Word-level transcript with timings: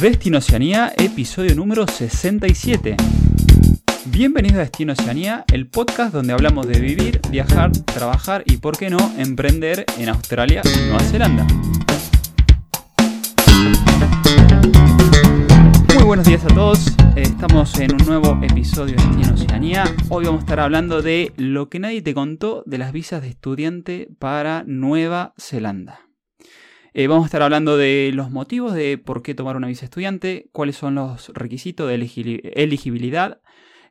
Destino 0.00 0.38
Oceanía, 0.38 0.92
episodio 0.96 1.56
número 1.56 1.84
67. 1.84 2.96
Bienvenidos 4.04 4.58
a 4.58 4.60
Destino 4.60 4.92
Oceanía, 4.92 5.44
el 5.52 5.66
podcast 5.66 6.14
donde 6.14 6.32
hablamos 6.32 6.68
de 6.68 6.78
vivir, 6.78 7.20
viajar, 7.30 7.72
trabajar 7.72 8.44
y, 8.46 8.58
por 8.58 8.78
qué 8.78 8.90
no, 8.90 8.98
emprender 9.18 9.84
en 9.98 10.08
Australia 10.08 10.62
y 10.64 10.86
Nueva 10.86 11.00
Zelanda. 11.00 11.46
Muy 15.96 16.04
buenos 16.04 16.26
días 16.26 16.44
a 16.44 16.48
todos, 16.48 16.94
estamos 17.16 17.76
en 17.80 18.00
un 18.00 18.06
nuevo 18.06 18.38
episodio 18.40 18.94
de 18.94 19.02
Destino 19.02 19.34
Oceanía. 19.34 19.84
Hoy 20.10 20.26
vamos 20.26 20.42
a 20.42 20.44
estar 20.44 20.60
hablando 20.60 21.02
de 21.02 21.32
lo 21.36 21.68
que 21.68 21.80
nadie 21.80 22.02
te 22.02 22.14
contó 22.14 22.62
de 22.66 22.78
las 22.78 22.92
visas 22.92 23.20
de 23.22 23.30
estudiante 23.30 24.08
para 24.20 24.62
Nueva 24.64 25.34
Zelanda. 25.38 26.07
Eh, 26.98 27.06
vamos 27.06 27.22
a 27.22 27.26
estar 27.26 27.42
hablando 27.42 27.76
de 27.76 28.10
los 28.12 28.32
motivos 28.32 28.74
de 28.74 28.98
por 28.98 29.22
qué 29.22 29.32
tomar 29.32 29.54
una 29.54 29.68
visa 29.68 29.84
estudiante, 29.84 30.48
cuáles 30.50 30.74
son 30.74 30.96
los 30.96 31.28
requisitos 31.28 31.86
de 31.86 31.94
elegibilidad. 31.94 33.40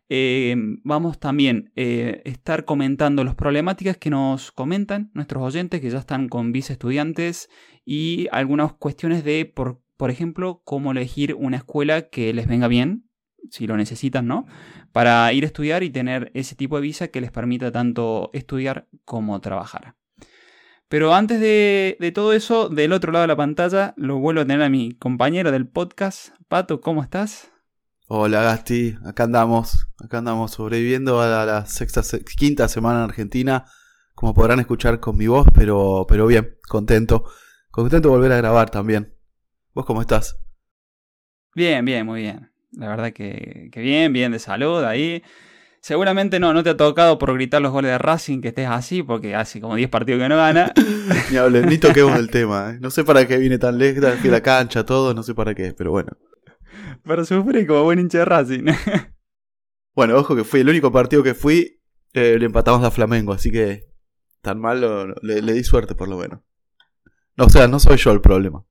Eh, 0.10 0.54
vamos 0.84 1.18
también 1.18 1.68
a 1.68 1.72
eh, 1.78 2.22
estar 2.26 2.66
comentando 2.66 3.24
las 3.24 3.36
problemáticas 3.36 3.96
que 3.96 4.10
nos 4.10 4.52
comentan 4.52 5.10
nuestros 5.14 5.42
oyentes 5.42 5.80
que 5.80 5.90
ya 5.90 6.00
están 6.00 6.28
con 6.28 6.52
visa 6.52 6.74
estudiantes 6.74 7.50
y 7.86 8.28
algunas 8.34 8.74
cuestiones 8.74 9.24
de, 9.24 9.46
por, 9.46 9.82
por 9.96 10.12
ejemplo, 10.12 10.62
cómo 10.66 10.92
elegir 10.92 11.34
una 11.34 11.56
escuela 11.56 12.10
que 12.10 12.34
les 12.34 12.46
venga 12.46 12.68
bien, 12.68 13.08
si 13.50 13.68
lo 13.68 13.78
necesitan, 13.78 14.28
¿no? 14.28 14.48
Para 14.92 15.32
ir 15.32 15.46
a 15.46 15.48
estudiar 15.48 15.82
y 15.84 15.92
tener 15.92 16.30
ese 16.34 16.58
tipo 16.58 16.76
de 16.76 16.82
visa 16.82 17.08
que 17.08 17.22
les 17.22 17.32
permita 17.32 17.72
tanto 17.72 18.32
estudiar 18.34 18.90
como 19.06 19.40
trabajar. 19.40 19.96
Pero 20.90 21.14
antes 21.14 21.42
de, 21.42 22.12
todo 22.16 22.32
eso, 22.32 22.70
del 22.70 22.94
otro 22.94 23.12
lado 23.12 23.24
de 23.24 23.28
la 23.28 23.36
pantalla, 23.36 23.94
lo 23.98 24.20
vuelvo 24.20 24.42
a 24.42 24.46
tener 24.46 24.62
a 24.62 24.70
mi 24.70 24.94
compañero 24.94 25.52
del 25.52 25.68
podcast. 25.68 26.30
Pato, 26.48 26.80
¿cómo 26.80 27.04
estás? 27.04 27.52
Hola 28.08 28.42
Gasti, 28.42 28.96
acá 29.06 29.24
andamos, 29.24 29.90
acá 30.02 30.20
andamos 30.20 30.52
sobreviviendo 30.52 31.20
a 31.20 31.46
la, 31.46 31.66
sexta, 31.66 32.04
quinta 32.38 32.70
semana 32.70 33.00
en 33.00 33.04
Argentina, 33.04 33.66
como 34.16 34.34
podrán 34.34 34.62
escuchar 34.62 35.02
con 35.02 35.18
mi 35.18 35.28
voz, 35.28 35.46
pero, 35.54 36.06
pero 36.08 36.26
bien, 36.26 36.56
contento, 36.70 37.26
contento 37.70 38.08
de 38.08 38.16
volver 38.16 38.32
a 38.32 38.38
grabar 38.38 38.70
también. 38.70 39.14
¿Vos 39.74 39.86
cómo 39.86 40.00
estás? 40.00 40.40
Bien, 41.54 41.84
bien, 41.84 42.06
muy 42.06 42.22
bien. 42.22 42.50
La 42.72 42.88
verdad 42.88 43.12
que, 43.12 43.68
que 43.74 43.82
bien, 43.82 44.14
bien 44.14 44.32
de 44.32 44.40
salud 44.40 44.82
ahí. 44.86 45.22
Seguramente 45.88 46.42
no, 46.42 46.54
no 46.54 46.64
te 46.64 46.72
ha 46.72 46.76
tocado 46.76 47.18
por 47.18 47.34
gritar 47.34 47.62
los 47.62 47.72
goles 47.72 47.92
de 47.92 47.98
Racing 47.98 48.42
que 48.42 48.50
estés 48.50 48.68
así, 48.68 49.04
porque 49.04 49.36
hace 49.36 49.62
como 49.62 49.78
10 49.78 49.90
partidos 49.90 50.22
que 50.22 50.28
no 50.28 50.36
gana. 50.36 50.74
ni 51.32 51.38
hables, 51.38 51.66
ni 51.66 51.78
toquemos 51.78 52.20
el 52.20 52.30
tema. 52.30 52.72
¿eh? 52.72 52.78
No 52.82 52.90
sé 52.90 53.06
para 53.06 53.26
qué 53.26 53.38
viene 53.38 53.58
tan 53.58 53.78
lejos, 53.78 54.04
fui 54.20 54.30
la 54.30 54.42
cancha, 54.42 54.86
todo, 54.86 55.14
no 55.14 55.24
sé 55.24 55.34
para 55.34 55.56
qué, 55.56 55.72
pero 55.72 55.92
bueno. 55.92 56.12
Pero 57.06 57.24
sufrí 57.24 57.66
como 57.66 57.84
buen 57.84 58.00
hincha 58.00 58.18
de 58.18 58.26
Racing. 58.26 58.66
bueno, 59.96 60.18
ojo 60.18 60.36
que 60.36 60.44
fui 60.44 60.60
el 60.60 60.68
único 60.68 60.92
partido 60.92 61.24
que 61.24 61.34
fui, 61.34 61.80
eh, 62.12 62.36
le 62.38 62.46
empatamos 62.48 62.84
a 62.84 62.92
Flamengo, 62.92 63.32
así 63.32 63.50
que 63.50 63.86
tan 64.42 64.60
mal 64.60 65.16
le, 65.22 65.42
le, 65.42 65.54
di 65.54 65.64
suerte 65.64 65.96
por 65.96 66.10
lo 66.10 66.18
menos. 66.18 66.42
No, 67.38 67.46
o 67.46 67.50
sea, 67.50 67.70
no 67.70 67.80
soy 67.80 67.96
yo 67.96 68.12
el 68.12 68.20
problema. 68.20 68.66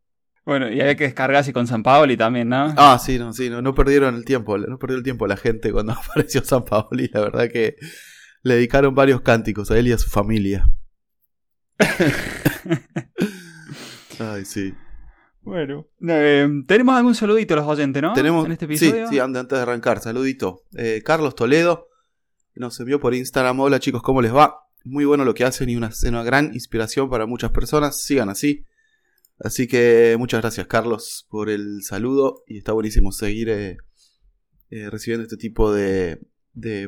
Bueno, 0.47 0.73
y 0.73 0.81
había 0.81 0.95
que 0.95 1.05
descargarse 1.05 1.53
con 1.53 1.67
San 1.67 1.83
Paoli 1.83 2.17
también, 2.17 2.49
¿no? 2.49 2.73
Ah, 2.77 3.01
sí, 3.05 3.19
no, 3.19 3.33
sí, 3.33 3.51
no, 3.51 3.63
no 3.63 3.75
perdieron 3.75 4.15
el 4.15 4.25
tiempo, 4.25 4.57
no 4.57 4.79
perdió 4.79 4.97
el 4.97 5.03
tiempo 5.03 5.27
la 5.27 5.37
gente 5.37 5.73
cuando 5.73 5.93
apareció 5.93 6.45
San 6.45 6.65
Paoli, 6.65 7.11
la 7.13 7.21
verdad 7.21 7.51
que 7.51 7.75
le 8.43 8.55
dedicaron 8.55 8.95
varios 8.95 9.23
cánticos 9.23 9.73
a 9.73 9.79
él 9.79 9.89
y 9.89 9.93
a 9.93 9.99
su 9.99 10.09
familia. 10.09 10.71
Ay, 14.21 14.45
sí. 14.45 14.73
Bueno, 15.43 15.89
eh, 16.09 16.49
tenemos 16.69 16.95
algún 16.95 17.17
saludito 17.17 17.55
a 17.55 17.57
los 17.57 17.67
oyentes, 17.67 18.01
¿no? 18.01 18.13
Tenemos, 18.13 18.47
en 18.47 18.53
este 18.53 18.67
episodio. 18.67 19.09
Sí, 19.09 19.15
sí, 19.15 19.19
antes 19.19 19.49
de 19.49 19.59
arrancar, 19.59 20.01
saludito. 20.01 20.63
Eh, 20.77 21.03
Carlos 21.05 21.35
Toledo 21.35 21.89
nos 22.55 22.79
envió 22.79 23.01
por 23.01 23.15
Instagram. 23.15 23.59
Hola 23.59 23.81
chicos, 23.81 24.01
¿cómo 24.01 24.23
les 24.23 24.33
va? 24.33 24.61
Muy 24.85 25.05
bueno 25.05 25.25
lo 25.25 25.35
que 25.35 25.45
hacen 25.45 25.69
y 25.69 25.75
una, 25.75 25.91
una 26.07 26.23
gran 26.23 26.55
inspiración 26.55 27.11
para 27.11 27.27
muchas 27.27 27.51
personas. 27.51 28.01
Sigan 28.01 28.29
así. 28.29 28.65
Así 29.39 29.67
que 29.67 30.17
muchas 30.19 30.41
gracias 30.41 30.67
Carlos 30.67 31.27
por 31.29 31.51
el 31.51 31.83
saludo 31.83 32.43
y 32.47 32.59
está 32.59 32.73
buenísimo 32.73 33.13
seguir 33.13 33.51
eh, 33.51 33.77
eh, 34.71 34.91
recibiendo 34.91 35.25
este 35.25 35.37
tipo 35.37 35.73
de, 35.73 36.21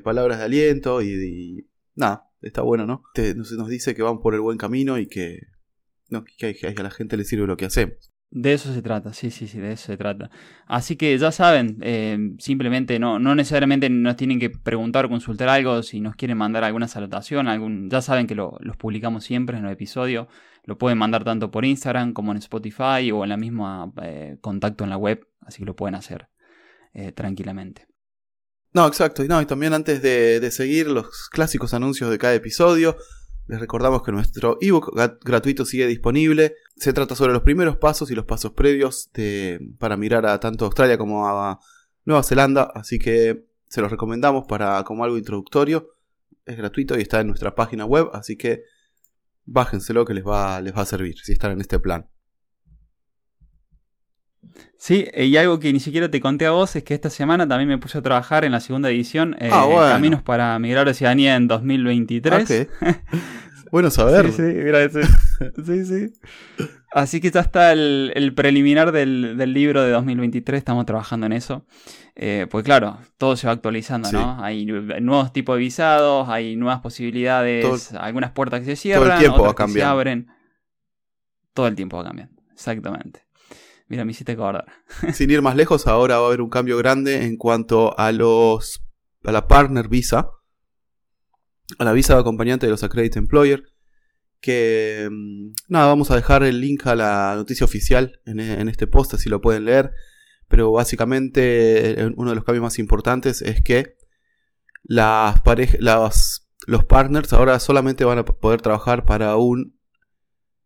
palabras 0.03 0.39
de 0.39 0.45
aliento 0.45 1.03
y, 1.03 1.69
nada, 1.95 2.31
está 2.41 2.63
bueno, 2.63 2.87
¿no? 2.87 3.03
nos, 3.37 3.69
dice 3.69 3.95
que 3.95 4.03
van 4.03 4.21
por 4.21 4.35
el 4.35 4.41
buen 4.41 4.57
camino 4.57 4.99
y 4.99 5.07
que, 5.07 5.41
a 6.11 6.83
la 6.83 6.91
gente 6.91 7.17
le 7.17 7.25
sirve 7.25 7.47
lo 7.47 7.57
que 7.57 7.67
hacemos. 7.67 8.13
De 8.31 8.53
eso 8.53 8.75
se 8.75 8.83
trata, 8.83 9.15
sí, 9.15 9.31
sí, 9.31 9.49
sí, 9.49 9.59
de 9.59 9.73
eso 9.73 9.87
se 9.87 9.97
trata. 9.97 10.31
Así 10.67 10.97
que 10.97 11.17
ya 11.17 11.33
saben, 11.33 11.79
eh, 11.81 12.35
simplemente 12.39 12.99
no, 12.99 13.19
no 13.19 13.35
necesariamente 13.35 13.89
nos 13.89 14.17
tienen 14.17 14.39
que 14.39 14.51
preguntar 14.51 15.07
o 15.07 15.09
consultar 15.09 15.49
algo, 15.49 15.83
si 15.83 16.01
nos 16.01 16.15
quieren 16.15 16.37
mandar 16.37 16.63
alguna 16.63 16.89
salutación, 16.89 17.49
algún, 17.49 17.89
ya 17.89 18.03
saben 18.03 18.27
que 18.27 18.35
lo, 18.35 18.59
los 18.61 18.77
publicamos 18.77 19.25
siempre 19.25 19.57
en 19.57 19.65
el 19.65 19.73
episodio, 19.73 20.29
lo 20.65 20.77
pueden 20.77 20.99
mandar 20.99 21.25
tanto 21.25 21.51
por 21.51 21.65
Instagram 21.65 22.13
como 22.13 22.33
en 22.33 22.39
Spotify 22.39 23.11
o 23.13 23.25
en 23.25 23.31
la 23.31 23.39
misma 23.39 23.91
eh, 24.03 24.37
contacto 24.43 24.85
en 24.85 24.91
la 24.91 24.99
web, 24.99 25.27
así 25.41 25.61
que 25.61 25.65
lo 25.65 25.75
pueden 25.75 25.95
hacer 25.95 26.29
eh, 26.93 27.13
tranquilamente. 27.13 27.87
No, 28.75 28.87
exacto, 28.87 29.25
y, 29.25 29.29
no, 29.29 29.41
y 29.41 29.47
también 29.47 29.73
antes 29.73 30.03
de 30.03 30.51
seguir 30.51 30.89
los 30.89 31.31
clásicos 31.31 31.73
anuncios 31.73 32.11
de 32.11 32.19
cada 32.19 32.35
episodio, 32.35 32.99
les 33.49 33.59
recordamos 33.59 34.03
que 34.03 34.13
nuestro 34.13 34.59
ebook 34.61 34.93
gratuito 35.25 35.65
sigue 35.65 35.87
disponible. 35.87 36.55
Se 36.77 36.93
trata 36.93 37.15
sobre 37.15 37.33
los 37.33 37.43
primeros 37.43 37.79
pasos 37.79 38.11
y 38.11 38.15
los 38.15 38.27
pasos 38.27 38.53
previos 38.53 39.11
para 39.79 39.97
mirar 39.97 40.27
a 40.27 40.39
tanto 40.39 40.67
Australia 40.67 40.99
como 40.99 41.27
a 41.27 41.59
Nueva 42.05 42.23
Zelanda, 42.23 42.71
así 42.75 42.99
que 42.99 43.47
se 43.67 43.81
los 43.81 43.91
recomendamos 43.91 44.47
para 44.47 44.85
como 44.85 45.03
algo 45.03 45.17
introductorio. 45.17 45.95
Es 46.45 46.59
gratuito 46.59 46.97
y 46.99 47.03
está 47.03 47.21
en 47.21 47.29
nuestra 47.29 47.55
página 47.55 47.87
web, 47.87 48.11
así 48.13 48.37
que 48.37 48.65
bájenselo 49.47 50.05
que 50.05 50.15
les 50.15 50.27
va, 50.27 50.61
les 50.61 50.77
va 50.77 50.83
a 50.83 50.87
servir 50.87 51.19
si 51.19 51.33
están 51.33 51.53
en 51.53 51.63
este 51.63 51.79
plan. 51.79 52.07
Sí, 54.77 55.07
y 55.15 55.37
algo 55.37 55.59
que 55.59 55.73
ni 55.73 55.81
siquiera 55.81 56.11
te 56.11 56.21
conté 56.21 56.47
a 56.47 56.53
vos 56.53 56.75
es 56.77 56.85
que 56.85 56.95
esta 56.95 57.11
semana 57.11 57.47
también 57.49 57.69
me 57.69 57.79
puse 57.79 57.99
a 57.99 58.03
trabajar 58.03 58.45
en 58.45 58.53
la 58.53 58.61
segunda 58.61 58.89
edición, 58.89 59.37
eh, 59.41 59.51
ah, 59.53 59.91
Caminos 59.93 60.23
para 60.23 60.59
Migrar 60.59 60.89
a 60.89 60.93
Oceanía 60.93 61.37
en 61.37 61.49
2023. 61.49 62.69
Bueno 63.71 63.91
saber. 63.91 64.33
Sí, 64.33 64.43
sí, 64.43 65.65
sí, 65.65 65.85
sí. 65.85 66.67
Así 66.91 67.21
que 67.21 67.31
ya 67.31 67.41
está 67.41 67.73
el, 67.73 68.33
preliminar 68.35 68.93
del, 68.93 69.37
libro 69.53 69.83
de 69.83 69.91
2023, 69.91 70.59
estamos 70.59 70.87
trabajando 70.87 71.27
en 71.27 71.33
eso. 71.33 71.67
Eh, 72.17 72.47
pues 72.51 72.65
claro, 72.65 72.99
todo 73.19 73.37
se 73.37 73.47
va 73.47 73.53
actualizando, 73.53 74.11
¿no? 74.11 74.43
Hay 74.43 74.65
nuevos 74.65 75.33
tipos 75.33 75.57
de 75.57 75.61
visados, 75.61 76.29
hay 76.29 76.57
nuevas 76.57 76.81
posibilidades, 76.81 77.93
algunas 77.93 78.31
puertas 78.33 78.61
que 78.61 78.67
se 78.67 78.77
cierran, 78.77 79.05
todo 79.05 79.13
el 79.13 79.19
tiempo 79.21 79.43
otras 79.43 79.55
va 79.55 79.67
que 79.67 79.73
se 79.73 79.85
abren. 79.85 80.29
Todo 81.53 81.67
el 81.67 81.75
tiempo 81.75 81.99
va 81.99 82.05
cambiando, 82.05 82.43
exactamente. 82.53 83.28
Mira, 83.89 84.05
me 84.05 84.13
hiciste 84.13 84.33
acordar. 84.33 84.67
Sin 85.13 85.31
ir 85.31 85.43
más 85.43 85.57
lejos, 85.57 85.87
ahora 85.87 86.19
va 86.19 86.25
a 86.25 86.27
haber 86.29 86.43
un 86.43 86.51
cambio 86.51 86.77
grande 86.77 87.25
en 87.25 87.37
cuanto 87.37 87.99
a 87.99 88.13
los 88.13 88.85
a 89.25 89.33
la 89.33 89.49
partner 89.49 89.89
visa 89.89 90.31
a 91.79 91.85
la 91.85 91.93
visa 91.93 92.15
de 92.15 92.21
acompañante 92.21 92.67
de 92.67 92.71
los 92.71 92.83
Accredited 92.83 93.19
Employer. 93.19 93.65
Que 94.41 95.09
mm, 95.11 95.51
nada, 95.69 95.87
vamos 95.87 96.11
a 96.11 96.17
dejar 96.17 96.43
el 96.45 96.61
link 96.61 96.87
a 96.87 96.95
la 96.95 97.35
noticia 97.37 97.65
oficial 97.65 98.21
en, 98.25 98.69
este 98.69 98.87
post, 98.87 99.15
así 99.15 99.29
lo 99.29 99.41
pueden 99.41 99.65
leer. 99.65 99.93
Pero 100.49 100.73
básicamente 100.73 101.97
uno 102.17 102.31
de 102.31 102.37
los 102.37 102.45
cambios 102.45 102.63
más 102.63 102.79
importantes 102.79 103.43
es 103.43 103.63
que 103.63 103.97
las 104.83 105.43
los 106.67 106.85
partners 106.85 107.33
ahora 107.33 107.59
solamente 107.59 108.05
van 108.05 108.19
a 108.19 108.25
poder 108.25 108.63
trabajar 108.63 109.05
para 109.05 109.37
un 109.37 109.79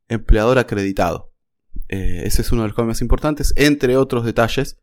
empleador 0.09 0.59
acreditado. 0.59 1.32
Eh, 1.93 2.23
ese 2.25 2.41
es 2.41 2.51
uno 2.53 2.63
de 2.63 2.69
los 2.69 2.75
cambios 2.75 2.97
más 2.97 3.03
importantes, 3.03 3.53
entre 3.55 3.99
otros 3.99 4.25
detalles 4.25 4.79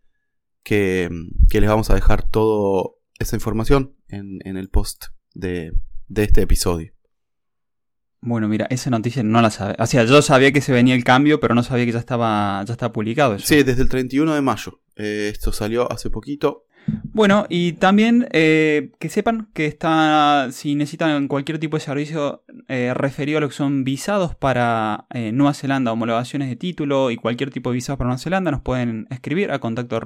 que, 0.61 1.09
que 1.49 1.59
les 1.59 1.67
vamos 1.67 1.89
a 1.89 1.95
dejar 1.95 2.21
toda 2.21 2.91
esa 3.17 3.35
información 3.35 3.95
en, 4.09 4.37
en 4.45 4.57
el 4.57 4.69
post 4.69 5.05
de, 5.33 5.73
de 6.07 6.23
este 6.23 6.43
episodio. 6.43 6.93
Bueno, 8.21 8.47
mira, 8.47 8.67
esa 8.69 8.91
noticia 8.91 9.23
no 9.23 9.41
la 9.41 9.49
sabía. 9.49 9.75
O 9.79 9.87
sea, 9.87 10.03
yo 10.03 10.21
sabía 10.21 10.51
que 10.51 10.61
se 10.61 10.71
venía 10.71 10.93
el 10.93 11.03
cambio, 11.03 11.39
pero 11.39 11.55
no 11.55 11.63
sabía 11.63 11.85
que 11.85 11.93
ya 11.93 11.99
estaba, 11.99 12.63
ya 12.63 12.73
estaba 12.73 12.93
publicado 12.93 13.33
eso. 13.33 13.47
Sí, 13.47 13.63
desde 13.63 13.81
el 13.81 13.89
31 13.89 14.35
de 14.35 14.41
mayo. 14.41 14.83
Eh, 14.95 15.29
esto 15.33 15.51
salió 15.51 15.91
hace 15.91 16.11
poquito. 16.11 16.67
Bueno, 17.13 17.45
y 17.49 17.73
también 17.73 18.27
eh, 18.31 18.91
que 18.99 19.09
sepan 19.09 19.49
que 19.53 19.65
está, 19.65 20.49
si 20.51 20.75
necesitan 20.75 21.27
cualquier 21.27 21.59
tipo 21.59 21.77
de 21.77 21.81
servicio 21.81 22.43
eh, 22.67 22.93
referido 22.93 23.39
a 23.39 23.41
lo 23.41 23.49
que 23.49 23.55
son 23.55 23.83
visados 23.83 24.35
para 24.35 25.05
Nueva 25.13 25.53
Zelanda, 25.53 25.91
homologaciones 25.91 26.49
de 26.49 26.55
título 26.55 27.11
y 27.11 27.17
cualquier 27.17 27.49
tipo 27.51 27.71
de 27.71 27.75
visados 27.75 27.97
para 27.97 28.09
Nueva 28.09 28.19
Zelanda, 28.19 28.51
nos 28.51 28.61
pueden 28.61 29.07
escribir 29.09 29.51
a 29.51 29.59
contacto 29.59 29.99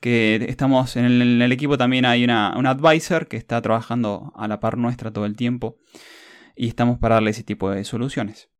que 0.00 0.44
estamos 0.48 0.96
en 0.96 1.06
el, 1.06 1.50
equipo 1.52 1.78
también 1.78 2.04
hay 2.04 2.24
una, 2.24 2.54
un 2.58 2.66
advisor 2.66 3.26
que 3.26 3.38
está 3.38 3.62
trabajando 3.62 4.34
a 4.36 4.46
la 4.48 4.60
par 4.60 4.76
nuestra 4.76 5.10
todo 5.10 5.24
el 5.24 5.34
tiempo 5.34 5.78
y 6.54 6.68
estamos 6.68 6.98
para 6.98 7.14
darle 7.14 7.30
ese 7.30 7.42
tipo 7.42 7.70
de 7.70 7.84
soluciones. 7.84 8.50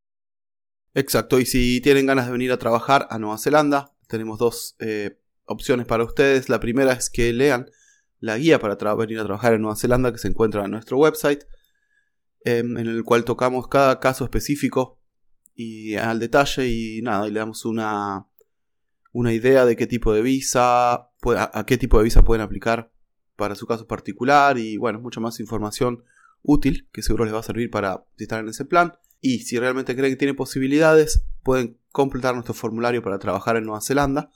Exacto, 0.95 1.41
y 1.41 1.47
si 1.47 1.81
tienen 1.83 2.07
ganas 2.07 2.27
de 2.27 2.33
venir 2.33 2.53
a 2.53 2.59
trabajar 2.59 3.07
a 3.11 3.19
Nueva 3.19 3.37
Zelanda, 3.37 3.93
tenemos 4.07 4.39
dos 4.39 4.77
eh, 4.79 5.19
opciones 5.47 5.87
para 5.87 6.05
ustedes. 6.05 6.49
La 6.49 6.61
primera 6.61 6.93
es 6.93 7.11
que 7.11 7.33
lean 7.33 7.71
la 8.21 8.39
guía 8.39 8.59
para 8.59 8.95
venir 8.95 9.19
a 9.21 9.25
trabajar 9.25 9.55
en 9.55 9.63
Nueva 9.63 9.77
Zelanda 9.77 10.13
que 10.13 10.19
se 10.19 10.29
encuentra 10.29 10.65
en 10.65 10.71
nuestro 10.71 10.99
website, 10.99 11.45
em, 12.45 12.77
en 12.79 12.87
el 12.87 13.05
cual 13.05 13.25
tocamos 13.25 13.69
cada 13.69 14.01
caso 14.01 14.25
específico 14.25 14.99
y 15.55 15.95
al 15.97 16.19
detalle 16.19 16.69
y 16.69 17.03
nada, 17.03 17.29
y 17.29 17.31
le 17.31 17.41
damos 17.41 17.65
una, 17.65 18.27
una 19.13 19.33
idea 19.33 19.65
de 19.65 19.77
qué 19.77 19.87
tipo 19.87 20.13
de 20.13 20.23
visa, 20.23 20.95
a, 20.95 21.65
qué 21.67 21.79
tipo 21.79 21.99
de 21.99 22.05
visa 22.05 22.25
pueden 22.25 22.43
aplicar 22.43 22.93
para 23.37 23.55
su 23.55 23.67
caso 23.67 23.87
particular 23.87 24.59
y 24.59 24.77
bueno, 24.77 25.01
mucha 25.01 25.21
más 25.21 25.41
información 25.41 26.05
útil 26.43 26.89
que 26.93 27.03
seguro 27.03 27.25
les 27.25 27.35
va 27.35 27.41
a 27.41 27.45
servir 27.45 27.71
para 27.71 28.05
estar 28.19 28.41
en 28.41 28.49
ese 28.49 28.65
plan. 28.65 28.95
Y 29.21 29.41
si 29.41 29.59
realmente 29.59 29.97
creen 29.97 30.13
que 30.13 30.19
tiene 30.19 30.35
posibilidades, 30.35 31.25
pueden 31.43 31.79
completar 31.91 32.35
nuestro 32.35 32.55
formulario 32.55 33.03
para 33.03 33.19
trabajar 33.19 33.57
en 33.57 33.65
Nueva 33.65 33.81
Zelanda, 33.81 34.31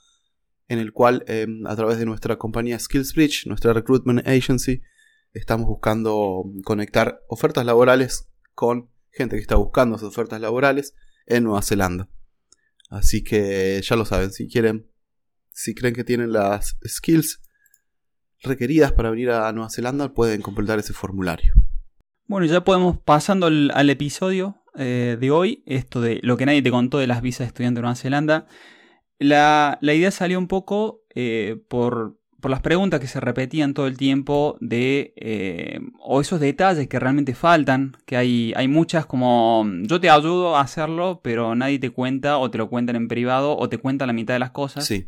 en 0.69 0.79
el 0.79 0.93
cual 0.93 1.25
em, 1.27 1.67
a 1.67 1.75
través 1.75 1.97
de 1.97 2.05
nuestra 2.05 2.37
compañía 2.37 2.79
SkillsBridge, 2.79 3.47
nuestra 3.47 3.73
recruitment 3.73 4.25
agency, 4.25 4.81
estamos 5.33 5.67
buscando 5.67 6.45
conectar 6.63 7.21
ofertas 7.27 7.65
laborales 7.65 8.29
con 8.53 8.89
gente 9.11 9.35
que 9.35 9.41
está 9.41 9.55
buscando 9.55 9.95
esas 9.95 10.09
ofertas 10.09 10.39
laborales 10.39 10.93
en 11.25 11.43
Nueva 11.43 11.63
Zelanda. 11.63 12.07
Así 12.89 13.23
que 13.23 13.81
ya 13.83 13.95
lo 13.95 14.05
saben, 14.05 14.31
si 14.31 14.47
quieren, 14.47 14.87
si 15.51 15.73
creen 15.73 15.95
que 15.95 16.03
tienen 16.03 16.31
las 16.31 16.77
skills 16.87 17.41
requeridas 18.41 18.91
para 18.91 19.09
venir 19.09 19.31
a 19.31 19.51
Nueva 19.51 19.71
Zelanda, 19.71 20.13
pueden 20.13 20.41
completar 20.41 20.77
ese 20.77 20.93
formulario. 20.93 21.53
Bueno, 22.25 22.45
ya 22.45 22.63
podemos 22.63 22.99
pasando 22.99 23.47
al, 23.47 23.89
episodio 23.89 24.61
eh, 24.75 25.17
de 25.19 25.31
hoy, 25.31 25.63
esto 25.65 25.99
de 25.99 26.19
lo 26.21 26.37
que 26.37 26.45
nadie 26.45 26.61
te 26.61 26.69
contó 26.69 26.99
de 26.99 27.07
las 27.07 27.23
visas 27.23 27.39
de 27.39 27.45
estudiante 27.45 27.79
de 27.79 27.81
Nueva 27.81 27.95
Zelanda. 27.95 28.47
La, 29.19 29.77
idea 29.81 30.11
salió 30.11 30.39
un 30.39 30.47
poco 30.47 31.03
eh, 31.13 31.61
por 31.67 32.19
por 32.39 32.51
las 32.51 32.61
preguntas 32.61 32.99
que 32.99 33.07
se 33.07 33.19
repetían 33.19 33.73
todo 33.73 33.87
el 33.87 33.97
tiempo 33.97 34.57
de 34.61 35.13
eh, 35.17 35.79
o 35.99 36.21
esos 36.21 36.39
detalles 36.39 36.87
que 36.87 36.99
realmente 36.99 37.35
faltan, 37.35 37.97
que 38.05 38.17
hay, 38.17 38.53
hay 38.55 38.67
muchas 38.67 39.05
como 39.05 39.65
yo 39.83 39.99
te 39.99 40.09
ayudo 40.09 40.55
a 40.55 40.61
hacerlo, 40.61 41.21
pero 41.23 41.55
nadie 41.55 41.79
te 41.79 41.89
cuenta 41.89 42.37
o 42.37 42.49
te 42.49 42.57
lo 42.57 42.69
cuentan 42.69 42.95
en 42.95 43.07
privado 43.07 43.57
o 43.57 43.69
te 43.69 43.77
cuentan 43.77 44.07
la 44.07 44.13
mitad 44.13 44.33
de 44.33 44.39
las 44.39 44.51
cosas. 44.51 44.85
Sí. 44.85 45.07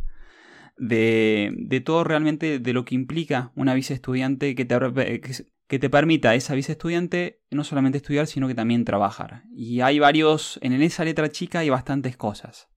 De, 0.77 1.53
de 1.55 1.79
todo 1.79 2.03
realmente 2.03 2.59
de 2.59 2.73
lo 2.73 2.85
que 2.85 2.95
implica 2.95 3.51
una 3.55 3.73
visa 3.73 3.93
estudiante 3.93 4.55
que 4.55 4.65
te, 4.65 5.21
que 5.67 5.79
te 5.79 5.89
permita 5.89 6.33
esa 6.33 6.55
visa 6.55 6.71
estudiante 6.71 7.41
no 7.51 7.63
solamente 7.63 7.97
estudiar, 7.97 8.27
sino 8.27 8.47
que 8.47 8.55
también 8.55 8.83
trabajar. 8.83 9.43
Y 9.53 9.81
hay 9.81 9.99
varios, 9.99 10.59
en 10.61 10.73
esa 10.81 11.05
letra 11.05 11.29
chica 11.29 11.59
hay 11.59 11.69
bastantes 11.69 12.17
cosas. 12.17 12.67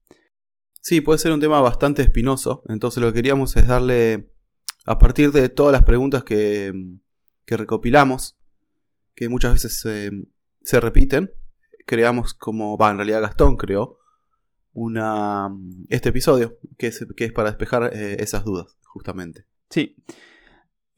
Sí, 0.85 1.01
puede 1.01 1.17
ser 1.17 1.31
un 1.31 1.39
tema 1.39 1.61
bastante 1.61 2.03
espinoso, 2.03 2.61
entonces 2.69 3.01
lo 3.01 3.07
que 3.07 3.15
queríamos 3.15 3.55
es 3.55 3.67
darle 3.67 4.29
a 4.85 4.99
partir 4.99 5.31
de 5.31 5.49
todas 5.49 5.71
las 5.71 5.81
preguntas 5.81 6.23
que, 6.23 6.71
recopilamos, 7.47 8.37
que 9.15 9.27
muchas 9.27 9.53
veces 9.53 9.79
se 10.61 10.79
repiten, 10.79 11.31
creamos 11.87 12.35
como, 12.35 12.77
va, 12.77 12.91
en 12.91 12.97
realidad 12.97 13.23
Gastón 13.23 13.57
creó 13.57 13.97
una, 14.73 15.49
este 15.89 16.09
episodio, 16.09 16.59
que 16.77 16.85
es, 16.85 17.03
que 17.17 17.25
es 17.25 17.33
para 17.33 17.49
despejar 17.49 17.89
eh, 17.91 18.17
esas 18.19 18.45
dudas, 18.45 18.77
justamente. 18.83 19.47
Sí. 19.71 19.95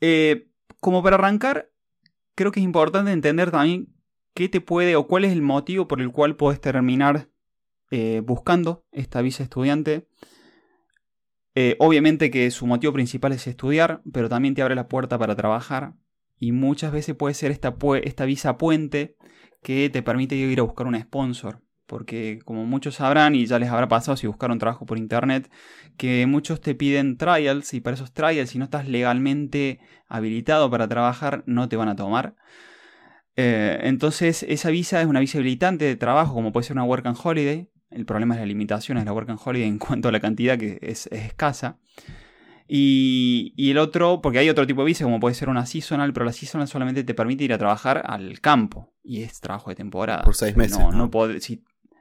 Eh, 0.01 0.51
como 0.81 1.01
para 1.01 1.15
arrancar, 1.15 1.71
creo 2.35 2.51
que 2.51 2.59
es 2.59 2.65
importante 2.65 3.13
entender 3.13 3.51
también 3.51 3.87
qué 4.33 4.49
te 4.49 4.59
puede 4.59 4.97
o 4.97 5.07
cuál 5.07 5.23
es 5.23 5.31
el 5.31 5.41
motivo 5.41 5.87
por 5.87 6.01
el 6.01 6.11
cual 6.11 6.35
puedes 6.35 6.59
terminar 6.59 7.29
eh, 7.89 8.21
buscando 8.25 8.85
esta 8.91 9.21
visa 9.21 9.43
estudiante. 9.43 10.07
Eh, 11.55 11.75
obviamente 11.79 12.29
que 12.29 12.51
su 12.51 12.67
motivo 12.67 12.93
principal 12.93 13.31
es 13.31 13.47
estudiar, 13.47 14.01
pero 14.11 14.29
también 14.29 14.53
te 14.53 14.61
abre 14.61 14.75
la 14.75 14.87
puerta 14.87 15.17
para 15.17 15.35
trabajar. 15.35 15.93
Y 16.37 16.51
muchas 16.51 16.91
veces 16.91 17.15
puede 17.15 17.33
ser 17.33 17.51
esta, 17.51 17.75
esta 18.03 18.25
visa 18.25 18.57
puente 18.57 19.15
que 19.63 19.89
te 19.89 20.03
permite 20.03 20.35
ir 20.35 20.59
a 20.59 20.63
buscar 20.63 20.85
un 20.85 20.99
sponsor. 20.99 21.63
Porque 21.87 22.39
como 22.43 22.65
muchos 22.65 22.95
sabrán 22.95 23.33
y 23.33 23.45
ya 23.45 23.57
les 23.59 23.69
habrá 23.69 23.87
pasado 23.87 24.17
si 24.17 24.27
buscaron 24.27 24.59
trabajo 24.59 24.85
por 24.85 24.97
internet, 24.97 25.49
que 25.95 26.25
muchos 26.27 26.59
te 26.59 26.75
piden 26.75 27.17
trials 27.17 27.73
y 27.73 27.79
para 27.79 27.95
esos 27.95 28.13
trials 28.13 28.49
si 28.49 28.59
no 28.59 28.65
estás 28.65 28.87
legalmente 28.87 29.79
habilitado 30.07 30.69
para 30.69 30.87
trabajar 30.87 31.43
no 31.47 31.69
te 31.69 31.77
van 31.77 31.87
a 31.87 31.95
tomar. 31.95 32.35
Eh, 33.37 33.79
entonces 33.83 34.43
esa 34.43 34.69
visa 34.69 34.99
es 35.01 35.07
una 35.07 35.21
visa 35.21 35.37
habilitante 35.37 35.85
de 35.85 35.95
trabajo 35.95 36.33
como 36.33 36.51
puede 36.51 36.65
ser 36.65 36.75
una 36.75 36.83
work 36.83 37.05
and 37.05 37.17
holiday 37.23 37.69
el 37.89 38.05
problema 38.05 38.35
es 38.35 38.41
la 38.41 38.45
limitación, 38.45 38.97
es 38.97 39.05
la 39.05 39.13
work 39.13 39.29
and 39.29 39.39
holiday 39.43 39.67
en 39.67 39.79
cuanto 39.79 40.09
a 40.09 40.11
la 40.11 40.19
cantidad 40.19 40.57
que 40.57 40.79
es, 40.81 41.07
escasa. 41.07 41.77
Y, 42.67 43.53
el 43.57 43.77
otro, 43.77 44.21
porque 44.21 44.39
hay 44.39 44.49
otro 44.49 44.67
tipo 44.67 44.81
de 44.81 44.87
visa, 44.87 45.05
como 45.05 45.19
puede 45.19 45.35
ser 45.35 45.47
una 45.47 45.65
seasonal, 45.65 46.11
pero 46.11 46.25
la 46.25 46.33
seasonal 46.33 46.67
solamente 46.67 47.03
te 47.03 47.13
permite 47.13 47.45
ir 47.45 47.53
a 47.53 47.57
trabajar 47.57 48.03
al 48.05 48.41
campo. 48.41 48.93
Y 49.03 49.21
es 49.21 49.39
trabajo 49.39 49.69
de 49.69 49.75
temporada. 49.75 50.23
Por 50.23 50.35
seis 50.35 50.57
meses. 50.57 50.77
No, 50.77 50.91
no, 50.91 51.09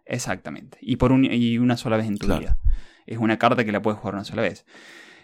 exactamente. 0.04 0.78
Y, 0.80 0.96
por 0.96 1.12
y 1.12 1.58
una 1.58 1.76
sola 1.76 1.96
vez 1.96 2.06
en 2.06 2.18
tu 2.18 2.26
vida. 2.26 2.58
Es 3.06 3.18
una 3.18 3.38
carta 3.38 3.64
que 3.64 3.70
la 3.70 3.80
puedes 3.80 4.00
jugar 4.00 4.14
una 4.14 4.24
sola 4.24 4.42
vez. 4.42 4.66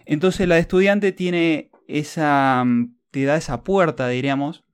Entonces 0.04 0.46
la 0.46 0.56
de 0.56 0.60
estudiante 0.60 1.10
tiene 1.10 1.70
esa. 1.88 2.64
te 3.10 3.24
da 3.24 3.36
esa 3.36 3.64
puerta, 3.64 4.06
diríamos, 4.08 4.64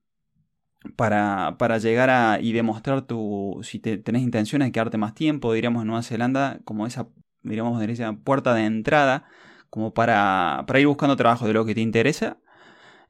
para, 0.97 1.57
para, 1.59 1.79
llegar 1.79 2.11
a 2.11 2.41
y 2.41 2.53
demostrar 2.53 3.03
tu 3.03 3.61
si 3.63 3.79
te, 3.79 3.99
tenés 3.99 4.23
intenciones 4.23 4.69
de 4.69 4.73
quedarte 4.73 4.97
más 4.97 5.15
tiempo, 5.15 5.53
diríamos 5.53 5.83
en 5.83 5.89
Nueva 5.89 6.03
Zelanda, 6.03 6.61
como 6.65 6.87
esa, 6.87 7.09
diríamos, 7.43 7.83
esa 7.83 8.13
puerta 8.13 8.55
de 8.55 8.65
entrada, 8.65 9.25
como 9.71 9.93
para, 9.93 10.65
para 10.67 10.81
ir 10.81 10.87
buscando 10.87 11.17
trabajo 11.17 11.47
de 11.47 11.53
lo 11.53 11.65
que 11.65 11.75
te 11.75 11.81
interesa 11.81 12.39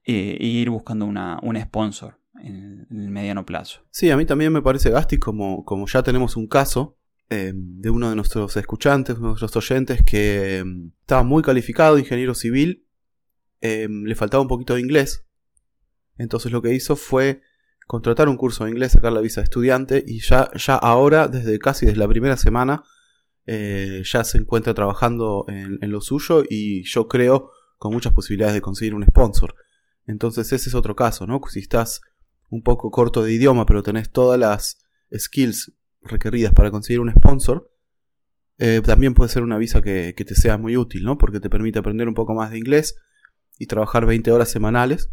eh, 0.04 0.36
e 0.40 0.46
ir 0.46 0.70
buscando 0.70 1.04
una, 1.04 1.38
un 1.42 1.60
sponsor 1.60 2.18
en, 2.42 2.86
el 2.90 3.10
mediano 3.10 3.44
plazo. 3.44 3.82
Sí, 3.90 4.10
a 4.10 4.16
mí 4.16 4.24
también 4.24 4.52
me 4.52 4.62
parece, 4.62 4.90
Gasti, 4.90 5.18
como, 5.18 5.64
como 5.64 5.86
ya 5.86 6.02
tenemos 6.02 6.36
un 6.36 6.48
caso 6.48 6.98
eh, 7.30 7.52
de 7.54 7.90
uno 7.90 8.08
de 8.08 8.16
nuestros 8.16 8.56
escuchantes, 8.56 9.18
uno 9.18 9.34
de 9.34 9.40
nuestros 9.40 9.56
oyentes, 9.56 10.02
que 10.02 10.62
mm, 10.64 10.88
estaba 11.00 11.22
muy 11.22 11.42
calificado, 11.42 11.98
ingeniero 11.98 12.34
civil, 12.34 12.86
eh, 13.60 13.88
le 13.88 14.14
faltaba 14.14 14.40
un 14.40 14.48
poquito 14.48 14.74
de 14.74 14.80
inglés. 14.80 15.26
Entonces 16.16 16.50
lo 16.50 16.62
que 16.62 16.74
hizo 16.74 16.96
fue 16.96 17.42
contratar 17.88 18.28
un 18.28 18.36
curso 18.36 18.64
de 18.64 18.70
inglés, 18.70 18.92
sacar 18.92 19.12
la 19.14 19.22
visa 19.22 19.40
de 19.40 19.46
estudiante 19.46 20.04
y 20.06 20.20
ya, 20.20 20.50
ya 20.54 20.74
ahora, 20.74 21.26
desde 21.26 21.58
casi 21.58 21.86
desde 21.86 21.98
la 21.98 22.06
primera 22.06 22.36
semana, 22.36 22.84
eh, 23.46 24.02
ya 24.04 24.24
se 24.24 24.36
encuentra 24.36 24.74
trabajando 24.74 25.46
en, 25.48 25.78
lo 25.90 26.02
suyo 26.02 26.44
y 26.48 26.84
yo 26.84 27.08
creo 27.08 27.50
con 27.78 27.94
muchas 27.94 28.12
posibilidades 28.12 28.54
de 28.54 28.60
conseguir 28.60 28.94
un 28.94 29.06
sponsor. 29.06 29.54
Entonces 30.06 30.52
ese 30.52 30.68
es 30.68 30.74
otro 30.74 30.94
caso, 30.94 31.26
¿no? 31.26 31.40
Si 31.48 31.60
estás 31.60 32.02
un 32.50 32.62
poco 32.62 32.90
corto 32.90 33.22
de 33.22 33.32
idioma 33.32 33.64
pero 33.64 33.82
tenés 33.82 34.10
todas 34.10 34.38
las 34.38 34.84
skills 35.16 35.72
requeridas 36.02 36.52
para 36.52 36.70
conseguir 36.70 37.00
un 37.00 37.10
sponsor, 37.10 37.70
eh, 38.58 38.82
también 38.84 39.14
puede 39.14 39.30
ser 39.30 39.42
una 39.42 39.56
visa 39.56 39.80
que, 39.80 40.12
que, 40.14 40.26
te 40.26 40.34
sea 40.34 40.58
muy 40.58 40.76
útil, 40.76 41.04
¿no? 41.04 41.16
Porque 41.16 41.40
te 41.40 41.48
permite 41.48 41.78
aprender 41.78 42.06
un 42.06 42.14
poco 42.14 42.34
más 42.34 42.50
de 42.50 42.58
inglés 42.58 42.96
y 43.58 43.64
trabajar 43.64 44.04
20 44.04 44.30
horas 44.30 44.50
semanales 44.50 45.08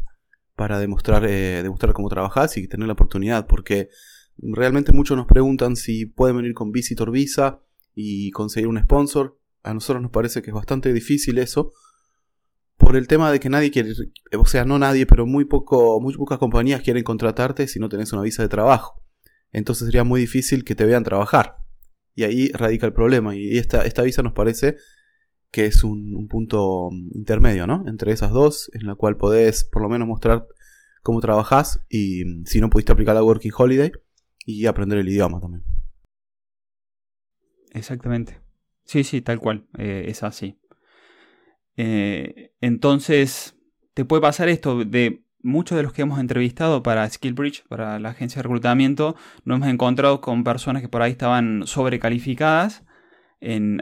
para 0.55 0.79
demostrar, 0.79 1.25
eh, 1.25 1.61
demostrar 1.63 1.93
cómo 1.93 2.09
trabajas 2.09 2.57
y 2.57 2.67
tener 2.67 2.87
la 2.87 2.93
oportunidad, 2.93 3.47
porque 3.47 3.89
realmente 4.37 4.91
muchos 4.91 5.17
nos 5.17 5.27
preguntan 5.27 5.75
si 5.75 6.05
pueden 6.05 6.37
venir 6.37 6.53
con 6.53 6.71
Visitor 6.71 7.11
Visa 7.11 7.61
y 7.93 8.31
conseguir 8.31 8.67
un 8.67 8.79
sponsor. 8.79 9.37
A 9.63 9.73
nosotros 9.73 10.01
nos 10.01 10.11
parece 10.11 10.41
que 10.41 10.51
es 10.51 10.55
bastante 10.55 10.93
difícil 10.93 11.37
eso, 11.39 11.71
por 12.77 12.95
el 12.95 13.07
tema 13.07 13.31
de 13.31 13.39
que 13.39 13.49
nadie 13.49 13.71
quiere, 13.71 13.93
o 14.37 14.45
sea, 14.45 14.65
no 14.65 14.77
nadie, 14.77 15.05
pero 15.05 15.25
muy, 15.25 15.45
poco, 15.45 15.99
muy 16.01 16.13
pocas 16.13 16.37
compañías 16.37 16.81
quieren 16.81 17.03
contratarte 17.03 17.67
si 17.67 17.79
no 17.79 17.89
tenés 17.89 18.13
una 18.13 18.21
visa 18.21 18.43
de 18.43 18.49
trabajo. 18.49 19.01
Entonces 19.51 19.85
sería 19.85 20.03
muy 20.03 20.21
difícil 20.21 20.63
que 20.63 20.75
te 20.75 20.85
vean 20.85 21.03
trabajar. 21.03 21.57
Y 22.13 22.23
ahí 22.23 22.49
radica 22.49 22.85
el 22.85 22.93
problema. 22.93 23.35
Y 23.35 23.57
esta, 23.57 23.85
esta 23.85 24.01
visa 24.03 24.21
nos 24.21 24.33
parece 24.33 24.75
que 25.51 25.65
es 25.65 25.83
un, 25.83 26.27
punto 26.27 26.89
intermedio, 27.13 27.67
¿no? 27.67 27.83
Entre 27.87 28.11
esas 28.11 28.31
dos, 28.31 28.69
en 28.73 28.87
la 28.87 28.95
cual 28.95 29.17
podés 29.17 29.63
por 29.63 29.81
lo 29.81 29.89
menos 29.89 30.07
mostrar 30.07 30.47
cómo 31.01 31.21
trabajás 31.21 31.79
y 31.89 32.25
mm, 32.25 32.45
si 32.45 32.59
no 32.59 32.69
pudiste 32.69 32.91
aplicar 32.91 33.15
la 33.15 33.23
Working 33.23 33.51
Holiday 33.55 33.91
y 34.45 34.65
aprender 34.65 34.99
el 34.99 35.09
idioma 35.09 35.39
también. 35.39 35.63
Exactamente. 37.71 38.39
Sí, 38.83 39.03
sí, 39.03 39.21
tal 39.21 39.39
cual. 39.39 39.65
Eh, 39.77 40.05
es 40.07 40.23
así. 40.23 40.57
Eh, 41.77 42.53
entonces, 42.61 43.55
te 43.93 44.05
puede 44.05 44.21
pasar 44.21 44.49
esto 44.49 44.85
de 44.85 45.25
muchos 45.45 45.77
de 45.77 45.83
los 45.83 45.93
que 45.93 46.01
hemos 46.01 46.19
entrevistado 46.19 46.81
para 46.83 47.09
SkillBridge, 47.09 47.67
para 47.67 47.99
la 47.99 48.09
agencia 48.09 48.39
de 48.39 48.43
reclutamiento, 48.43 49.15
nos 49.43 49.57
hemos 49.57 49.69
encontrado 49.69 50.19
con 50.19 50.43
personas 50.43 50.81
que 50.81 50.89
por 50.89 51.01
ahí 51.01 51.11
estaban 51.11 51.67
sobrecalificadas 51.67 52.83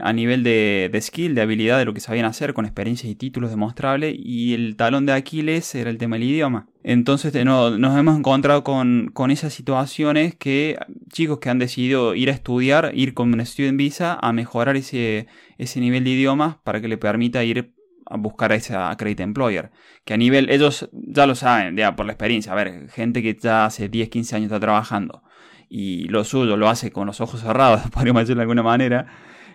a 0.02 0.14
nivel 0.14 0.44
de, 0.44 1.00
skill, 1.02 1.36
de 1.36 1.42
habilidad, 1.42 1.78
de 1.78 1.86
lo 1.86 1.94
que 1.94 2.02
sabían 2.02 2.26
hacer, 2.26 2.54
con 2.54 2.66
experiencias 2.66 3.10
y 3.10 3.16
títulos 3.16 3.50
demostrables, 3.50 4.14
y 4.18 4.54
el 4.54 4.76
talón 4.76 5.06
de 5.06 5.14
Aquiles 5.14 5.74
era 5.76 5.90
el 5.90 5.98
tema 5.98 6.18
del 6.18 6.26
idioma. 6.26 6.68
Entonces 6.84 7.34
nos 7.46 7.98
hemos 7.98 8.18
encontrado 8.18 8.64
con, 8.64 9.12
esas 9.30 9.54
situaciones 9.54 10.36
que 10.36 10.78
chicos 11.12 11.40
que 11.40 11.50
han 11.50 11.60
decidido 11.60 12.14
ir 12.14 12.30
a 12.30 12.34
estudiar, 12.34 12.92
ir 12.94 13.14
con 13.14 13.34
una 13.34 13.46
student 13.46 13.78
visa, 13.78 14.18
a 14.22 14.34
mejorar 14.34 14.76
ese, 14.76 15.28
ese 15.58 15.80
nivel 15.80 16.04
de 16.04 16.10
idiomas 16.10 16.58
para 16.58 16.82
que 16.82 16.90
le 16.90 16.98
permita 16.98 17.44
ir 17.46 17.74
a 18.06 18.18
buscar 18.18 18.52
a 18.52 18.56
ese 18.56 18.76
accredited 18.76 19.24
employer. 19.24 19.72
Que 20.04 20.14
a 20.14 20.18
nivel, 20.18 20.50
ellos 20.50 20.90
ya 20.92 21.26
lo 21.26 21.36
saben, 21.36 21.78
ya 21.78 21.96
por 21.96 22.06
la 22.06 22.12
experiencia. 22.12 22.52
A 22.52 22.56
ver, 22.56 22.90
gente 22.90 23.22
que 23.22 23.38
ya 23.42 23.66
hace 23.66 23.88
10, 23.88 24.10
15 24.10 24.36
años 24.36 24.46
está 24.48 24.60
trabajando 24.60 25.24
y 25.70 26.10
lo 26.10 26.24
suyo 26.26 26.58
lo 26.58 26.70
hace 26.70 26.92
con 26.92 27.08
los 27.08 27.22
ojos 27.22 27.40
cerrados, 27.40 27.82
podríamos 27.94 28.24
decirlo 28.24 28.42
de 28.42 28.44
alguna 28.44 28.62
manera 28.62 29.08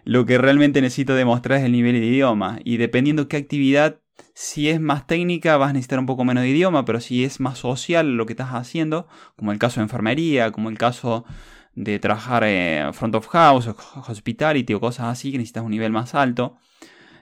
lo 0.09 0.25
que 0.25 0.39
realmente 0.39 0.81
necesito 0.81 1.15
demostrar 1.15 1.59
es 1.59 1.67
el 1.67 1.73
nivel 1.73 1.93
de 1.93 2.07
idioma. 2.07 2.61
Y 2.65 2.79
dependiendo 2.79 3.29
qué 3.29 3.37
actividad, 3.37 4.01
si 4.33 4.71
es 4.71 4.81
más 4.81 5.07
técnica, 5.07 5.59
vas 5.59 5.69
a 5.69 5.73
necesitar 5.75 5.99
un 5.99 6.07
poco 6.07 6.25
menos 6.25 6.45
de 6.45 6.49
idioma, 6.49 6.87
pero 6.87 6.99
si 6.99 7.25
es 7.25 7.41
más 7.41 7.59
social 7.59 8.17
lo 8.17 8.25
que 8.25 8.33
estás 8.33 8.55
haciendo, 8.55 9.07
como 9.37 9.53
el 9.53 9.59
caso 9.59 9.81
de 9.81 9.83
enfermería, 9.83 10.51
como 10.51 10.71
el 10.71 10.79
caso 10.79 11.27
de 11.75 11.99
trabajar 11.99 12.45
en 12.45 12.95
front 12.95 13.17
of 13.17 13.27
house, 13.27 13.69
hospitality 14.09 14.73
o 14.73 14.81
cosas 14.81 15.09
así, 15.09 15.31
que 15.31 15.37
necesitas 15.37 15.63
un 15.63 15.73
nivel 15.73 15.93
más 15.93 16.15
alto, 16.15 16.57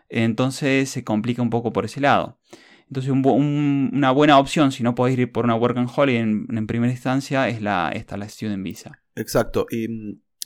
entonces 0.08 0.88
se 0.88 1.02
complica 1.02 1.42
un 1.42 1.50
poco 1.50 1.72
por 1.72 1.86
ese 1.86 2.00
lado. 2.00 2.38
Entonces 2.86 3.10
una 3.10 4.12
buena 4.12 4.38
opción, 4.38 4.70
si 4.70 4.84
no 4.84 4.94
podés 4.94 5.18
ir 5.18 5.32
por 5.32 5.44
una 5.44 5.56
work 5.56 5.76
and 5.76 5.90
holiday 5.92 6.22
en, 6.22 6.46
en 6.56 6.66
primera 6.68 6.92
instancia, 6.92 7.48
es 7.48 7.60
la, 7.60 7.90
esta, 7.92 8.16
la 8.16 8.28
student 8.28 8.62
visa. 8.62 9.02
Exacto. 9.16 9.66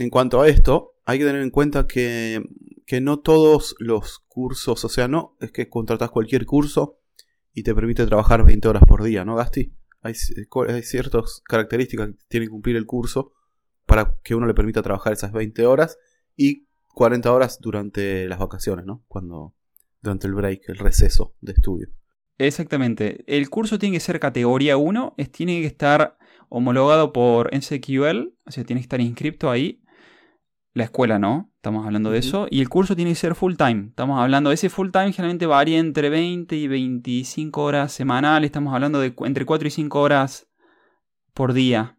En 0.00 0.08
cuanto 0.08 0.40
a 0.40 0.48
esto, 0.48 0.94
hay 1.04 1.18
que 1.18 1.26
tener 1.26 1.42
en 1.42 1.50
cuenta 1.50 1.86
que, 1.86 2.42
no 3.02 3.20
todos 3.20 3.76
los 3.78 4.18
cursos, 4.26 4.84
o 4.84 4.88
sea, 4.88 5.06
no 5.06 5.36
es 5.40 5.52
que 5.52 5.68
contratas 5.68 6.10
cualquier 6.10 6.44
curso 6.46 6.98
y 7.52 7.62
te 7.62 7.74
permite 7.74 8.06
trabajar 8.06 8.44
20 8.44 8.66
horas 8.66 8.82
por 8.88 9.02
día, 9.02 9.24
¿no, 9.24 9.36
Gasti? 9.36 9.74
Hay, 10.00 10.14
ciertas 10.82 11.42
características 11.44 12.08
que 12.08 12.16
tiene 12.28 12.46
que 12.46 12.50
cumplir 12.50 12.76
el 12.76 12.86
curso 12.86 13.32
para 13.86 14.18
que 14.24 14.34
uno 14.34 14.46
le 14.46 14.54
permita 14.54 14.82
trabajar 14.82 15.12
esas 15.12 15.32
20 15.32 15.66
horas 15.66 15.98
y 16.34 16.66
40 16.94 17.30
horas 17.32 17.58
durante 17.60 18.26
las 18.26 18.38
vacaciones, 18.38 18.86
¿no? 18.86 19.04
Cuando 19.06 19.54
durante 20.00 20.26
el 20.26 20.34
break, 20.34 20.68
el 20.68 20.78
receso 20.78 21.34
de 21.42 21.52
estudio. 21.52 21.88
Exactamente. 22.38 23.22
El 23.26 23.50
curso 23.50 23.78
tiene 23.78 23.96
que 23.96 24.00
ser 24.00 24.18
categoría 24.18 24.78
1, 24.78 25.14
es, 25.18 25.30
tiene 25.30 25.60
que 25.60 25.66
estar 25.66 26.16
homologado 26.48 27.12
por 27.12 27.54
NCQL, 27.54 28.34
o 28.46 28.50
sea, 28.50 28.64
tiene 28.64 28.80
que 28.80 28.86
estar 28.86 29.00
inscrito 29.00 29.50
ahí 29.50 29.82
la 30.72 30.84
escuela 30.84 31.18
no, 31.18 31.50
estamos 31.56 31.84
hablando 31.84 32.10
de 32.10 32.18
eso. 32.18 32.46
Y 32.50 32.60
el 32.60 32.68
curso 32.68 32.94
tiene 32.94 33.10
que 33.10 33.16
ser 33.16 33.34
full 33.34 33.56
time. 33.56 33.86
Estamos 33.88 34.20
hablando 34.20 34.52
ese 34.52 34.70
full 34.70 34.90
time, 34.90 35.12
generalmente 35.12 35.46
varía 35.46 35.78
entre 35.78 36.10
20 36.10 36.54
y 36.56 36.68
25 36.68 37.62
horas 37.62 37.92
semanales. 37.92 38.48
Estamos 38.48 38.74
hablando 38.74 39.00
de 39.00 39.14
entre 39.24 39.44
4 39.44 39.68
y 39.68 39.70
5 39.70 40.00
horas 40.00 40.48
por 41.34 41.52
día. 41.52 41.96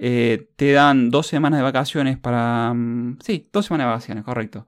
Eh, 0.00 0.48
te 0.56 0.72
dan 0.72 1.10
dos 1.10 1.26
semanas 1.26 1.58
de 1.58 1.64
vacaciones 1.64 2.18
para... 2.18 2.72
Mm, 2.74 3.18
sí, 3.20 3.48
dos 3.52 3.66
semanas 3.66 3.86
de 3.86 3.90
vacaciones, 3.90 4.24
correcto. 4.24 4.66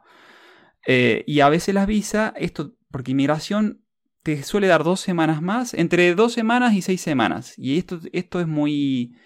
Eh, 0.86 1.24
y 1.26 1.40
a 1.40 1.48
veces 1.48 1.74
las 1.74 1.86
visas, 1.86 2.32
esto, 2.36 2.74
porque 2.90 3.12
inmigración 3.12 3.84
te 4.22 4.42
suele 4.42 4.66
dar 4.66 4.84
dos 4.84 5.00
semanas 5.00 5.40
más, 5.42 5.74
entre 5.74 6.14
dos 6.14 6.32
semanas 6.32 6.74
y 6.74 6.82
seis 6.82 7.00
semanas. 7.00 7.54
Y 7.58 7.78
esto, 7.78 8.00
esto 8.12 8.40
es 8.40 8.46
muy... 8.46 9.16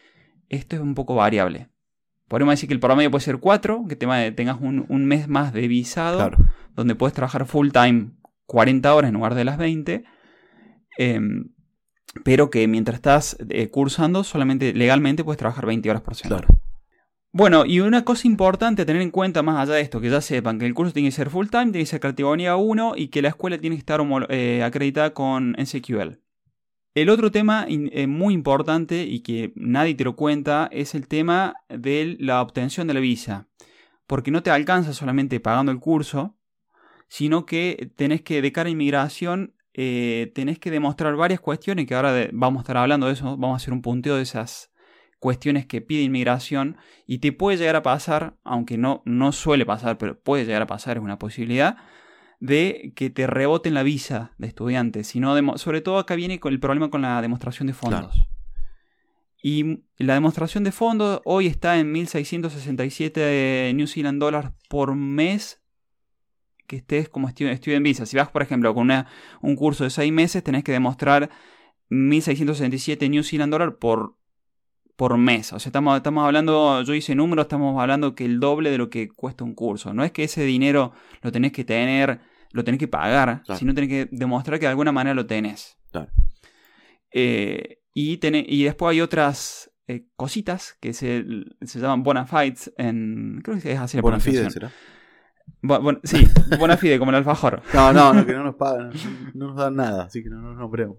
Esto 0.49 0.77
es 0.77 0.83
un 0.83 0.95
poco 0.95 1.15
variable. 1.15 1.69
Podríamos 2.29 2.55
decir 2.55 2.69
que 2.69 2.75
el 2.75 2.81
promedio 2.81 3.11
puede 3.11 3.25
ser 3.25 3.39
4, 3.39 3.85
que 3.89 3.97
tengas 3.97 4.59
un, 4.61 5.07
mes 5.07 5.29
más 5.29 5.53
de 5.53 5.69
visado, 5.69 6.31
donde 6.75 6.95
puedes 6.95 7.15
trabajar 7.15 7.47
full 7.47 7.71
time 7.71 8.13
40 8.47 8.95
horas 8.95 9.09
en 9.11 9.15
lugar 9.15 9.35
de 9.35 9.45
las 9.45 9.59
20, 9.59 10.05
em, 10.99 11.51
pero 12.25 12.51
que 12.51 12.67
mientras 12.69 12.97
estás 12.97 13.37
eh, 13.49 13.69
cursando, 13.71 14.25
solamente 14.25 14.73
legalmente 14.73 15.25
puedes 15.25 15.39
trabajar 15.39 15.67
20 15.67 15.91
horas 15.91 16.03
por 16.03 16.15
semana. 16.15 16.47
Bueno, 17.33 17.67
y 17.67 17.81
una 17.81 18.05
cosa 18.05 18.29
importante 18.29 18.83
a 18.83 18.87
tener 18.87 19.03
en 19.03 19.11
cuenta 19.11 19.43
más 19.43 19.61
allá 19.61 19.75
de 19.75 19.81
esto, 19.81 20.01
que 20.01 20.09
ya 20.09 20.21
sepan 20.21 20.59
que 20.59 20.67
el 20.67 20.75
curso 20.75 20.93
tiene 20.93 21.09
que 21.09 21.17
ser 21.17 21.31
full 21.31 21.49
time, 21.49 21.73
tiene 21.73 21.81
que 21.81 21.87
ser 21.87 22.01
categoría 22.01 22.55
1 22.55 22.95
y 22.97 23.09
que 23.09 23.23
la 23.23 23.29
escuela 23.29 23.59
tiene 23.59 23.75
que 23.75 23.81
estar 23.81 24.01
eh, 24.29 24.63
acreditada 24.63 25.13
con 25.15 25.57
NCQL. 25.59 26.24
El 26.95 27.09
otro 27.09 27.33
tema 27.33 27.67
eh, 27.69 28.07
muy 28.07 28.35
importante 28.35 29.03
y 29.03 29.21
que 29.21 29.53
nadie 29.57 29.97
te 29.97 30.05
lo 30.05 30.15
cuenta 30.15 30.69
es 30.71 30.95
el 30.95 31.09
tema 31.09 31.55
de 31.69 32.17
la 32.21 32.41
obtención 32.41 32.87
de 32.87 32.95
la 32.95 33.01
visa. 33.01 33.49
Porque 34.07 34.31
no 34.31 34.45
te 34.45 34.51
alcanza 34.51 34.93
solamente 34.93 35.41
pagando 35.41 35.73
el 35.73 35.81
curso, 35.81 36.37
sino 37.09 37.47
que 37.47 37.91
tenés 37.97 38.23
que, 38.23 38.41
de 38.41 38.53
cara 38.53 38.69
a 38.69 38.73
inmigración, 38.73 39.57
eh, 39.73 40.31
tenés 40.37 40.61
que 40.61 40.71
demostrar 40.71 41.17
varias 41.17 41.41
cuestiones, 41.41 41.87
que 41.87 41.97
ahora 41.97 42.29
vamos 42.33 42.61
a 42.61 42.63
estar 42.63 42.77
hablando 42.77 43.09
de 43.09 43.15
eso, 43.15 43.37
vamos 43.37 43.55
a 43.55 43.57
hacer 43.57 43.75
un 43.75 43.83
punteo 43.83 44.15
de 44.15 44.23
esas 44.23 44.71
cuestiones 45.19 45.67
que 45.67 45.81
pide 45.81 46.03
inmigración 46.03 46.77
y 47.07 47.19
te 47.19 47.33
puede 47.33 47.57
llegar 47.57 47.77
a 47.77 47.83
pasar, 47.83 48.37
aunque 48.45 48.79
no, 48.79 49.03
no 49.05 49.33
suele 49.33 49.67
pasar, 49.67 49.99
pero 49.99 50.21
puede 50.21 50.45
llegar 50.45 50.63
a 50.63 50.67
pasar, 50.67 50.99
es 50.99 51.03
una 51.03 51.19
posibilidad, 51.19 51.79
de 52.45 52.93
que 52.95 53.09
te 53.09 53.27
reboten 53.27 53.73
la 53.73 53.83
visa 53.83 54.33
de 54.37 54.49
estudiante, 54.49 55.03
sino 55.03 55.57
sobre 55.57 55.81
todo 55.81 55.97
acá 55.97 56.15
viene 56.15 56.41
con 56.41 56.53
el 56.53 56.61
problema 56.61 56.91
con 56.91 57.01
la 57.01 57.23
demostración 57.23 57.69
de 57.69 57.73
fondos. 57.73 58.27
Y 59.43 59.81
la 59.97 60.13
demostración 60.13 60.63
de 60.63 60.71
fondos 60.71 61.23
hoy 61.25 61.47
está 61.47 61.79
en 61.79 61.95
1.667 61.95 63.75
New 63.75 63.87
Zealand 63.87 64.21
dólares 64.21 64.51
por 64.69 64.95
mes 64.95 65.63
que 66.67 66.77
estés 66.77 67.09
como 67.09 67.31
student 67.31 67.83
visa. 67.83 68.05
Si 68.05 68.19
vas, 68.19 68.29
por 68.29 68.43
ejemplo, 68.43 68.75
con 68.75 68.91
un 69.41 69.57
curso 69.57 69.85
de 69.85 69.91
6 69.91 70.13
meses, 70.13 70.45
tenés 70.45 70.65
que 70.65 70.73
demostrar 70.73 71.31
1.667 71.89 73.09
New 73.09 73.23
Zealand 73.23 73.53
dólares 73.53 73.75
por, 73.81 74.17
por 74.97 75.17
mes. 75.17 75.55
O 75.55 75.59
sea, 75.59 75.71
estamos, 75.71 75.97
estamos 75.97 76.27
hablando, 76.27 76.83
yo 76.83 76.93
hice 76.93 77.15
números, 77.15 77.45
estamos 77.45 77.81
hablando 77.81 78.15
que 78.15 78.27
el 78.27 78.39
doble 78.39 78.71
de 78.71 78.77
lo 78.77 78.91
que 78.91 79.09
cuesta 79.09 79.45
un 79.45 79.55
curso. 79.55 79.95
No 79.95 80.05
es 80.05 80.13
que 80.13 80.25
ese 80.25 80.45
dinero 80.45 80.93
lo 81.23 81.33
tenés 81.33 81.53
que 81.53 81.65
tener 81.65 82.34
lo 82.55 82.63
tenés 82.63 82.79
que 82.79 82.87
pagar, 82.87 83.43
sino 83.59 83.75
tenés 83.75 83.91
que 83.91 84.09
demostrar 84.13 84.61
que 84.61 84.67
de 84.67 84.71
alguna 84.71 84.93
manera 84.93 85.13
lo 85.13 85.27
tenés. 85.27 85.77
Eh, 87.11 87.81
y, 87.93 88.21
y 88.23 88.65
después 88.65 88.93
hay 88.93 89.01
otras 89.01 89.73
eh, 89.89 90.07
cositas 90.15 90.77
que 90.81 90.93
se, 90.93 91.25
llaman 91.61 92.05
bona 92.05 92.27
fides 92.27 92.73
en... 92.79 93.41
Creo 93.43 93.61
que 93.61 93.73
es 93.73 93.81
así 93.81 93.97
la 93.97 94.03
bona 94.03 94.21
fide, 94.21 94.49
¿será? 94.51 94.71
sí, 96.05 96.29
bona 96.59 96.77
fide, 96.77 97.01
como 97.01 97.11
el 97.11 97.17
alfajor. 97.17 97.61
No, 97.75 97.93
no, 97.93 98.15
no, 98.15 98.25
que 98.25 98.35
no 98.35 98.45
nos 98.45 98.55
pagan, 98.59 98.93
no 99.35 99.49
nos 99.49 99.57
dan 99.57 99.75
nada, 99.75 100.05
así 100.05 100.23
que 100.23 100.31
no 100.31 100.41
nos 100.41 100.57
nombremos. 100.57 100.99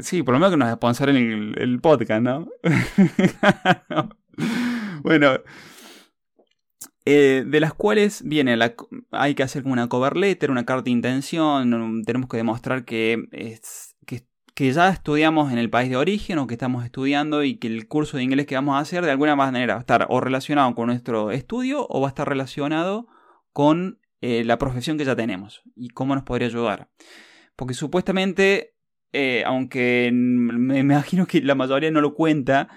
Sí, 0.00 0.22
por 0.22 0.32
lo 0.32 0.40
menos 0.40 0.52
que 0.52 0.56
nos 0.56 0.72
sponsoren 0.72 1.16
el, 1.16 1.58
el 1.58 1.80
podcast, 1.80 2.22
¿no? 2.22 2.48
bueno, 5.02 5.40
eh, 7.08 7.44
de 7.46 7.60
las 7.60 7.72
cuales 7.72 8.22
viene 8.24 8.56
la, 8.56 8.74
hay 9.12 9.36
que 9.36 9.44
hacer 9.44 9.62
como 9.62 9.74
una 9.74 9.88
cover 9.88 10.16
letter, 10.16 10.50
una 10.50 10.66
carta 10.66 10.86
de 10.86 10.90
intención, 10.90 12.02
tenemos 12.04 12.28
que 12.28 12.36
demostrar 12.36 12.84
que, 12.84 13.28
es, 13.30 13.94
que, 14.04 14.26
que, 14.56 14.72
ya 14.72 14.88
estudiamos 14.88 15.52
en 15.52 15.58
el 15.58 15.70
país 15.70 15.88
de 15.88 15.96
origen 15.96 16.38
o 16.38 16.48
que 16.48 16.54
estamos 16.54 16.84
estudiando 16.84 17.44
y 17.44 17.58
que 17.58 17.68
el 17.68 17.86
curso 17.86 18.16
de 18.16 18.24
inglés 18.24 18.46
que 18.46 18.56
vamos 18.56 18.74
a 18.74 18.80
hacer 18.80 19.04
de 19.04 19.12
alguna 19.12 19.36
manera 19.36 19.74
va 19.74 19.78
a 19.78 19.82
estar 19.82 20.06
o 20.10 20.20
relacionado 20.20 20.74
con 20.74 20.88
nuestro 20.88 21.30
estudio 21.30 21.86
o 21.88 22.00
va 22.00 22.08
a 22.08 22.10
estar 22.10 22.28
relacionado 22.28 23.06
con 23.52 24.00
eh, 24.20 24.42
la 24.42 24.58
profesión 24.58 24.98
que 24.98 25.04
ya 25.04 25.14
tenemos 25.14 25.62
y 25.76 25.90
cómo 25.90 26.16
nos 26.16 26.24
podría 26.24 26.48
ayudar. 26.48 26.90
Porque 27.54 27.74
supuestamente, 27.74 28.74
eh, 29.12 29.44
aunque 29.46 30.10
me 30.12 30.80
imagino 30.80 31.26
que 31.26 31.40
la 31.40 31.54
mayoría 31.54 31.92
no 31.92 32.00
lo 32.00 32.14
cuenta, 32.14 32.68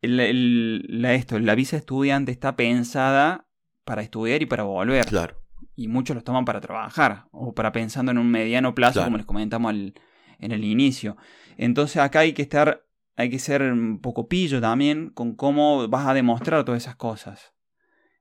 la, 0.00 1.14
esto, 1.14 1.38
la 1.38 1.54
visa 1.54 1.76
estudiante 1.76 2.32
está 2.32 2.56
pensada 2.56 3.46
para 3.84 4.02
estudiar 4.02 4.42
y 4.42 4.46
para 4.46 4.62
volver. 4.62 5.06
Claro. 5.06 5.36
Y 5.74 5.88
muchos 5.88 6.14
los 6.14 6.24
toman 6.24 6.44
para 6.44 6.60
trabajar 6.60 7.26
o 7.30 7.54
para 7.54 7.72
pensando 7.72 8.12
en 8.12 8.18
un 8.18 8.30
mediano 8.30 8.74
plazo, 8.74 9.02
como 9.04 9.16
les 9.16 9.26
comentamos 9.26 9.72
en 9.72 10.52
el 10.52 10.64
inicio. 10.64 11.16
Entonces 11.56 11.98
acá 11.98 12.20
hay 12.20 12.32
que 12.32 12.42
estar, 12.42 12.84
hay 13.16 13.30
que 13.30 13.38
ser 13.38 13.62
un 13.62 14.00
poco 14.00 14.28
pillo 14.28 14.60
también 14.60 15.10
con 15.10 15.34
cómo 15.34 15.88
vas 15.88 16.06
a 16.06 16.14
demostrar 16.14 16.64
todas 16.64 16.82
esas 16.82 16.96
cosas. 16.96 17.54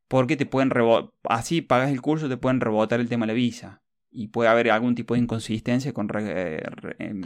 Porque 0.07 0.35
te 0.35 0.45
pueden 0.45 0.69
rebotar, 0.69 1.11
así 1.23 1.61
pagas 1.61 1.91
el 1.91 2.01
curso, 2.01 2.27
te 2.27 2.37
pueden 2.37 2.59
rebotar 2.59 2.99
el 2.99 3.09
tema 3.09 3.25
de 3.25 3.27
la 3.27 3.33
visa. 3.33 3.81
Y 4.09 4.27
puede 4.27 4.49
haber 4.49 4.69
algún 4.71 4.93
tipo 4.93 5.13
de 5.13 5.21
inconsistencia 5.21 5.93
con, 5.93 6.09
eh, 6.15 6.61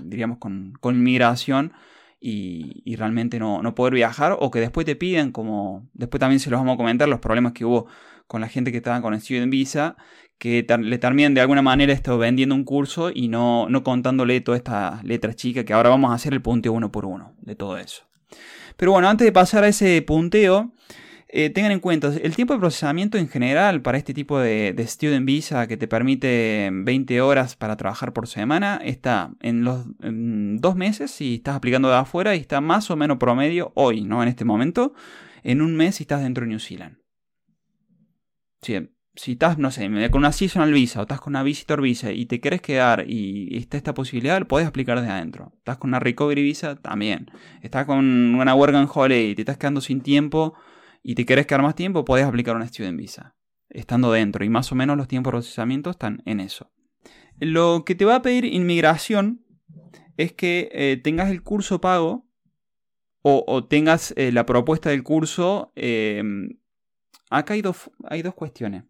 diríamos, 0.03 0.37
con, 0.37 0.73
con 0.79 1.01
migración 1.01 1.73
y, 2.19 2.95
realmente 2.95 3.39
no, 3.39 3.61
no, 3.61 3.75
poder 3.75 3.93
viajar 3.93 4.35
o 4.39 4.51
que 4.51 4.59
después 4.59 4.85
te 4.85 4.95
piden, 4.95 5.31
como 5.31 5.89
después 5.93 6.19
también 6.19 6.39
se 6.39 6.49
los 6.49 6.59
vamos 6.59 6.75
a 6.75 6.77
comentar, 6.77 7.07
los 7.07 7.19
problemas 7.19 7.53
que 7.53 7.65
hubo 7.65 7.87
con 8.27 8.41
la 8.41 8.49
gente 8.49 8.71
que 8.71 8.77
estaba 8.77 9.01
con 9.01 9.19
Student 9.19 9.51
Visa, 9.51 9.95
que 10.37 10.65
le 10.79 10.97
terminan 10.97 11.33
de 11.33 11.41
alguna 11.41 11.61
manera 11.61 11.93
esto 11.93 12.17
vendiendo 12.17 12.55
un 12.55 12.63
curso 12.63 13.09
y 13.13 13.27
no, 13.27 13.69
no 13.69 13.83
contándole 13.83 14.41
todas 14.41 14.59
estas 14.59 15.03
letras 15.03 15.35
chicas, 15.35 15.63
que 15.63 15.73
ahora 15.73 15.89
vamos 15.89 16.11
a 16.11 16.15
hacer 16.15 16.33
el 16.33 16.41
punteo 16.41 16.73
uno 16.73 16.91
por 16.91 17.05
uno 17.05 17.33
de 17.41 17.55
todo 17.55 17.77
eso. 17.77 18.03
Pero 18.77 18.91
bueno, 18.91 19.07
antes 19.07 19.25
de 19.25 19.31
pasar 19.31 19.63
a 19.63 19.69
ese 19.69 20.01
punteo, 20.01 20.73
eh, 21.29 21.49
tengan 21.49 21.71
en 21.71 21.79
cuenta, 21.79 22.13
el 22.21 22.35
tiempo 22.35 22.53
de 22.53 22.59
procesamiento 22.59 23.17
en 23.17 23.27
general 23.27 23.81
para 23.81 23.97
este 23.97 24.13
tipo 24.13 24.39
de, 24.39 24.73
de, 24.73 24.87
Student 24.87 25.25
Visa 25.25 25.67
que 25.67 25.77
te 25.77 25.87
permite 25.87 26.69
20 26.71 27.21
horas 27.21 27.55
para 27.55 27.75
trabajar 27.77 28.13
por 28.13 28.27
semana 28.27 28.79
está 28.83 29.31
en 29.41 29.63
los 29.63 29.85
dos 29.99 30.75
meses 30.75 31.11
si 31.11 31.35
estás 31.35 31.55
aplicando 31.55 31.89
de 31.89 31.95
afuera 31.95 32.35
y 32.35 32.39
está 32.39 32.61
más 32.61 32.91
o 32.91 32.95
menos 32.95 33.17
promedio 33.17 33.71
hoy, 33.75 34.03
¿no? 34.03 34.21
En 34.21 34.29
este 34.29 34.45
momento, 34.45 34.93
en 35.43 35.61
un 35.61 35.75
mes 35.75 35.95
si 35.95 36.03
estás 36.03 36.21
dentro 36.21 36.43
de 36.43 36.49
New 36.49 36.59
Zealand. 36.59 37.04
Sí, 38.61 38.89
si 39.15 39.33
estás, 39.33 39.57
no 39.57 39.71
sé, 39.71 39.89
con 40.11 40.19
una 40.19 40.31
seasonal 40.31 40.73
visa 40.73 40.99
o 40.99 41.03
estás 41.03 41.21
con 41.21 41.31
una 41.31 41.43
visitor 41.43 41.81
visa 41.81 42.11
y 42.11 42.25
te 42.25 42.39
quieres 42.39 42.61
quedar 42.61 43.05
y 43.07 43.55
está 43.57 43.77
esta 43.77 43.93
posibilidad, 43.93 44.45
puedes 44.45 44.67
aplicar 44.67 44.99
desde 44.99 45.13
adentro. 45.13 45.53
Estás 45.57 45.77
con 45.77 45.89
una 45.89 45.99
recovery 45.99 46.43
visa, 46.43 46.75
también. 46.75 47.31
Estás 47.61 47.85
con 47.85 47.99
una 48.35 48.55
work 48.55 48.75
and 48.75 48.89
holiday 48.93 49.31
y 49.31 49.35
te 49.35 49.43
estás 49.43 49.57
quedando 49.57 49.81
sin 49.81 50.01
tiempo 50.01 50.53
y 51.01 51.15
te 51.15 51.25
quieres 51.25 51.45
quedar 51.45 51.61
más 51.61 51.75
tiempo, 51.75 52.03
puedes 52.03 52.25
aplicar 52.25 52.55
una 52.55 52.67
student 52.67 52.97
visa. 52.97 53.35
Estando 53.69 54.11
dentro 54.11 54.43
y 54.43 54.49
más 54.49 54.71
o 54.71 54.75
menos 54.75 54.97
los 54.97 55.07
tiempos 55.07 55.31
de 55.31 55.35
procesamiento 55.35 55.89
están 55.89 56.21
en 56.25 56.39
eso. 56.39 56.71
Lo 57.39 57.83
que 57.85 57.95
te 57.95 58.05
va 58.05 58.15
a 58.15 58.21
pedir 58.21 58.45
inmigración 58.45 59.45
es 60.17 60.33
que 60.33 60.69
eh, 60.71 60.99
tengas 61.03 61.29
el 61.29 61.43
curso 61.43 61.81
pago 61.81 62.25
o, 63.27 63.65
tengas 63.65 64.13
eh, 64.17 64.31
la 64.31 64.45
propuesta 64.45 64.91
del 64.91 65.01
curso. 65.01 65.73
Eh, 65.75 66.21
acá 67.37 67.53
hay 67.53 67.61
dos, 67.61 67.89
hay 68.05 68.21
dos 68.21 68.33
cuestiones 68.33 68.83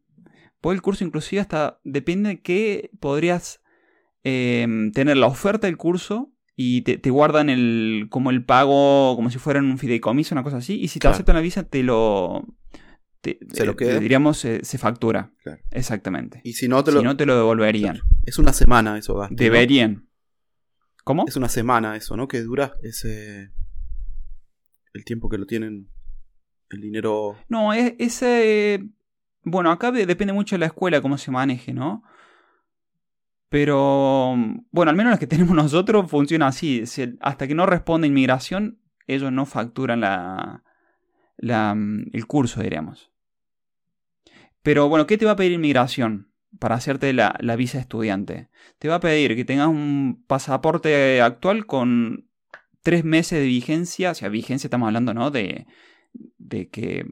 el 0.72 0.82
curso 0.82 1.04
inclusive 1.04 1.42
hasta 1.42 1.80
depende 1.84 2.30
de 2.30 2.42
que 2.42 2.92
podrías 3.00 3.62
em, 4.24 4.92
tener 4.92 5.18
la 5.18 5.28
oferta 5.28 5.68
del 5.68 5.78
curso 5.78 6.32
y 6.56 6.82
te, 6.82 7.10
guardan 7.10 7.50
el 7.50 8.08
como 8.10 8.30
el 8.30 8.46
pago 8.46 9.16
como 9.16 9.30
si 9.30 9.40
fuera 9.40 9.60
un 9.60 9.78
fideicomiso, 9.78 10.34
una 10.34 10.44
cosa 10.44 10.58
así. 10.58 10.80
Y 10.80 10.88
si 10.88 11.00
te 11.00 11.10
aceptan 11.10 11.36
la 11.36 11.42
visa, 11.42 11.64
te 11.64 11.84
lo... 11.84 12.46
se 13.22 13.66
lo 13.66 13.74
eh, 13.74 13.76
queda. 13.76 14.00
diríamos, 14.00 14.38
se 14.38 14.78
factura. 14.78 15.34
Exactamente. 15.72 16.40
Y 16.46 16.54
si 16.54 16.70
no, 16.70 16.82
te 16.82 16.94
lo, 16.94 17.02
no, 17.02 17.18
te 17.18 17.26
lo 17.26 17.36
devolverían. 17.36 18.00
Es 18.24 18.40
una 18.40 18.54
semana 18.54 18.98
eso, 18.98 19.16
gasto, 19.16 19.36
Deberían. 19.36 20.08
¿Cómo? 21.04 21.26
Es 21.28 21.36
una 21.36 21.50
semana 21.50 21.98
eso, 21.98 22.16
¿no? 22.16 22.30
Que 22.30 22.42
dura 22.42 22.76
ese... 22.82 23.52
El 24.94 25.04
tiempo 25.04 25.28
que 25.28 25.38
lo 25.38 25.46
tienen 25.46 25.90
el 26.70 26.82
dinero. 26.82 27.36
No, 27.50 27.74
es, 27.74 27.94
ese 28.00 28.84
bueno, 29.46 29.72
acá 29.72 29.92
depende 29.92 30.34
mucho 30.34 30.56
de 30.56 30.60
la 30.60 30.66
escuela 30.66 31.02
cómo 31.02 31.20
se 31.20 31.30
maneje, 31.32 31.72
¿no? 31.72 32.04
Pero, 33.48 34.36
bueno, 34.72 34.90
al 34.90 34.96
menos 34.96 35.12
las 35.12 35.20
que 35.20 35.28
tenemos 35.28 35.56
nosotros 35.56 36.10
funciona 36.10 36.48
así. 36.48 36.84
hasta 37.22 37.48
que 37.48 37.56
no 37.56 37.66
responde 37.68 38.08
inmigración, 38.08 38.80
ellos 39.08 39.32
no 39.32 39.46
facturan 39.46 40.02
la, 40.02 40.64
el 41.38 42.28
curso, 42.28 42.62
diríamos. 42.62 43.12
Pero 44.64 44.90
bueno, 44.90 45.06
¿qué 45.06 45.18
te 45.20 45.26
va 45.26 45.34
a 45.34 45.36
pedir 45.36 45.52
inmigración 45.52 46.32
para 46.60 46.74
hacerte 46.74 47.14
la, 47.14 47.38
la 47.40 47.56
visa 47.56 47.78
estudiante? 47.78 48.50
Te 48.80 48.88
va 48.88 48.96
a 48.96 49.00
pedir 49.00 49.36
que 49.36 49.46
tengas 49.46 49.68
un 49.68 50.24
pasaporte 50.26 51.22
actual 51.22 51.68
con 51.68 52.28
tres 52.82 53.06
meses 53.06 53.40
de 53.40 53.46
vigencia. 53.46 54.10
O 54.10 54.16
sea, 54.16 54.30
vigencia 54.30 54.68
estamos 54.68 54.88
hablando, 54.88 55.14
¿no? 55.14 55.30
De, 55.30 55.68
de 56.38 56.70
que 56.70 57.06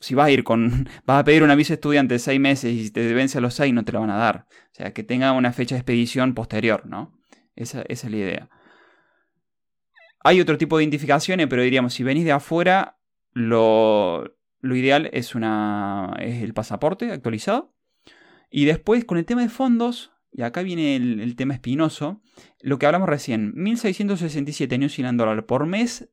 si 0.00 0.14
vas 0.14 0.26
a 0.26 0.30
ir 0.30 0.44
con, 0.44 0.88
vas 1.06 1.20
a 1.20 1.24
pedir 1.24 1.42
una 1.42 1.54
visa 1.54 1.74
estudiante 1.74 2.14
de 2.14 2.18
seis 2.18 2.40
meses 2.40 2.72
y 2.72 2.84
si 2.84 2.90
te 2.90 3.12
vence 3.14 3.38
a 3.38 3.40
los 3.40 3.54
seis 3.54 3.72
no 3.72 3.84
te 3.84 3.92
la 3.92 4.00
van 4.00 4.10
a 4.10 4.16
dar. 4.16 4.46
O 4.50 4.74
sea, 4.74 4.92
que 4.92 5.02
tenga 5.02 5.32
una 5.32 5.52
fecha 5.52 5.74
de 5.74 5.80
expedición 5.80 6.34
posterior, 6.34 6.86
¿no? 6.86 7.18
Esa, 7.54 7.82
es 7.88 8.04
la 8.04 8.16
idea. 8.16 8.50
Hay 10.22 10.40
otro 10.40 10.58
tipo 10.58 10.76
de 10.76 10.84
identificaciones, 10.84 11.46
pero 11.46 11.62
diríamos, 11.62 11.94
si 11.94 12.02
venís 12.02 12.24
de 12.24 12.32
afuera, 12.32 12.98
lo, 13.32 14.24
ideal 14.62 15.08
es, 15.12 15.34
una, 15.34 16.14
es 16.18 16.42
el 16.42 16.52
pasaporte 16.52 17.12
actualizado. 17.12 17.74
Y 18.50 18.64
después, 18.64 19.04
con 19.04 19.18
el 19.18 19.24
tema 19.24 19.42
de 19.42 19.48
fondos, 19.48 20.12
y 20.32 20.42
acá 20.42 20.62
viene 20.62 20.96
el, 20.96 21.36
tema 21.36 21.54
espinoso, 21.54 22.20
lo 22.60 22.78
que 22.78 22.86
hablamos 22.86 23.08
recién, 23.08 23.54
1.667 23.54 24.78
New 24.78 24.88
Zealand 24.88 25.18
dólares 25.18 25.44
por 25.46 25.64
mes 25.66 26.10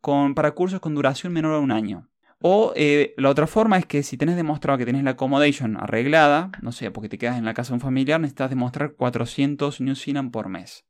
con, 0.00 0.34
para 0.34 0.52
cursos 0.52 0.80
con 0.80 0.94
duración 0.94 1.32
menor 1.32 1.54
a 1.54 1.58
un 1.58 1.72
año. 1.72 2.08
O 2.42 2.72
eh, 2.74 3.12
la 3.18 3.28
otra 3.28 3.46
forma 3.46 3.76
es 3.76 3.84
que 3.84 4.02
si 4.02 4.16
tenés 4.16 4.36
demostrado 4.36 4.78
que 4.78 4.86
tenés 4.86 5.04
la 5.04 5.10
accommodation 5.10 5.76
arreglada, 5.76 6.50
no 6.62 6.72
sé, 6.72 6.90
porque 6.90 7.10
te 7.10 7.18
quedas 7.18 7.36
en 7.36 7.44
la 7.44 7.52
casa 7.52 7.70
de 7.70 7.74
un 7.74 7.80
familiar, 7.80 8.18
necesitas 8.18 8.48
demostrar 8.48 8.94
400 8.94 9.80
New 9.82 9.94
Zealand 9.94 10.30
por 10.30 10.48
mes. 10.48 10.86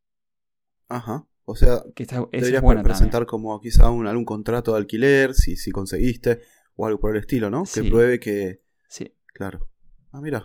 Ajá. 0.88 1.26
O 1.44 1.56
sea, 1.56 1.82
que 1.96 2.06
deberías 2.06 2.62
presentar 2.84 3.26
como 3.26 3.60
quizá 3.60 3.90
un, 3.90 4.06
algún 4.06 4.24
contrato 4.24 4.72
de 4.72 4.78
alquiler, 4.78 5.34
si, 5.34 5.56
si 5.56 5.72
conseguiste, 5.72 6.40
o 6.76 6.86
algo 6.86 7.00
por 7.00 7.16
el 7.16 7.20
estilo, 7.20 7.50
¿no? 7.50 7.64
Que 7.64 7.82
pruebe 7.82 8.20
que... 8.20 8.62
Sí. 8.88 9.12
Claro. 9.26 9.68
Ah, 10.12 10.20
mira. 10.20 10.44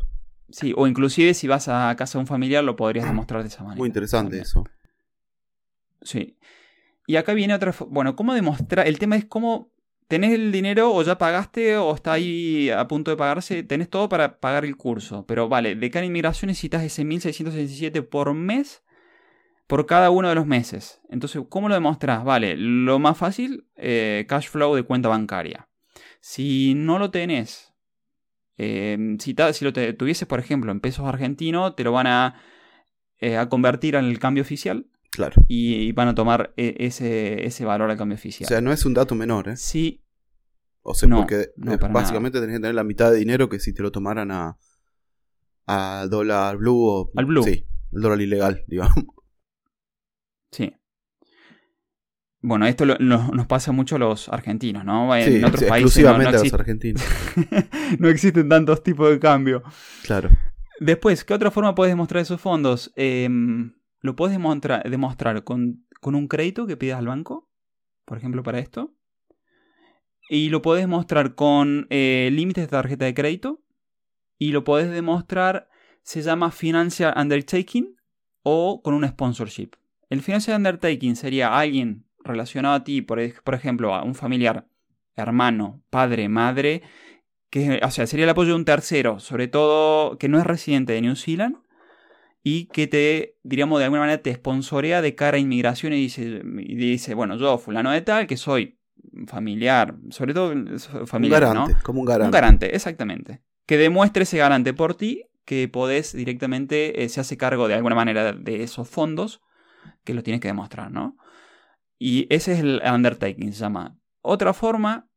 Sí, 0.50 0.74
o 0.76 0.88
inclusive 0.88 1.36
si 1.36 1.48
vas 1.48 1.68
a 1.68 1.96
casa 1.96 2.18
de 2.18 2.22
un 2.22 2.28
familiar 2.28 2.64
lo 2.64 2.76
podrías 2.76 3.06
demostrar 3.08 3.44
de 3.44 3.50
esa 3.50 3.64
manera. 3.64 3.78
Muy 3.78 3.90
interesante 3.90 4.40
eso. 4.40 4.64
Sí. 6.02 6.38
Y 7.08 7.18
acá 7.18 7.34
viene 7.34 7.54
otra... 7.54 7.74
Bueno, 7.88 8.16
¿cómo 8.16 8.34
demostrar? 8.34 8.88
El 8.88 9.00
tema 9.00 9.16
es 9.16 9.26
cómo 9.26 9.72
tenés 10.08 10.34
el 10.34 10.52
dinero 10.52 10.94
o 10.94 11.02
ya 11.04 11.18
pagaste 11.18 11.78
o 11.78 11.94
está 11.96 12.14
ahí 12.14 12.70
a 12.70 12.88
punto 12.88 13.12
de 13.12 13.18
pagarse, 13.18 13.64
tenés 13.64 13.90
todo 13.90 14.10
para 14.10 14.40
pagar 14.40 14.66
el 14.66 14.78
curso. 14.78 15.26
Pero 15.28 15.50
vale, 15.50 15.76
de 15.76 15.92
cada 15.92 16.06
inmigración 16.06 16.48
necesitas 16.48 16.84
ese 16.84 17.04
1667 17.04 18.02
por 18.02 18.34
mes 18.34 18.84
por 19.68 19.86
cada 19.86 20.12
uno 20.12 20.30
de 20.30 20.36
los 20.36 20.46
meses. 20.46 21.02
Entonces, 21.10 21.42
¿cómo 21.50 21.70
lo 21.70 21.76
demostrás? 21.76 22.24
Vale, 22.24 22.56
lo 22.58 23.00
más 23.00 23.18
fácil, 23.18 23.68
eh, 23.76 24.26
cash 24.28 24.50
flow 24.50 24.76
de 24.76 24.84
cuenta 24.84 25.10
bancaria. 25.10 25.68
Si 26.20 26.74
no 26.76 27.00
lo 27.00 27.12
tenés, 27.12 27.74
eh, 28.58 29.18
si, 29.20 29.36
si, 29.54 29.66
lo 29.66 29.74
tuvieses, 29.74 30.28
por 30.28 30.40
ejemplo, 30.40 30.72
en 30.72 30.80
pesos 30.80 31.08
argentinos, 31.08 31.76
te 31.76 31.84
lo 31.84 31.92
van 31.92 32.08
a, 32.08 32.42
eh, 33.20 33.38
a 33.38 33.50
convertir 33.50 33.96
en 33.96 34.06
el 34.06 34.20
cambio 34.20 34.44
oficial. 34.44 34.88
Claro. 35.16 35.42
Y, 35.48 35.92
van 35.94 36.10
a 36.10 36.16
tomar 36.16 36.54
e, 36.58 36.76
ese, 36.80 37.46
ese, 37.46 37.66
valor 37.66 37.90
al 37.90 37.98
cambio 37.98 38.16
oficial. 38.16 38.46
O 38.46 38.50
sea, 38.50 38.62
no 38.62 38.72
es 38.72 38.86
un 38.86 38.94
dato 38.94 39.16
menor, 39.16 39.50
¿eh? 39.50 39.58
Sí. 39.58 40.04
O 40.82 40.94
sea, 40.94 41.10
porque 41.10 41.50
básicamente 41.90 42.40
tenés 42.40 42.58
que 42.58 42.62
tener 42.62 42.76
la 42.76 42.84
mitad 42.84 43.12
de 43.12 43.18
dinero 43.18 43.50
que 43.50 43.60
si 43.60 43.74
te 43.74 43.82
lo 43.82 43.92
tomaran 43.92 44.30
a, 44.32 44.58
a 45.66 46.06
dólar 46.10 46.58
blue 46.58 46.86
o... 46.86 47.12
Al 47.16 47.26
blue. 47.26 47.44
Sí, 47.44 47.66
el 47.92 48.02
dólar 48.02 48.22
ilegal, 48.22 48.64
digamos. 48.68 49.06
Sí. 50.52 50.74
Bueno, 52.42 52.68
esto 52.68 52.86
nos 52.86 53.48
pasa 53.48 53.72
mucho 53.72 53.96
a 53.96 54.00
los 54.00 54.30
argentinos, 54.30 54.86
¿no? 54.86 55.16
En 55.16 55.44
otros 55.44 55.64
países. 55.64 55.98
Exclusivamente 55.98 56.38
a 56.38 56.44
los 56.44 56.54
argentinos. 56.54 57.04
no 58.00 58.08
existen 58.08 58.48
tantos 58.48 58.84
tipos 58.84 59.10
de 59.10 59.20
cambio. 59.20 59.64
Claro. 60.04 60.30
Después, 60.80 61.24
¿qué 61.24 61.34
otra 61.34 61.50
forma 61.50 61.74
puedes 61.74 61.92
demostrar 61.92 62.22
esos 62.22 62.40
fondos? 62.40 62.94
Eh, 62.96 63.28
lo 64.06 64.16
puedes 64.16 64.38
demostrar, 64.38 65.44
con, 65.44 65.84
un 66.04 66.28
crédito 66.28 66.68
que 66.68 66.78
pidas 66.78 67.00
al 67.00 67.08
banco, 67.08 67.50
por 68.06 68.18
ejemplo, 68.18 68.44
para 68.44 68.60
esto. 68.60 68.94
Y 70.30 70.50
lo 70.50 70.62
puedes 70.62 70.84
demostrar 70.84 71.36
con 71.36 71.88
eh, 71.90 72.30
límites 72.32 72.66
de 72.66 72.68
tarjeta 72.68 73.06
de 73.06 73.14
crédito. 73.14 73.62
Y 74.38 74.52
lo 74.52 74.64
puedes 74.64 74.92
demostrar, 74.92 75.70
se 76.04 76.22
llama 76.22 76.52
Financial 76.52 77.14
Undertaking 77.18 77.96
o 78.44 78.82
con 78.84 78.94
un 78.94 79.08
sponsorship. 79.08 79.72
El 80.10 80.22
Financial 80.22 80.58
Undertaking 80.58 81.16
sería 81.16 81.58
alguien 81.58 82.06
relacionado 82.24 82.76
a 82.76 82.84
ti, 82.84 83.02
por, 83.02 83.20
por 83.44 83.56
ejemplo, 83.56 83.96
a 83.96 84.04
un 84.04 84.14
familiar, 84.14 84.68
hermano, 85.16 85.82
padre, 85.90 86.30
madre, 86.30 86.84
que, 87.50 87.80
o 87.84 87.90
sea, 87.90 88.06
sería 88.06 88.26
el 88.26 88.30
apoyo 88.30 88.50
de 88.50 88.56
un 88.56 88.66
tercero, 88.66 89.20
sobre 89.20 89.48
todo 89.48 90.18
que 90.18 90.28
no 90.28 90.38
es 90.38 90.46
residente 90.46 90.94
de 90.94 91.02
New 91.02 91.16
Zealand, 91.16 91.58
y 92.48 92.68
que 92.68 92.86
te, 92.86 93.40
diríamos, 93.42 93.80
de 93.80 93.86
alguna 93.86 94.02
manera 94.02 94.22
te 94.22 94.32
sponsorea 94.32 95.02
de 95.02 95.16
cara 95.16 95.38
a 95.38 95.40
inmigración 95.40 95.94
y 95.94 95.96
dice, 95.96 96.44
y 96.60 96.76
dice 96.76 97.16
bueno, 97.16 97.38
yo, 97.38 97.58
fulano 97.58 97.90
de 97.90 98.02
tal, 98.02 98.28
que 98.28 98.38
soy 98.38 98.78
familiar, 99.26 99.96
sobre 100.12 100.36
todo 100.36 100.54
familiar, 101.08 101.42
un 101.42 101.50
garante, 101.50 101.76
como 101.82 102.02
un 102.02 102.06
garante. 102.06 102.26
Un 102.26 102.32
garante, 102.32 102.76
exactamente. 102.76 103.42
Que 103.66 103.78
demuestre 103.78 104.24
ese 104.24 104.38
garante 104.38 104.76
por 104.76 104.94
ti, 104.94 105.24
que 105.44 105.68
podés 105.68 106.14
directamente, 106.14 107.04
eh, 107.04 107.10
se 107.10 107.20
hace 107.20 107.36
cargo 107.36 107.68
de 107.68 107.74
alguna 107.74 107.96
manera 107.96 108.32
de 108.34 108.62
esos 108.62 108.88
fondos, 108.88 109.42
que 110.04 110.14
lo 110.14 110.22
tienes 110.22 110.40
que 110.40 110.48
demostrar, 110.48 110.92
¿no? 110.92 111.18
Y 111.98 112.28
ese 112.30 112.54
es 112.54 112.60
el 112.60 112.80
undertaking, 112.86 113.54
se 113.54 113.62
llama. 113.62 113.98
Otra 114.22 114.54
forma 114.54 115.10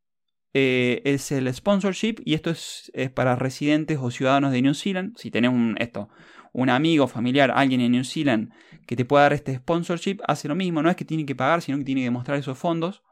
eh, 0.54 1.02
es 1.04 1.30
el 1.30 1.52
sponsorship, 1.52 2.22
y 2.24 2.32
esto 2.32 2.48
es, 2.48 2.90
es, 2.94 3.10
para 3.10 3.36
residentes 3.36 3.98
o 4.00 4.10
ciudadanos 4.10 4.50
de 4.50 4.62
New 4.62 4.72
Zealand. 4.72 5.14
Si 5.18 5.30
tenés 5.30 5.50
un, 5.50 5.76
esto, 5.78 6.08
un 6.52 6.70
amigo, 6.70 7.06
familiar, 7.06 7.52
alguien 7.54 7.80
en 7.80 7.92
New 7.92 8.04
Zealand 8.04 8.52
que 8.86 8.96
te 8.96 9.04
pueda 9.04 9.24
dar 9.24 9.32
este 9.32 9.56
sponsorship, 9.56 10.18
hace 10.26 10.48
lo 10.48 10.54
mismo. 10.54 10.82
No 10.82 10.90
es 10.90 10.96
que 10.96 11.04
tiene 11.04 11.26
que 11.26 11.34
pagar, 11.34 11.62
sino 11.62 11.78
que 11.78 11.84
tiene 11.84 12.00
que 12.00 12.06
demostrar 12.06 12.38
esos 12.38 12.56
fondos 12.58 13.02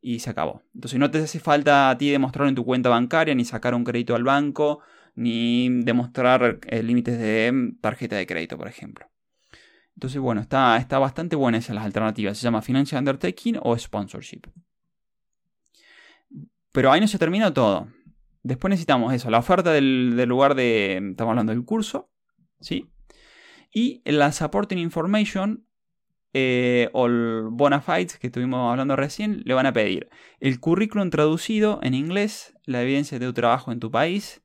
y 0.00 0.20
se 0.20 0.30
acabó. 0.30 0.62
Entonces 0.74 0.98
no 0.98 1.10
te 1.10 1.18
hace 1.18 1.40
falta 1.40 1.90
a 1.90 1.98
ti 1.98 2.10
demostrar 2.10 2.48
en 2.48 2.54
tu 2.54 2.64
cuenta 2.64 2.88
bancaria, 2.88 3.34
ni 3.34 3.44
sacar 3.44 3.74
un 3.74 3.84
crédito 3.84 4.14
al 4.14 4.22
banco, 4.22 4.80
ni 5.14 5.68
demostrar 5.82 6.60
eh, 6.66 6.82
límites 6.82 7.18
de 7.18 7.72
tarjeta 7.80 8.16
de 8.16 8.26
crédito, 8.26 8.56
por 8.56 8.68
ejemplo. 8.68 9.06
Entonces, 9.94 10.20
bueno, 10.20 10.40
está, 10.40 10.76
está 10.76 10.98
bastante 10.98 11.36
buena 11.36 11.58
esas 11.58 11.74
las 11.74 11.84
alternativas. 11.84 12.36
Se 12.36 12.44
llama 12.44 12.62
Financial 12.62 12.98
Undertaking 12.98 13.58
o 13.62 13.78
Sponsorship. 13.78 14.42
Pero 16.72 16.90
ahí 16.90 17.00
no 17.00 17.06
se 17.06 17.18
termina 17.18 17.54
todo. 17.54 17.88
Después 18.42 18.70
necesitamos 18.70 19.14
eso, 19.14 19.30
la 19.30 19.38
oferta 19.38 19.72
del, 19.72 20.22
lugar 20.26 20.54
de, 20.54 20.96
estamos 20.96 21.30
hablando 21.30 21.52
del 21.52 21.64
curso, 21.64 22.10
¿sí? 22.64 22.90
Y 23.72 24.02
la 24.04 24.32
supporting 24.32 24.78
information 24.78 25.66
eh, 26.32 26.90
o 26.92 27.06
el 27.06 27.48
bona 27.50 27.80
fides 27.80 28.18
que 28.18 28.26
estuvimos 28.26 28.70
hablando 28.70 28.96
recién, 28.96 29.42
le 29.44 29.54
van 29.54 29.66
a 29.66 29.72
pedir 29.72 30.08
el 30.40 30.58
currículum 30.58 31.10
traducido 31.10 31.78
en 31.82 31.94
inglés, 31.94 32.54
la 32.64 32.82
evidencia 32.82 33.18
de 33.18 33.26
tu 33.26 33.32
trabajo 33.32 33.70
en 33.70 33.78
tu 33.78 33.90
país, 33.90 34.42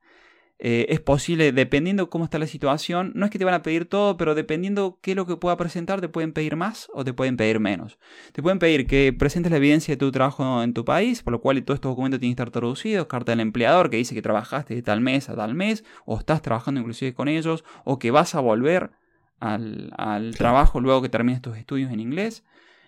eh, 0.61 0.87
es 0.89 0.99
posible, 0.99 1.53
dependiendo 1.53 2.09
cómo 2.09 2.25
está 2.25 2.37
la 2.37 2.45
situación, 2.45 3.13
no 3.15 3.23
es 3.23 3.31
que 3.31 3.39
te 3.39 3.45
van 3.45 3.53
a 3.53 3.61
pedir 3.61 3.85
todo, 3.85 4.17
pero 4.17 4.35
dependiendo 4.35 4.99
qué 5.01 5.11
es 5.11 5.17
lo 5.17 5.25
que 5.25 5.37
pueda 5.37 5.55
presentar, 5.55 6.01
te 6.01 6.09
pueden 6.09 6.33
pedir 6.33 6.57
más 6.57 6.89
o 6.93 7.05
te 7.05 7.13
pueden 7.13 7.37
pedir 7.37 7.61
menos. 7.61 7.97
Te 8.33 8.43
pueden 8.43 8.59
pedir 8.59 8.85
que 8.85 9.13
presentes 9.17 9.51
la 9.51 9.57
evidencia 9.57 9.93
de 9.93 9.97
tu 9.97 10.11
trabajo 10.11 10.61
en 10.61 10.73
tu 10.73 10.83
país, 10.83 11.23
por 11.23 11.31
lo 11.31 11.39
cual 11.39 11.63
todos 11.63 11.77
estos 11.77 11.91
documentos 11.91 12.19
tienen 12.19 12.35
que 12.35 12.41
estar 12.41 12.51
traducidos, 12.51 13.07
carta 13.07 13.31
del 13.31 13.39
empleador 13.39 13.89
que 13.89 13.95
dice 13.95 14.13
que 14.13 14.21
trabajaste 14.21 14.75
de 14.75 14.81
tal 14.81 14.99
mes 14.99 15.29
a 15.29 15.35
tal 15.35 15.55
mes, 15.55 15.85
o 16.05 16.19
estás 16.19 16.41
trabajando 16.41 16.81
inclusive 16.81 17.13
con 17.13 17.29
ellos, 17.29 17.63
o 17.85 17.97
que 17.97 18.11
vas 18.11 18.35
a 18.35 18.41
volver 18.41 18.91
al, 19.39 20.35
trabajo 20.37 20.81
luego 20.81 21.01
que 21.01 21.07
termines 21.07 21.41
tus 21.41 21.55
estudios 21.55 21.89
en 21.89 22.01
inglés 22.01 22.43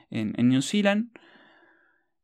en, 0.10 0.34
en 0.36 0.50
New 0.50 0.62
Zealand. 0.62 1.08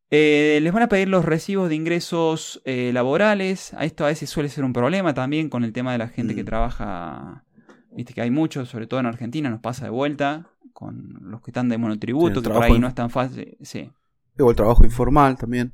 Eh, 0.09 0.59
les 0.61 0.71
van 0.71 0.83
a 0.83 0.87
pedir 0.87 1.09
los 1.09 1.25
recibos 1.25 1.67
de 1.69 1.75
ingresos 1.75 2.61
eh, 2.63 2.91
laborales. 2.93 3.73
A 3.73 3.85
esto 3.85 4.05
a 4.05 4.07
veces 4.07 4.29
suele 4.29 4.49
ser 4.49 4.63
un 4.63 4.73
problema 4.73 5.13
también 5.13 5.49
con 5.49 5.63
el 5.63 5.73
tema 5.73 5.91
de 5.91 5.97
la 5.97 6.07
gente 6.07 6.35
que 6.35 6.43
mm. 6.43 6.45
trabaja. 6.45 7.43
Viste 7.91 8.13
que 8.13 8.21
hay 8.21 8.31
muchos, 8.31 8.69
sobre 8.69 8.87
todo 8.87 8.99
en 8.99 9.07
Argentina, 9.07 9.49
nos 9.49 9.59
pasa 9.59 9.85
de 9.85 9.91
vuelta 9.91 10.51
con 10.71 11.17
los 11.21 11.41
que 11.41 11.49
están 11.51 11.67
de 11.67 11.77
monotributo, 11.77 12.41
que 12.41 12.49
por 12.49 12.63
ahí 12.63 12.79
no 12.79 12.87
es 12.87 12.95
tan 12.95 13.09
fácil. 13.09 13.57
Sí. 13.61 13.89
el 14.37 14.55
trabajo 14.55 14.85
informal 14.85 15.35
también. 15.37 15.73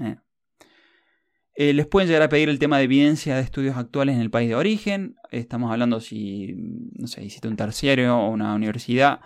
Eh. 0.00 1.72
les 1.72 1.86
pueden 1.86 2.08
llegar 2.08 2.22
a 2.22 2.28
pedir 2.28 2.48
el 2.48 2.58
tema 2.58 2.78
de 2.78 2.84
evidencia 2.84 3.36
de 3.36 3.42
estudios 3.42 3.76
actuales 3.76 4.16
en 4.16 4.20
el 4.20 4.30
país 4.30 4.48
de 4.48 4.56
origen. 4.56 5.14
Estamos 5.30 5.70
hablando 5.70 6.00
si, 6.00 6.54
no 6.98 7.06
sé, 7.06 7.24
hiciste 7.24 7.46
un 7.46 7.56
terciario 7.56 8.18
o 8.18 8.30
una 8.30 8.54
universidad 8.54 9.20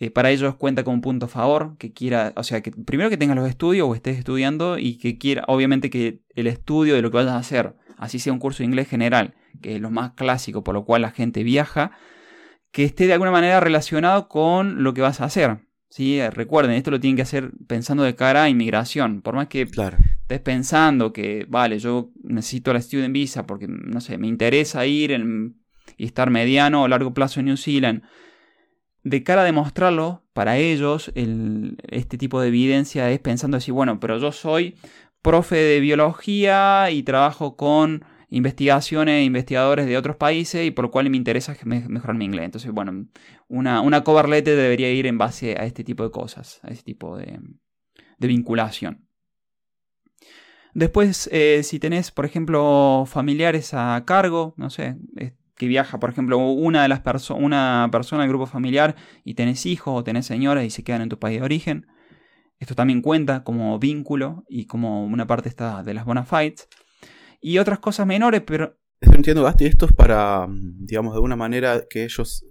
eh, 0.00 0.10
para 0.10 0.30
ellos 0.30 0.54
cuenta 0.56 0.82
con 0.82 0.94
un 0.94 1.00
punto 1.02 1.26
a 1.26 1.28
favor, 1.28 1.76
que 1.76 1.92
quiera, 1.92 2.32
o 2.34 2.42
sea, 2.42 2.62
que 2.62 2.72
primero 2.72 3.10
que 3.10 3.18
tengas 3.18 3.36
los 3.36 3.46
estudios 3.46 3.86
o 3.86 3.94
estés 3.94 4.16
estudiando 4.16 4.78
y 4.78 4.96
que 4.96 5.18
quiera, 5.18 5.44
obviamente 5.46 5.90
que 5.90 6.22
el 6.34 6.46
estudio 6.46 6.94
de 6.94 7.02
lo 7.02 7.10
que 7.10 7.18
vayas 7.18 7.34
a 7.34 7.38
hacer, 7.38 7.74
así 7.98 8.18
sea 8.18 8.32
un 8.32 8.38
curso 8.38 8.62
de 8.62 8.64
inglés 8.64 8.88
general, 8.88 9.34
que 9.60 9.74
es 9.74 9.80
lo 9.80 9.90
más 9.90 10.12
clásico 10.12 10.64
por 10.64 10.74
lo 10.74 10.86
cual 10.86 11.02
la 11.02 11.10
gente 11.10 11.42
viaja, 11.42 11.92
que 12.72 12.84
esté 12.84 13.06
de 13.06 13.12
alguna 13.12 13.30
manera 13.30 13.60
relacionado 13.60 14.26
con 14.28 14.82
lo 14.82 14.94
que 14.94 15.02
vas 15.02 15.20
a 15.20 15.26
hacer. 15.26 15.58
¿sí? 15.90 16.18
Eh, 16.18 16.30
recuerden, 16.30 16.76
esto 16.76 16.90
lo 16.90 16.98
tienen 16.98 17.16
que 17.16 17.22
hacer 17.22 17.50
pensando 17.66 18.02
de 18.02 18.14
cara 18.14 18.44
a 18.44 18.48
inmigración. 18.48 19.20
Por 19.20 19.34
más 19.34 19.48
que 19.48 19.62
estés 19.62 20.40
pensando 20.40 21.12
que, 21.12 21.44
vale, 21.46 21.78
yo 21.78 22.10
necesito 22.22 22.72
la 22.72 22.80
Student 22.80 23.12
Visa 23.12 23.46
porque, 23.46 23.66
no 23.68 24.00
sé, 24.00 24.16
me 24.16 24.28
interesa 24.28 24.86
ir 24.86 25.10
y 25.98 26.06
estar 26.06 26.30
mediano 26.30 26.84
o 26.84 26.88
largo 26.88 27.12
plazo 27.12 27.40
en 27.40 27.46
New 27.46 27.58
Zealand 27.58 28.02
de 29.02 29.22
cara 29.22 29.42
a 29.42 29.44
demostrarlo, 29.44 30.22
para 30.32 30.56
ellos, 30.58 31.12
este 31.14 32.18
tipo 32.18 32.40
de 32.40 32.48
evidencia 32.48 33.10
es 33.10 33.18
pensando 33.18 33.56
así, 33.56 33.70
bueno, 33.70 34.00
pero 34.00 34.18
yo 34.18 34.32
soy 34.32 34.76
profe 35.22 35.56
de 35.56 35.80
biología 35.80 36.90
y 36.90 37.02
trabajo 37.02 37.56
con 37.56 38.04
investigaciones 38.30 39.14
e 39.14 39.24
investigadores 39.24 39.86
de 39.86 39.96
otros 39.96 40.16
países 40.16 40.66
y 40.66 40.70
por 40.70 40.86
lo 40.86 40.90
cual 40.90 41.10
me 41.10 41.16
interesa 41.16 41.56
mejorar 41.64 42.16
mi 42.16 42.24
inglés. 42.24 42.44
Entonces, 42.44 42.70
bueno, 42.70 43.06
una, 43.48 43.80
una 43.80 44.04
cover 44.04 44.28
letter 44.28 44.56
debería 44.56 44.90
ir 44.92 45.06
en 45.06 45.18
base 45.18 45.56
a 45.58 45.64
este 45.64 45.84
tipo 45.84 46.04
de 46.04 46.10
cosas, 46.10 46.60
a 46.62 46.68
este 46.68 46.84
tipo 46.84 47.16
de, 47.16 47.40
vinculación. 48.18 49.06
Después, 50.72 51.28
eh, 51.32 51.62
si 51.64 51.80
tenés, 51.80 52.12
por 52.12 52.24
ejemplo, 52.24 53.04
familiares 53.06 53.74
a 53.74 54.04
cargo, 54.06 54.54
no 54.56 54.70
sé, 54.70 54.96
que 55.60 55.66
viaja, 55.66 56.00
por 56.00 56.08
ejemplo, 56.08 56.38
una 56.38 56.84
de 56.84 56.88
las 56.88 57.02
una 57.32 57.86
persona 57.92 58.22
del 58.22 58.30
grupo 58.30 58.46
familiar 58.46 58.96
y 59.24 59.34
tenés 59.34 59.66
hijos 59.66 59.92
o 59.94 60.02
tenés 60.02 60.24
señoras 60.24 60.64
y 60.64 60.70
se 60.70 60.82
quedan 60.82 61.02
en 61.02 61.10
tu 61.10 61.18
país 61.18 61.38
de 61.38 61.44
origen. 61.44 61.86
Esto 62.58 62.74
también 62.74 63.02
cuenta 63.02 63.44
como 63.44 63.78
vínculo 63.78 64.42
y 64.48 64.64
como 64.64 65.04
una 65.04 65.26
parte 65.26 65.50
está 65.50 65.82
de 65.82 65.92
las 65.92 66.06
bona 66.06 66.24
fides. 66.24 66.66
Y 67.42 67.58
otras 67.58 67.78
cosas 67.78 68.06
menores, 68.06 68.40
pero... 68.46 68.78
Eso 69.02 69.12
entiendo, 69.12 69.42
Gasti, 69.42 69.66
esto 69.66 69.84
es 69.84 69.92
para, 69.92 70.46
digamos, 70.48 71.12
de 71.12 71.16
alguna 71.18 71.36
manera 71.36 71.84
que 71.90 72.04
ellos 72.04 72.46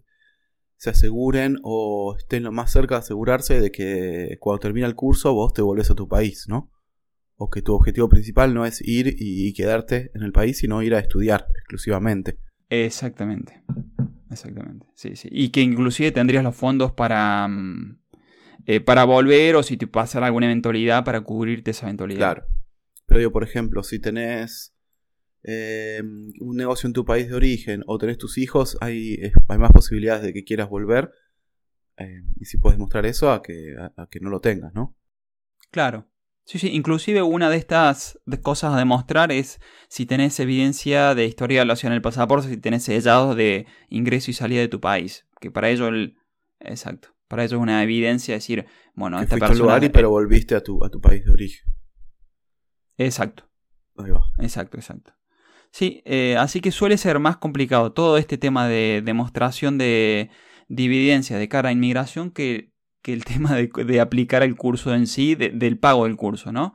se 0.78 0.92
aseguren 0.92 1.58
o 1.64 2.16
estén 2.16 2.44
lo 2.44 2.52
más 2.52 2.72
cerca 2.72 2.94
de 2.94 3.00
asegurarse 3.00 3.60
de 3.60 3.72
que 3.72 4.38
cuando 4.40 4.60
termina 4.60 4.86
el 4.86 4.94
curso 4.94 5.34
vos 5.34 5.52
te 5.52 5.64
volvés 5.64 5.90
a 5.90 5.96
tu 5.96 6.08
país, 6.08 6.46
¿no? 6.48 6.72
O 7.38 7.50
que 7.50 7.64
tu 7.64 7.74
objetivo 7.74 8.08
principal 8.08 8.54
no 8.54 8.68
es 8.68 8.88
ir 8.88 9.16
y 9.18 9.52
quedarte 9.54 10.12
en 10.14 10.22
el 10.22 10.32
país, 10.32 10.60
sino 10.60 10.84
ir 10.84 10.94
a 10.94 11.00
estudiar 11.00 11.48
exclusivamente. 11.58 12.38
Exactamente. 12.70 13.62
Exactamente. 14.32 14.88
Sí, 14.96 15.16
sí. 15.16 15.28
Y 15.32 15.50
que 15.50 15.62
inclusive 15.62 16.12
tendrías 16.12 16.44
los 16.44 16.56
fondos 16.56 16.92
para, 16.92 17.48
mm, 17.48 18.00
eh, 18.66 18.80
para 18.80 19.04
volver 19.06 19.56
o 19.56 19.64
si 19.64 19.78
te 19.78 19.88
pasa 19.88 20.24
alguna 20.24 20.46
eventualidad 20.46 21.04
para 21.04 21.22
cubrirte 21.22 21.72
esa 21.72 21.88
eventualidad. 21.88 22.34
Claro. 22.34 22.48
Pero 23.08 23.22
yo, 23.22 23.32
por 23.32 23.44
ejemplo, 23.44 23.82
si 23.82 24.00
tenés 24.00 24.76
eh, 25.44 26.02
un 26.04 26.56
negocio 26.56 26.86
en 26.86 26.94
tu 26.94 27.06
país 27.06 27.28
de 27.28 27.36
origen 27.36 27.84
o 27.88 27.98
tenés 27.98 28.18
tus 28.18 28.38
hijos, 28.38 28.78
hay, 28.82 29.18
hay 29.48 29.58
más 29.58 29.72
posibilidades 29.72 30.22
de 30.22 30.34
que 30.34 30.44
quieras 30.44 30.70
volver. 30.70 31.12
Eh, 31.98 32.22
y 32.40 32.46
si 32.46 32.58
puedes 32.58 32.78
mostrar 32.78 33.06
eso 33.06 33.32
a 33.32 33.42
que, 33.42 33.76
a 33.78 34.08
que 34.10 34.20
no 34.20 34.30
lo 34.30 34.40
tengas, 34.40 34.74
¿no? 34.74 34.96
Claro. 35.72 36.08
Sí, 36.50 36.58
sí, 36.58 36.70
inclusive 36.74 37.22
una 37.22 37.48
de 37.52 37.58
estas 37.58 38.18
cosas 38.42 38.74
a 38.74 38.78
demostrar 38.78 39.32
es 39.32 39.62
si 39.88 40.08
tenés 40.08 40.40
evidencia 40.40 41.14
de 41.14 41.26
historia 41.26 41.64
de 41.64 41.80
en 41.84 41.94
el 41.94 42.02
pasaporte, 42.02 42.50
si 42.50 42.58
tenés 42.58 42.82
sellados 42.82 43.36
de 43.36 43.68
ingreso 43.88 44.32
y 44.32 44.34
salida 44.34 44.60
de 44.60 44.68
tu 44.68 44.80
país. 44.80 45.28
Que 45.40 45.52
para 45.52 45.70
ello 45.70 45.90
el... 45.90 46.18
Exacto. 46.60 47.10
Para 47.28 47.44
ello 47.44 47.58
es 47.58 47.62
una 47.62 47.84
evidencia 47.84 48.34
decir, 48.34 48.66
bueno, 48.96 49.22
esta 49.22 49.38
persona... 49.38 49.60
lugar 49.60 49.84
y 49.84 49.90
pero 49.90 50.10
volviste 50.10 50.56
a 50.56 50.64
tu, 50.64 50.84
a 50.84 50.90
tu 50.90 51.00
país 51.00 51.24
de 51.24 51.34
origen. 51.34 51.72
Exacto. 52.98 53.48
Ahí 53.98 54.10
va. 54.10 54.26
Exacto, 54.40 54.78
exacto. 54.78 55.14
Sí, 55.70 56.02
eh, 56.04 56.36
así 56.36 56.62
que 56.62 56.72
suele 56.72 56.98
ser 56.98 57.20
más 57.20 57.38
complicado 57.38 57.92
todo 57.94 58.18
este 58.18 58.40
tema 58.40 58.68
de 58.68 59.04
demostración 59.06 59.78
de, 59.78 60.32
de 60.68 60.84
evidencia 60.84 61.38
de 61.38 61.48
cara 61.48 61.70
a 61.70 61.74
inmigración 61.74 62.32
que 62.32 62.74
que 63.02 63.14
el 63.14 63.26
tema 63.26 63.56
de, 63.56 64.02
aplicar 64.02 64.44
el 64.44 64.56
curso 64.56 64.94
en 64.94 65.08
sí, 65.08 65.36
del 65.36 65.78
pago 65.80 66.06
del 66.06 66.18
curso, 66.18 66.52
¿no? 66.52 66.74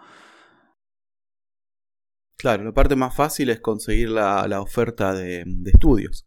Claro, 2.36 2.64
la 2.64 2.72
parte 2.72 2.96
más 2.96 3.14
fácil 3.14 3.48
es 3.50 3.60
conseguir 3.60 4.10
la, 4.10 4.60
oferta 4.60 5.14
de, 5.14 5.44
estudios. 5.66 6.26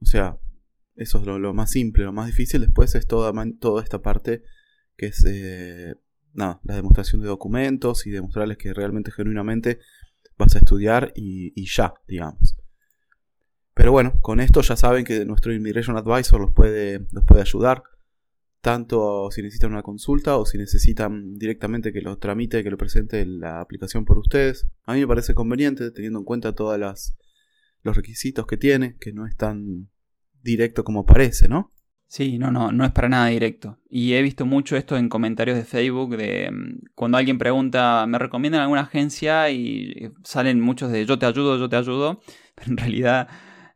O 0.00 0.06
sea, 0.06 0.38
eso 0.96 1.18
es 1.18 1.26
lo, 1.26 1.54
más 1.54 1.70
simple, 1.70 2.04
lo 2.04 2.12
más 2.12 2.26
difícil 2.26 2.60
después 2.60 2.94
es 2.94 3.06
toda, 3.06 3.32
esta 3.82 4.02
parte 4.02 4.42
que 4.96 5.06
es 5.06 5.24
eh, 5.28 5.94
la 6.34 6.58
demostración 6.62 7.20
de 7.20 7.28
documentos 7.28 8.06
y 8.06 8.10
demostrarles 8.10 8.58
que 8.58 8.74
realmente, 8.74 9.12
genuinamente 9.12 9.78
vas 10.36 10.56
a 10.56 10.58
estudiar 10.58 11.12
y, 11.14 11.64
ya, 11.66 11.94
digamos. 12.08 12.56
Pero 13.74 13.92
bueno, 13.92 14.18
con 14.20 14.40
esto 14.40 14.60
ya 14.60 14.76
saben 14.76 15.04
que 15.04 15.24
nuestro 15.24 15.52
Immigration 15.52 15.96
Advisor 15.96 16.40
los 16.40 16.52
puede 16.52 17.06
ayudar 17.40 17.84
tanto 18.60 19.30
si 19.30 19.42
necesitan 19.42 19.72
una 19.72 19.82
consulta 19.82 20.36
o 20.36 20.44
si 20.44 20.58
necesitan 20.58 21.34
directamente 21.34 21.92
que 21.92 22.00
lo 22.00 22.18
tramite, 22.18 22.62
que 22.62 22.70
lo 22.70 22.78
presente 22.78 23.24
la 23.26 23.60
aplicación 23.60 24.04
por 24.04 24.18
ustedes. 24.18 24.66
A 24.84 24.94
mí 24.94 25.00
me 25.00 25.06
parece 25.06 25.34
conveniente, 25.34 25.90
teniendo 25.90 26.18
en 26.18 26.24
cuenta 26.24 26.54
todos 26.54 26.78
los 26.78 27.96
requisitos 27.96 28.46
que 28.46 28.56
tiene, 28.56 28.96
que 28.98 29.12
no 29.12 29.26
es 29.26 29.36
tan 29.36 29.88
directo 30.42 30.84
como 30.84 31.04
parece, 31.04 31.48
¿no? 31.48 31.72
Sí, 32.10 32.38
no, 32.38 32.50
no, 32.50 32.72
no 32.72 32.86
es 32.86 32.92
para 32.92 33.10
nada 33.10 33.26
directo. 33.26 33.78
Y 33.90 34.14
he 34.14 34.22
visto 34.22 34.46
mucho 34.46 34.78
esto 34.78 34.96
en 34.96 35.10
comentarios 35.10 35.58
de 35.58 35.64
Facebook, 35.64 36.16
de 36.16 36.50
mm, 36.50 36.78
cuando 36.94 37.18
alguien 37.18 37.36
pregunta, 37.36 38.06
¿me 38.06 38.18
recomiendan 38.18 38.62
alguna 38.62 38.80
agencia? 38.80 39.50
Y 39.50 40.10
salen 40.24 40.58
muchos 40.60 40.90
de 40.90 41.04
yo 41.04 41.18
te 41.18 41.26
ayudo, 41.26 41.58
yo 41.58 41.68
te 41.68 41.76
ayudo. 41.76 42.20
Pero 42.54 42.70
en 42.70 42.76
realidad 42.78 43.28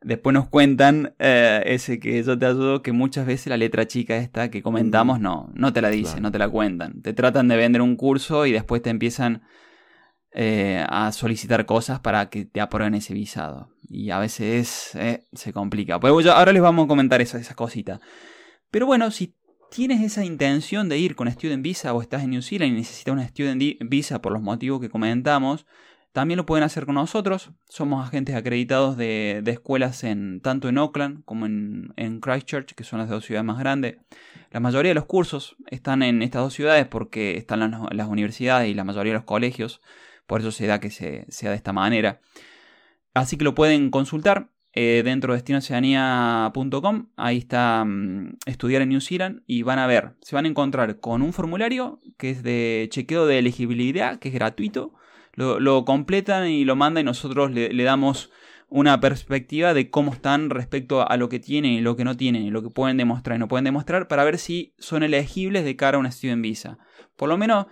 Después 0.05 0.35
nos 0.35 0.49
cuentan 0.49 1.15
eh, 1.19 1.63
ese 1.67 2.01
que 2.01 2.23
yo 2.23 2.39
te 2.39 2.47
ayudo, 2.47 2.83
que 2.83 2.93
muchas 2.93 3.27
veces 3.27 3.49
la 3.49 3.57
letra 3.57 3.87
chica 3.87 4.17
esta 4.17 4.51
que 4.51 4.63
comentamos 4.63 5.21
no, 5.21 5.51
no 5.55 5.73
te 5.73 5.81
la 5.81 5.91
dicen, 5.91 6.23
no 6.23 6.33
te 6.33 6.39
la 6.39 6.49
cuentan. 6.49 7.03
Te 7.03 7.13
tratan 7.13 7.49
de 7.49 7.57
vender 7.57 7.83
un 7.83 7.97
curso 7.97 8.47
y 8.47 8.53
después 8.53 8.83
te 8.83 8.91
empiezan 8.91 9.43
eh, 10.33 10.85
a 10.89 11.13
solicitar 11.13 11.67
cosas 11.67 12.01
para 12.01 12.31
que 12.31 12.45
te 12.45 12.61
aprueben 12.61 12.95
ese 12.95 13.15
visado. 13.15 13.71
Y 13.89 14.11
a 14.11 14.19
veces 14.19 14.91
eh, 14.95 15.25
se 15.33 15.53
complica. 15.53 16.01
Pues 16.01 16.27
ahora 16.27 16.53
les 16.53 16.63
vamos 16.63 16.87
a 16.87 16.89
comentar 16.89 17.21
esas, 17.21 17.41
esas 17.41 17.55
cositas. 17.55 18.01
Pero 18.71 18.87
bueno, 18.87 19.11
si 19.11 19.37
tienes 19.71 20.03
esa 20.03 20.25
intención 20.25 20.89
de 20.89 20.99
ir 20.99 21.15
con 21.15 21.31
Student 21.31 21.63
Visa 21.63 21.95
o 21.95 22.03
estás 22.03 22.23
en 22.23 22.31
New 22.31 22.43
Zealand 22.43 22.73
y 22.73 22.77
necesitas 22.77 23.13
una 23.13 23.27
Student 23.29 23.63
Visa 23.89 24.21
por 24.21 24.33
los 24.33 24.43
motivos 24.43 24.81
que 24.81 24.91
comentamos, 24.91 25.67
También 26.13 26.37
lo 26.37 26.45
pueden 26.45 26.63
hacer 26.63 26.85
con 26.85 26.97
nosotros. 26.97 27.51
Somos 27.69 28.07
agentes 28.07 28.37
acreditados 28.37 28.99
de, 28.99 29.43
escuelas 29.47 30.05
en, 30.05 30.41
tanto 30.41 30.69
en 30.69 30.77
Oakland 30.77 31.25
como 31.25 31.47
en, 31.47 32.21
Christchurch, 32.21 32.75
que 32.75 32.85
son 32.85 32.99
las 32.99 33.09
dos 33.09 33.25
ciudades 33.25 33.47
más 33.47 33.59
grandes. 33.59 33.97
La 34.51 34.61
mayoría 34.61 34.91
de 34.91 34.95
los 34.95 35.07
cursos 35.07 35.57
están 35.69 36.03
en 36.03 36.21
estas 36.23 36.43
dos 36.43 36.53
ciudades 36.53 36.87
porque 36.87 37.39
están 37.39 37.89
las, 37.91 38.09
universidades 38.09 38.69
y 38.69 38.75
la 38.75 38.85
mayoría 38.85 39.13
de 39.13 39.19
los 39.19 39.25
colegios. 39.25 39.81
Por 40.27 40.41
eso 40.41 40.53
se 40.53 40.67
da 40.67 40.81
que 40.81 40.91
se, 40.91 41.25
sea 41.29 41.51
de 41.51 41.57
esta 41.57 41.73
manera. 41.73 42.21
Así 43.15 43.39
que 43.39 43.45
lo 43.45 43.55
pueden 43.55 43.91
consultar 43.91 44.51
eh, 44.75 45.01
dentro 45.05 45.33
de 45.33 45.39
destinoceanía.com. 45.39 47.07
Ahí 47.17 47.39
está 47.39 47.85
mm, 47.87 48.37
estudiar 48.45 48.83
en 48.83 48.91
New 48.91 49.01
Zealand 49.01 49.43
y 49.47 49.63
van 49.63 49.79
a 49.79 49.87
ver, 49.87 50.13
se 50.21 50.35
van 50.35 50.45
a 50.45 50.49
encontrar 50.49 51.01
con 51.01 51.23
un 51.23 51.33
formulario 51.33 52.01
que 52.19 52.31
es 52.31 52.43
de 52.43 52.89
chequeo 52.91 53.27
de 53.27 53.39
elegibilidad, 53.39 54.19
que 54.19 54.29
es 54.29 54.35
gratuito. 54.35 54.93
Lo, 55.35 55.85
completan 55.85 56.49
y 56.49 56.65
lo 56.65 56.77
mandan 56.77 57.03
y 57.03 57.05
nosotros 57.05 57.51
le, 57.51 57.83
damos 57.83 58.31
una 58.69 59.01
perspectiva 59.01 59.75
de 59.75 59.91
cómo 59.91 60.13
están 60.13 60.51
respecto 60.51 61.09
a 61.09 61.17
lo 61.17 61.29
que 61.29 61.41
tienen 61.41 61.73
y 61.73 61.81
lo 61.81 61.97
que 61.97 62.05
no 62.05 62.17
tienen 62.17 62.43
y 62.43 62.51
lo 62.51 62.63
que 62.63 62.71
pueden 62.71 62.97
demostrar 62.97 63.37
y 63.37 63.39
no 63.39 63.49
pueden 63.49 63.65
demostrar 63.65 64.09
para 64.09 64.25
ver 64.25 64.39
si 64.39 64.75
son 64.79 65.03
elegibles 65.03 65.65
de 65.65 65.77
cara 65.77 65.97
a 65.97 66.01
una 66.01 66.11
student 66.11 66.43
visa. 66.43 66.79
Por 67.17 67.29
lo 67.29 67.39
menos, 67.39 67.67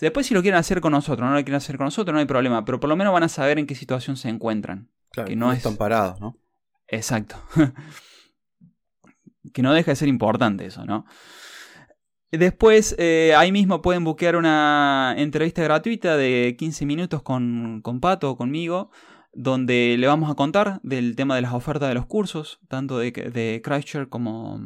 después 0.00 0.26
si 0.26 0.34
lo 0.34 0.42
quieren 0.42 0.58
hacer 0.58 0.80
con 0.80 0.92
nosotros, 0.92 1.26
no 1.28 1.34
lo 1.34 1.40
quieren 1.40 1.54
hacer 1.54 1.76
con 1.76 1.86
nosotros, 1.86 2.12
no 2.12 2.20
hay 2.20 2.26
problema, 2.26 2.64
pero 2.64 2.80
por 2.80 2.88
lo 2.88 2.96
menos 2.96 3.12
van 3.12 3.22
a 3.22 3.28
saber 3.28 3.58
en 3.58 3.66
qué 3.66 3.74
situación 3.74 4.16
se 4.16 4.28
encuentran. 4.28 4.90
Claro, 5.10 5.28
que 5.28 5.36
no, 5.36 5.52
están 5.52 5.76
parados, 5.76 6.20
¿no? 6.20 6.38
Exacto. 6.86 7.36
que 9.52 9.62
no 9.62 9.72
deja 9.72 9.92
de 9.92 9.96
ser 9.96 10.08
importante 10.08 10.66
eso, 10.66 10.84
¿no? 10.84 11.06
Después, 12.30 12.94
eh, 12.98 13.34
ahí 13.36 13.52
mismo 13.52 13.80
pueden 13.80 14.04
buscar 14.04 14.36
una 14.36 15.14
entrevista 15.16 15.62
gratuita 15.62 16.16
de 16.16 16.56
15 16.58 16.84
minutos 16.84 17.22
con, 17.22 17.80
con 17.82 18.00
Pato 18.00 18.30
o 18.30 18.36
conmigo, 18.36 18.90
donde 19.32 19.96
le 19.98 20.06
vamos 20.06 20.30
a 20.30 20.34
contar 20.34 20.80
del 20.82 21.16
tema 21.16 21.36
de 21.36 21.42
las 21.42 21.54
ofertas 21.54 21.88
de 21.88 21.94
los 21.94 22.06
cursos, 22.06 22.60
tanto 22.68 22.98
de, 22.98 23.12
de 23.12 23.62
Christchurch 23.64 24.08
como 24.08 24.60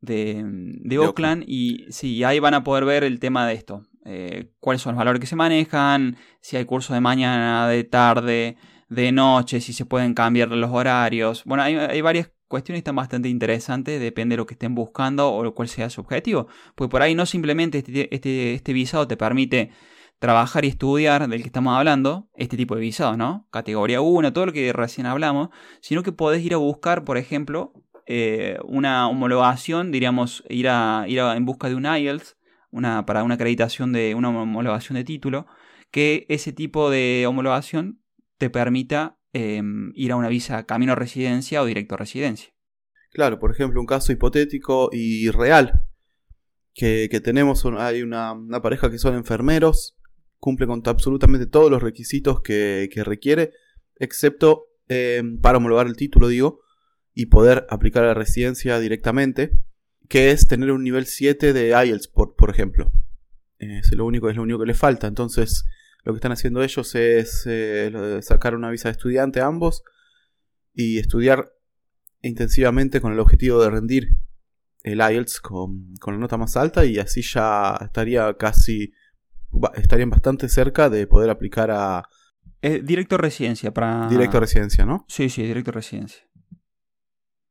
de, 0.00 0.42
de, 0.44 0.98
Oakland. 0.98 1.44
Y 1.46 1.86
sí, 1.90 2.22
ahí 2.24 2.38
van 2.38 2.54
a 2.54 2.64
poder 2.64 2.84
ver 2.84 3.04
el 3.04 3.18
tema 3.18 3.46
de 3.46 3.54
esto. 3.54 3.86
Eh, 4.04 4.50
cuáles 4.60 4.82
son 4.82 4.92
los 4.92 4.98
valores 4.98 5.20
que 5.20 5.26
se 5.26 5.36
manejan, 5.36 6.16
si 6.40 6.56
hay 6.56 6.64
curso 6.64 6.94
de 6.94 7.00
mañana, 7.00 7.68
de 7.68 7.84
tarde, 7.84 8.56
de 8.88 9.12
noche, 9.12 9.60
si 9.60 9.72
se 9.72 9.84
pueden 9.84 10.14
cambiar 10.14 10.48
los 10.48 10.70
horarios. 10.70 11.44
Bueno, 11.44 11.62
hay, 11.62 12.00
varias 12.00 12.30
cuestiones 12.48 12.80
están 12.80 12.96
bastante 12.96 13.28
interesantes, 13.28 14.00
depende 14.00 14.32
de 14.32 14.38
lo 14.38 14.46
que 14.46 14.54
estén 14.54 14.74
buscando 14.74 15.32
o 15.32 15.54
cuál 15.54 15.68
sea 15.68 15.90
su 15.90 16.00
objetivo. 16.00 16.48
Pues 16.74 16.90
por 16.90 17.02
ahí 17.02 17.14
no 17.14 17.26
simplemente 17.26 17.78
este, 17.78 18.14
este, 18.14 18.54
este, 18.54 18.72
visado 18.72 19.06
te 19.06 19.16
permite 19.16 19.70
trabajar 20.18 20.64
y 20.64 20.68
estudiar 20.68 21.28
del 21.28 21.42
que 21.42 21.46
estamos 21.46 21.76
hablando, 21.76 22.28
este 22.34 22.56
tipo 22.56 22.74
de 22.74 22.80
visado, 22.80 23.16
¿no? 23.16 23.46
Categoría 23.50 24.00
1, 24.00 24.32
todo 24.32 24.46
lo 24.46 24.52
que 24.52 24.72
recién 24.72 25.06
hablamos, 25.06 25.50
sino 25.80 26.02
que 26.02 26.10
podés 26.10 26.42
ir 26.42 26.54
a 26.54 26.56
buscar, 26.56 27.04
por 27.04 27.18
ejemplo, 27.18 27.72
eh, 28.06 28.58
una 28.64 29.08
homologación, 29.08 29.92
diríamos, 29.92 30.42
ir, 30.48 30.68
a, 30.68 31.04
ir 31.06 31.18
en 31.20 31.44
busca 31.44 31.68
de 31.68 31.76
un 31.76 31.84
IELTS, 31.84 32.36
una, 32.70 33.06
para 33.06 33.22
una 33.22 33.34
acreditación 33.34 33.92
de 33.92 34.14
una 34.14 34.30
homologación 34.30 34.96
de 34.96 35.04
título, 35.04 35.46
que 35.90 36.26
ese 36.28 36.52
tipo 36.52 36.90
de 36.90 37.26
homologación 37.28 38.00
te 38.38 38.50
permita 38.50 39.17
em, 39.32 39.92
ir 39.94 40.12
a 40.12 40.16
una 40.16 40.28
visa 40.28 40.64
camino 40.64 40.94
residencia 40.94 41.62
o 41.62 41.66
directo 41.66 41.96
residencia. 41.96 42.52
Claro, 43.10 43.38
por 43.38 43.50
ejemplo, 43.50 43.80
un 43.80 43.86
caso 43.86 44.12
hipotético 44.12 44.90
y 44.92 45.30
real 45.30 45.88
que, 46.74 47.20
tenemos, 47.22 47.64
hay 47.78 48.02
una, 48.02 48.36
pareja 48.62 48.90
que 48.90 48.98
son 48.98 49.16
enfermeros, 49.16 49.96
cumple 50.38 50.66
con 50.66 50.82
absolutamente 50.84 51.46
todos 51.46 51.70
los 51.70 51.82
requisitos 51.82 52.40
que, 52.40 52.88
requiere, 53.04 53.50
excepto 53.96 54.66
em, 54.86 55.40
para 55.40 55.58
homologar 55.58 55.88
el 55.88 55.96
título, 55.96 56.28
digo, 56.28 56.60
y 57.14 57.26
poder 57.26 57.66
aplicar 57.68 58.04
a 58.04 58.08
la 58.08 58.14
residencia 58.14 58.78
directamente, 58.78 59.50
que 60.08 60.30
es 60.30 60.46
tener 60.46 60.70
un 60.70 60.84
nivel 60.84 61.06
7 61.06 61.52
de 61.52 61.70
IELTS, 61.70 62.06
por, 62.08 62.36
por 62.36 62.50
ejemplo. 62.50 62.92
Es 63.58 63.92
lo 63.92 64.06
único, 64.06 64.30
es 64.30 64.36
lo 64.36 64.42
único 64.42 64.60
que 64.60 64.66
le 64.66 64.74
falta. 64.74 65.08
Entonces, 65.08 65.64
lo 66.08 66.14
que 66.14 66.20
están 66.20 66.32
haciendo 66.32 66.62
ellos 66.62 66.94
es 66.94 67.42
eh, 67.44 68.20
sacar 68.22 68.54
una 68.54 68.70
visa 68.70 68.88
de 68.88 68.92
estudiante 68.92 69.42
ambos 69.42 69.82
y 70.72 70.98
estudiar 70.98 71.52
intensivamente 72.22 73.02
con 73.02 73.12
el 73.12 73.20
objetivo 73.20 73.62
de 73.62 73.68
rendir 73.68 74.08
el 74.84 75.00
IELTS 75.00 75.42
con, 75.42 75.92
la 76.06 76.16
nota 76.16 76.38
más 76.38 76.56
alta 76.56 76.86
y 76.86 76.98
así 76.98 77.20
ya 77.20 77.76
estaría 77.82 78.34
casi 78.38 78.94
estarían 79.74 80.08
bastante 80.08 80.48
cerca 80.48 80.88
de 80.88 81.06
poder 81.06 81.28
aplicar 81.28 81.70
a 81.70 82.08
eh, 82.62 82.80
directo 82.82 83.18
residencia 83.18 83.74
para 83.74 84.08
directo 84.08 84.40
residencia, 84.40 84.86
¿no? 84.86 85.04
Sí, 85.08 85.28
sí, 85.28 85.42
directo 85.42 85.72
residencia. 85.72 86.26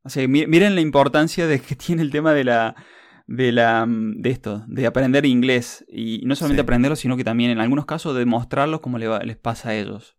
O 0.02 0.10
sea, 0.10 0.26
miren 0.26 0.74
la 0.74 0.80
importancia 0.80 1.46
de 1.46 1.60
que 1.60 1.76
tiene 1.76 2.02
el 2.02 2.10
tema 2.10 2.34
de 2.34 2.42
la 2.42 2.74
de, 3.28 3.52
la, 3.52 3.86
mm, 3.86 4.20
de 4.22 4.30
esto, 4.30 4.64
de 4.66 4.86
aprender 4.86 5.24
inglés. 5.26 5.84
Y 5.88 6.22
no 6.24 6.34
solamente 6.34 6.62
aprenderlo, 6.62 6.96
sino 6.96 7.16
que 7.16 7.24
también 7.24 7.50
en 7.50 7.60
algunos 7.60 7.86
casos 7.86 8.16
demostrarlo 8.16 8.80
como 8.80 8.98
les 8.98 9.36
pasa 9.36 9.70
a 9.70 9.74
ellos. 9.74 10.16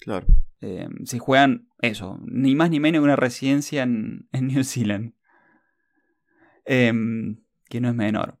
Claro. 0.00 0.26
Eh, 0.60 0.88
se 1.04 1.18
juegan 1.18 1.68
eso, 1.80 2.18
ni 2.24 2.54
más 2.54 2.70
ni 2.70 2.80
menos 2.80 3.02
una 3.02 3.16
residencia 3.16 3.82
en, 3.82 4.28
New 4.32 4.64
Zealand. 4.64 5.12
Em, 6.64 7.42
que 7.68 7.80
no 7.80 7.88
es 7.88 7.94
menor. 7.94 8.38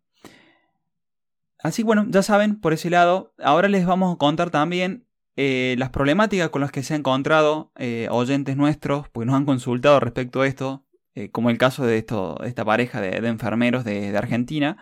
Así 1.58 1.82
bueno, 1.82 2.06
ya 2.08 2.22
saben, 2.22 2.60
por 2.60 2.72
ese 2.72 2.90
lado, 2.90 3.34
ahora 3.38 3.68
les 3.68 3.84
vamos 3.86 4.14
a 4.14 4.18
contar 4.18 4.50
también 4.50 5.06
eh, 5.36 5.74
las 5.78 5.90
problemáticas 5.90 6.50
con 6.50 6.60
las 6.60 6.70
que 6.70 6.82
se 6.82 6.94
han 6.94 7.00
encontrado 7.00 7.72
eh, 7.76 8.06
oyentes 8.10 8.56
nuestros, 8.56 9.08
pues 9.08 9.26
nos 9.26 9.34
han 9.34 9.44
consultado 9.44 9.98
respecto 9.98 10.42
a 10.42 10.46
esto, 10.46 10.84
eh, 11.14 11.30
como 11.30 11.50
el 11.50 11.58
caso 11.58 11.84
de, 11.84 11.98
esta 11.98 12.64
pareja 12.64 13.00
de, 13.00 13.26
enfermeros 13.28 13.84
de, 13.84 14.16
Argentina, 14.16 14.78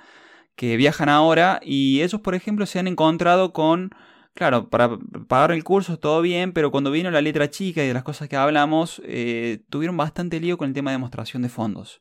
que 0.57 0.77
viajan 0.77 1.09
ahora 1.09 1.61
y 1.63 2.03
ellos, 2.03 2.21
por 2.21 2.35
ejemplo, 2.35 2.67
se 2.67 2.79
han 2.79 2.87
encontrado 2.87 3.53
con, 3.53 3.91
claro, 4.35 4.69
para 4.71 4.99
pagar 5.27 5.53
el 5.53 5.65
curso 5.65 5.99
todo 5.99 6.23
bien, 6.23 6.53
pero 6.53 6.71
cuando 6.71 6.91
vino 6.91 7.11
la 7.11 7.21
letra 7.21 7.51
chica 7.51 7.83
y 7.83 7.89
de 7.89 7.95
las 7.95 8.05
cosas 8.05 8.29
que 8.29 8.37
hablamos, 8.37 9.03
eh, 9.05 9.65
tuvieron 9.71 9.97
bastante 9.97 10.39
lío 10.41 10.59
con 10.59 10.69
el 10.69 10.75
tema 10.75 10.91
de 10.91 10.97
demostración 10.97 11.43
de 11.43 11.49
fondos. 11.49 12.01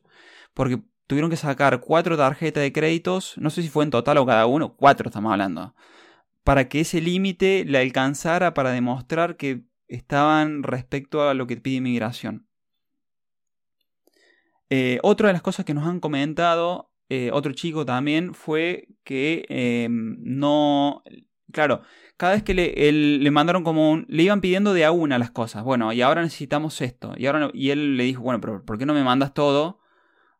Porque 0.54 0.80
tuvieron 1.06 1.30
que 1.30 1.36
sacar 1.36 1.80
cuatro 1.80 2.16
tarjetas 2.16 2.62
de 2.62 2.72
créditos, 2.72 3.34
no 3.36 3.50
sé 3.50 3.62
si 3.62 3.68
fue 3.68 3.84
en 3.84 3.90
total 3.90 4.18
o 4.18 4.26
cada 4.26 4.46
uno, 4.46 4.76
cuatro 4.76 5.08
estamos 5.08 5.32
hablando, 5.32 5.74
para 6.44 6.68
que 6.68 6.80
ese 6.80 7.00
límite 7.00 7.64
le 7.66 7.78
alcanzara 7.78 8.54
para 8.54 8.70
demostrar 8.70 9.36
que 9.36 9.64
estaban 9.88 10.62
respecto 10.62 11.28
a 11.28 11.34
lo 11.34 11.46
que 11.48 11.56
pide 11.56 11.78
inmigración. 11.78 12.49
Eh, 14.70 15.00
otra 15.02 15.26
de 15.26 15.32
las 15.32 15.42
cosas 15.42 15.66
que 15.66 15.74
nos 15.74 15.86
han 15.86 15.98
comentado, 15.98 16.92
eh, 17.08 17.30
otro 17.32 17.52
chico 17.52 17.84
también, 17.84 18.34
fue 18.34 18.88
que 19.04 19.44
em, 19.48 20.16
no. 20.20 21.02
Claro, 21.52 21.82
cada 22.16 22.34
vez 22.34 22.44
que 22.44 22.54
le, 22.54 22.92
le 22.92 23.30
mandaron 23.32 23.64
como 23.64 23.90
un. 23.90 24.06
Le 24.08 24.22
iban 24.22 24.40
pidiendo 24.40 24.72
de 24.72 24.84
a 24.84 24.92
una 24.92 25.18
las 25.18 25.32
cosas. 25.32 25.64
Bueno, 25.64 25.92
y 25.92 26.00
ahora 26.02 26.22
necesitamos 26.22 26.80
esto. 26.80 27.14
Y, 27.16 27.26
ahora, 27.26 27.50
y 27.52 27.70
él 27.70 27.96
le 27.96 28.04
dijo, 28.04 28.22
bueno, 28.22 28.40
pero 28.40 28.64
¿por 28.64 28.78
qué 28.78 28.86
no 28.86 28.94
me 28.94 29.02
mandas 29.02 29.34
todo? 29.34 29.80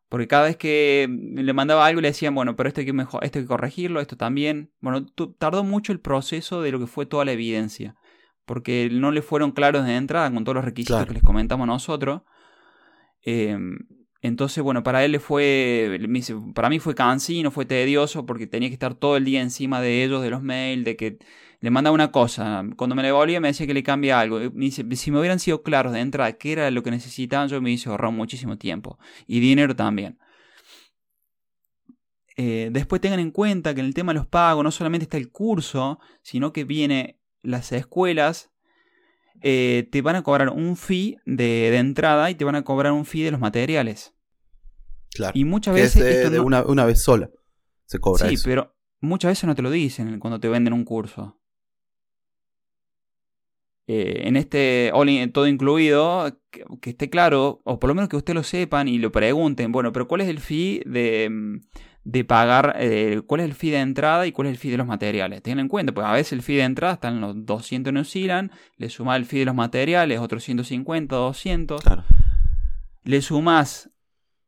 Porque 0.07 0.27
cada 0.27 0.43
vez 0.43 0.55
que 0.55 1.07
le 1.09 1.53
mandaba 1.53 1.85
algo 1.85 2.01
le 2.01 2.09
decían, 2.09 2.35
bueno, 2.35 2.55
pero 2.55 2.67
esto 2.67 2.81
hay 2.81 2.85
que, 2.85 2.93
mejor, 2.93 3.23
esto 3.23 3.39
hay 3.39 3.45
que 3.45 3.49
corregirlo, 3.49 3.99
esto 3.99 4.15
también. 4.15 4.71
Bueno, 4.79 5.05
tardó 5.37 5.63
mucho 5.65 5.91
el 5.91 5.99
proceso 5.99 6.61
de 6.61 6.71
lo 6.71 6.79
que 6.79 6.87
fue 6.87 7.05
toda 7.05 7.25
la 7.25 7.33
evidencia. 7.33 7.95
Porque 8.45 8.89
no 8.91 9.11
le 9.11 9.21
fueron 9.21 9.51
claros 9.51 9.85
de 9.85 9.95
entrada 9.95 10.31
con 10.31 10.43
todos 10.45 10.55
los 10.55 10.65
requisitos 10.65 11.05
que 11.05 11.13
les 11.13 11.23
comentamos 11.23 11.67
nosotros. 11.67 12.21
Eh, 13.23 13.57
entonces, 14.21 14.63
bueno, 14.63 14.83
para 14.83 15.03
él 15.03 15.19
fue, 15.19 15.99
para 16.53 16.69
mí 16.69 16.79
fue 16.79 16.93
cansino, 16.93 17.49
fue 17.49 17.65
tedioso 17.65 18.25
porque 18.25 18.45
tenía 18.45 18.69
que 18.69 18.73
estar 18.73 18.93
todo 18.93 19.17
el 19.17 19.25
día 19.25 19.41
encima 19.41 19.81
de 19.81 20.03
ellos, 20.03 20.21
de 20.21 20.29
los 20.29 20.43
mails, 20.43 20.85
de 20.85 20.95
que 20.95 21.17
le 21.59 21.71
mandaba 21.71 21.93
una 21.93 22.11
cosa, 22.11 22.63
cuando 22.75 22.95
me 22.95 23.03
le 23.03 23.11
volvía 23.11 23.39
me 23.39 23.49
decía 23.49 23.67
que 23.67 23.73
le 23.73 23.83
cambia 23.83 24.19
algo. 24.19 24.39
Me 24.39 24.65
dice, 24.65 24.85
si 24.95 25.11
me 25.11 25.19
hubieran 25.19 25.39
sido 25.39 25.63
claros 25.63 25.93
de 25.93 26.01
entrada 26.01 26.33
qué 26.33 26.51
era 26.51 26.69
lo 26.71 26.83
que 26.83 26.91
necesitaban, 26.91 27.49
yo 27.49 27.61
me 27.61 27.71
hice 27.71 27.89
ahorrar 27.89 28.11
muchísimo 28.11 28.57
tiempo 28.57 28.99
y 29.27 29.39
dinero 29.39 29.75
también. 29.75 30.19
Eh, 32.37 32.69
después 32.71 33.01
tengan 33.01 33.19
en 33.19 33.31
cuenta 33.31 33.73
que 33.73 33.81
en 33.81 33.87
el 33.87 33.93
tema 33.93 34.13
de 34.13 34.19
los 34.19 34.27
pagos 34.27 34.63
no 34.63 34.71
solamente 34.71 35.03
está 35.03 35.17
el 35.17 35.31
curso, 35.31 35.99
sino 36.21 36.53
que 36.53 36.63
viene 36.63 37.19
las 37.41 37.71
escuelas 37.71 38.50
eh, 39.41 39.87
te 39.91 40.01
van 40.01 40.15
a 40.15 40.23
cobrar 40.23 40.49
un 40.49 40.75
fee 40.77 41.17
de, 41.25 41.75
entrada 41.75 42.29
y 42.29 42.35
te 42.35 42.45
van 42.45 42.55
a 42.55 42.63
cobrar 42.63 42.93
un 42.93 43.05
fee 43.05 43.23
de 43.23 43.31
los 43.31 43.39
materiales. 43.39 44.13
Claro. 45.13 45.33
Y 45.35 45.45
muchas 45.45 45.73
veces. 45.73 46.31
de, 46.31 46.39
una, 46.39 46.85
vez 46.85 47.01
sola 47.01 47.29
se 47.85 47.99
cobra. 47.99 48.29
Sí, 48.29 48.35
pero 48.43 48.75
muchas 48.99 49.31
veces 49.31 49.45
no 49.45 49.55
te 49.55 49.61
lo 49.61 49.71
dicen 49.71 50.19
cuando 50.19 50.39
te 50.39 50.47
venden 50.47 50.73
un 50.73 50.85
curso. 50.85 51.37
Eh, 53.87 54.27
en 54.27 54.37
este 54.37 54.91
todo 55.33 55.47
incluido, 55.47 56.39
que, 56.49 56.91
esté 56.91 57.09
claro, 57.09 57.61
o 57.65 57.79
por 57.79 57.89
lo 57.89 57.95
menos 57.95 58.09
que 58.09 58.15
ustedes 58.15 58.35
lo 58.35 58.43
sepan 58.43 58.87
y 58.87 58.99
lo 58.99 59.11
pregunten, 59.11 59.71
bueno, 59.71 59.91
pero 59.91 60.07
¿cuál 60.07 60.21
es 60.21 60.29
el 60.29 60.39
fee 60.39 60.81
de, 60.85 61.59
de 62.03 62.23
pagar 62.25 62.75
eh, 62.79 63.21
cuál 63.27 63.41
es 63.41 63.45
el 63.45 63.53
fee 63.53 63.71
de 63.71 63.79
entrada 63.79 64.25
y 64.25 64.31
cuál 64.31 64.47
es 64.47 64.53
el 64.53 64.57
fee 64.57 64.71
de 64.71 64.77
los 64.77 64.87
materiales. 64.87 65.41
Ten 65.43 65.59
en 65.59 65.67
cuenta, 65.67 65.93
pues 65.93 66.07
a 66.07 66.13
veces 66.13 66.33
el 66.33 66.41
fee 66.41 66.55
de 66.55 66.63
entrada 66.63 66.93
está 66.95 67.09
en 67.09 67.21
los 67.21 67.45
200 67.45 67.93
New 67.93 68.05
Zealand, 68.05 68.51
le 68.77 68.89
sumas 68.89 69.17
el 69.17 69.25
fee 69.25 69.39
de 69.39 69.45
los 69.45 69.55
materiales, 69.55 70.19
otros 70.19 70.43
150, 70.43 71.15
200. 71.15 71.81
Le 73.03 73.21
sumas 73.21 73.91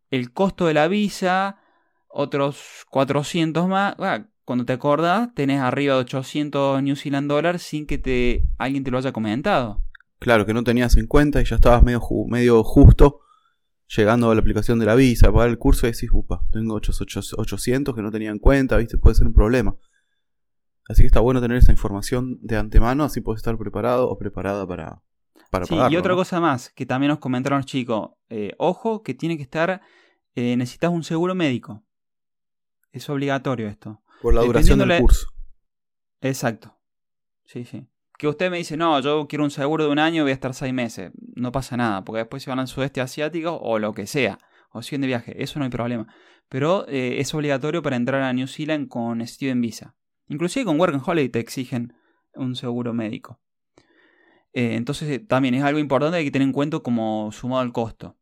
el 0.09 0.31
costo 0.31 0.65
de 0.65 0.73
la 0.73 0.87
visa, 0.87 1.59
otros 2.07 2.85
400 2.89 3.67
más. 3.67 3.95
cuando 4.45 4.65
te 4.65 4.73
acordás, 4.73 5.33
tenés 5.35 5.59
arriba 5.59 5.95
de 5.95 6.01
800 6.01 6.81
New 6.81 6.95
Zealand 6.95 7.29
dólares 7.29 7.61
sin 7.61 7.85
que 7.85 7.97
te, 7.97 8.45
alguien 8.57 8.83
te 8.83 8.91
lo 8.91 8.97
haya 8.97 9.11
comentado. 9.11 9.79
Claro, 10.19 10.45
que 10.45 10.53
no 10.53 10.63
tenías 10.63 10.95
en 10.97 11.05
cuenta 11.05 11.41
y 11.41 11.45
ya 11.45 11.55
estabas 11.55 11.83
medio, 11.83 12.01
medio 12.27 12.63
justo 12.63 13.19
llegando 13.95 14.31
a 14.31 14.35
la 14.35 14.41
aplicación 14.41 14.79
de 14.79 14.85
la 14.85 14.95
visa, 14.95 15.31
pagar 15.31 15.49
el 15.49 15.57
curso 15.57 15.87
y 15.87 15.91
decís, 15.91 16.09
upa, 16.11 16.45
tengo 16.51 16.75
800 16.75 17.95
que 17.95 18.01
no 18.01 18.11
tenía 18.11 18.31
en 18.31 18.39
cuenta, 18.39 18.77
¿viste? 18.77 18.97
Puede 18.97 19.15
ser 19.15 19.27
un 19.27 19.33
problema. 19.33 19.75
Así 20.89 21.01
que 21.01 21.07
está 21.07 21.19
bueno 21.19 21.41
tener 21.41 21.57
esa 21.57 21.71
información 21.71 22.39
de 22.41 22.57
antemano, 22.57 23.03
así 23.03 23.21
puedes 23.21 23.39
estar 23.39 23.57
preparado 23.57 24.09
o 24.09 24.17
preparada 24.17 24.67
para, 24.67 25.01
para 25.49 25.65
sí, 25.65 25.75
Y 25.89 25.95
otra 25.95 26.15
cosa 26.15 26.39
más, 26.39 26.69
que 26.71 26.85
también 26.85 27.09
nos 27.09 27.19
comentaron 27.19 27.59
los 27.59 27.65
chicos, 27.65 28.11
eh, 28.29 28.53
ojo 28.57 29.03
que 29.03 29.13
tiene 29.13 29.37
que 29.37 29.43
estar, 29.43 29.81
eh, 30.35 30.57
necesitas 30.57 30.91
un 30.91 31.03
seguro 31.03 31.35
médico. 31.35 31.83
Es 32.91 33.09
obligatorio 33.09 33.67
esto. 33.67 34.01
Por 34.21 34.33
la 34.33 34.41
duración 34.41 34.79
del 34.79 34.99
curso. 34.99 35.27
Exacto. 36.21 36.77
Sí, 37.45 37.65
sí 37.65 37.87
que 38.23 38.29
usted 38.29 38.49
me 38.49 38.55
dice, 38.55 38.77
no, 38.77 39.01
yo 39.01 39.27
quiero 39.27 39.43
un 39.43 39.51
seguro 39.51 39.83
de 39.83 39.91
un 39.91 39.99
año, 39.99 40.23
voy 40.23 40.31
a 40.31 40.33
estar 40.33 40.53
seis 40.53 40.73
meses. 40.73 41.11
No 41.35 41.51
pasa 41.51 41.75
nada, 41.75 42.05
porque 42.05 42.19
después 42.19 42.41
se 42.41 42.49
van 42.49 42.59
al 42.59 42.69
sudeste 42.69 43.01
asiático 43.01 43.57
o 43.61 43.79
lo 43.79 43.93
que 43.93 44.07
sea, 44.07 44.39
o 44.71 44.81
siguen 44.81 45.01
de 45.01 45.07
viaje, 45.07 45.43
eso 45.43 45.59
no 45.59 45.65
hay 45.65 45.71
problema. 45.71 46.07
Pero 46.47 46.87
eh, 46.87 47.19
es 47.19 47.33
obligatorio 47.33 47.81
para 47.81 47.97
entrar 47.97 48.21
a 48.21 48.31
New 48.31 48.47
Zealand 48.47 48.87
con 48.87 49.19
Student 49.27 49.61
Visa. 49.61 49.95
Inclusive 50.29 50.63
con 50.63 50.79
Work 50.79 50.93
and 50.93 51.03
Holiday 51.05 51.27
te 51.27 51.39
exigen 51.39 51.95
un 52.35 52.55
seguro 52.55 52.93
médico. 52.93 53.41
Eh, 54.53 54.75
entonces 54.75 55.09
eh, 55.09 55.19
también 55.19 55.55
es 55.55 55.63
algo 55.65 55.79
importante 55.79 56.15
que 56.15 56.19
hay 56.19 56.25
que 56.25 56.31
tener 56.31 56.47
en 56.47 56.53
cuenta 56.53 56.79
como 56.79 57.29
sumado 57.33 57.61
al 57.61 57.73
costo. 57.73 58.15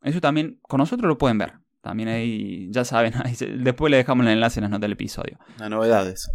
Eso 0.00 0.22
también 0.22 0.60
con 0.62 0.78
nosotros 0.78 1.06
lo 1.06 1.18
pueden 1.18 1.36
ver. 1.36 1.58
También 1.82 2.08
ahí, 2.08 2.70
ya 2.70 2.86
saben, 2.86 3.12
después 3.62 3.90
le 3.90 3.98
dejamos 3.98 4.24
el 4.24 4.32
enlace 4.32 4.60
en 4.60 4.62
las 4.62 4.70
notas 4.70 4.80
del 4.80 4.92
episodio. 4.92 5.38
Las 5.58 5.68
novedades. 5.68 6.26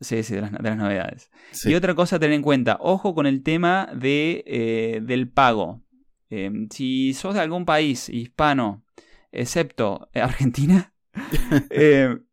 Sí, 0.00 0.22
sí, 0.22 0.34
de 0.34 0.42
las, 0.42 0.76
novedades. 0.76 1.30
Y 1.64 1.74
otra 1.74 1.94
cosa 1.94 2.16
a 2.16 2.18
tener 2.18 2.34
en 2.34 2.42
cuenta, 2.42 2.78
ojo 2.80 3.14
con 3.14 3.26
el 3.26 3.42
tema 3.42 3.88
de, 3.94 4.44
eh, 4.46 5.00
del 5.02 5.28
pago. 5.28 5.82
Em, 6.30 6.68
si 6.70 7.12
sos 7.14 7.34
de 7.34 7.40
algún 7.40 7.64
país 7.64 8.08
hispano, 8.08 8.84
excepto 9.32 10.08
Argentina, 10.14 10.94
em, 11.70 12.24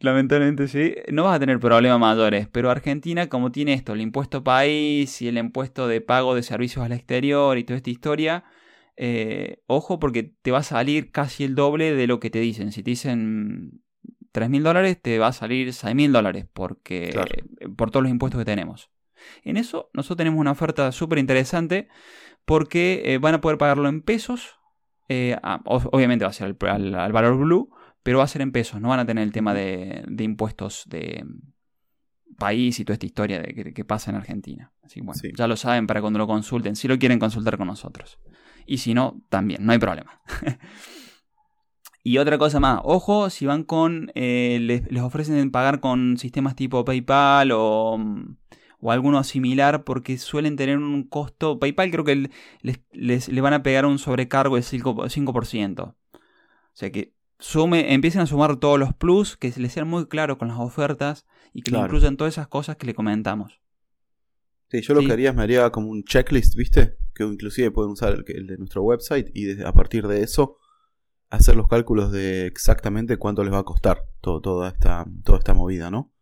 lamentablemente 0.00 0.68
sí, 0.68 0.94
no 1.12 1.24
vas 1.24 1.36
a 1.36 1.40
tener 1.40 1.60
problemas 1.60 2.00
mayores. 2.00 2.48
Pero 2.48 2.70
Argentina, 2.70 3.28
como 3.28 3.52
tiene 3.52 3.74
esto, 3.74 3.92
el 3.92 4.00
impuesto 4.00 4.42
país 4.42 5.20
y 5.20 5.28
el 5.28 5.38
impuesto 5.38 5.88
de 5.88 6.00
pago 6.00 6.34
de 6.34 6.42
servicios 6.42 6.84
al 6.84 6.92
exterior 6.92 7.58
y 7.58 7.64
toda 7.64 7.76
esta 7.76 7.90
historia, 7.90 8.44
eh, 8.96 9.62
ojo 9.66 9.98
porque 9.98 10.22
te 10.22 10.50
va 10.50 10.58
a 10.58 10.62
salir 10.62 11.10
casi 11.10 11.44
el 11.44 11.54
doble 11.54 11.94
de 11.94 12.06
lo 12.06 12.20
que 12.20 12.30
te 12.30 12.40
dicen. 12.40 12.72
Si 12.72 12.82
te 12.82 12.90
dicen 12.90 13.83
3 14.34 14.50
mil 14.50 14.64
dólares 14.64 15.00
te 15.00 15.20
va 15.20 15.28
a 15.28 15.32
salir 15.32 15.72
6 15.72 15.94
mil 15.94 16.10
dólares 16.10 16.44
porque, 16.52 17.16
por 17.76 17.92
todos 17.92 18.02
los 18.02 18.10
impuestos 18.10 18.40
que 18.40 18.44
tenemos. 18.44 18.90
En 19.44 19.56
eso 19.56 19.90
nosotros 19.94 20.16
tenemos 20.16 20.40
una 20.40 20.50
oferta 20.50 20.90
súper 20.90 21.18
interesante 21.18 21.86
porque 22.44 23.02
eh, 23.04 23.18
van 23.18 23.34
a 23.34 23.40
poder 23.40 23.58
pagarlo 23.58 23.88
en 23.88 24.02
pesos. 24.02 24.58
Eh, 25.08 25.36
obviamente 25.66 26.24
va 26.24 26.30
a 26.30 26.34
ser 26.34 26.56
al, 26.62 27.12
valor 27.12 27.38
blue, 27.38 27.70
pero 28.02 28.18
va 28.18 28.24
a 28.24 28.28
ser 28.28 28.42
en 28.42 28.50
pesos. 28.50 28.80
No 28.80 28.88
van 28.88 28.98
a 28.98 29.06
tener 29.06 29.22
el 29.22 29.30
tema 29.30 29.54
de, 29.54 30.04
impuestos 30.18 30.82
de 30.88 31.24
país 32.36 32.80
y 32.80 32.84
toda 32.84 32.94
esta 32.94 33.06
historia 33.06 33.38
de 33.40 33.72
que, 33.72 33.84
pasa 33.84 34.10
en 34.10 34.16
Argentina. 34.16 34.72
Así 34.82 34.98
que 34.98 35.06
bueno, 35.06 35.20
ya 35.32 35.46
lo 35.46 35.54
saben 35.54 35.86
para 35.86 36.00
cuando 36.00 36.18
lo 36.18 36.26
consulten, 36.26 36.74
si 36.74 36.88
lo 36.88 36.98
quieren 36.98 37.20
consultar 37.20 37.56
con 37.56 37.68
nosotros. 37.68 38.18
Y 38.66 38.78
si 38.78 38.94
no, 38.94 39.22
también, 39.28 39.64
no 39.64 39.70
hay 39.70 39.78
problema. 39.78 40.20
Y 42.06 42.18
otra 42.18 42.36
cosa 42.36 42.60
más, 42.60 42.80
ojo 42.84 43.30
si 43.30 43.46
van 43.46 43.64
con, 43.64 44.12
eh, 44.14 44.58
les, 44.60 44.82
ofrecen 45.02 45.50
pagar 45.50 45.80
con 45.80 46.18
sistemas 46.18 46.54
tipo 46.54 46.84
PayPal 46.84 47.50
o, 47.52 47.98
o 48.78 48.92
alguno 48.92 49.24
similar 49.24 49.84
porque 49.84 50.18
suelen 50.18 50.56
tener 50.56 50.76
un 50.76 51.04
costo, 51.04 51.58
PayPal 51.58 51.90
creo 51.90 52.04
que 52.04 52.28
les, 52.60 52.80
les, 52.92 53.40
van 53.40 53.54
a 53.54 53.62
pegar 53.62 53.86
un 53.86 53.98
sobrecargo 53.98 54.56
del 54.56 54.64
5%. 54.64 55.80
O 55.82 55.96
sea 56.74 56.92
que 56.92 57.14
sume, 57.38 57.94
empiecen 57.94 58.20
a 58.20 58.26
sumar 58.26 58.56
todos 58.56 58.78
los 58.78 58.92
plus, 58.92 59.38
que 59.38 59.50
les 59.56 59.72
sean 59.72 59.88
muy 59.88 60.06
claros 60.06 60.36
con 60.36 60.48
las 60.48 60.58
ofertas 60.58 61.24
y 61.54 61.62
que 61.62 61.74
incluyan 61.74 62.18
todas 62.18 62.34
esas 62.34 62.48
cosas 62.48 62.76
que 62.76 62.84
le 62.84 62.92
comentamos. 62.92 63.62
Sí, 64.68 64.82
yo 64.82 64.92
lo 64.92 65.00
que 65.00 65.12
haría 65.12 65.30
es 65.30 65.36
me 65.36 65.42
haría 65.42 65.70
como 65.70 65.88
un 65.88 66.04
checklist, 66.04 66.54
¿viste? 66.54 66.98
Que 67.14 67.24
inclusive 67.24 67.70
pueden 67.70 67.92
usar 67.92 68.12
el, 68.12 68.24
el 68.26 68.46
de 68.46 68.58
nuestro 68.58 68.82
website 68.82 69.30
y 69.32 69.62
a 69.62 69.72
partir 69.72 70.06
de 70.06 70.22
eso 70.22 70.58
hacer 71.34 71.56
los 71.56 71.68
cálculos 71.68 72.12
de 72.12 72.46
exactamente 72.46 73.16
cuánto 73.16 73.44
les 73.44 73.52
va 73.52 73.58
a 73.58 73.64
costar 73.64 74.04
toda, 74.20 74.68
esta, 74.68 75.06
toda 75.24 75.38
esta 75.38 75.54
movida, 75.54 75.90
¿no? 75.90 76.12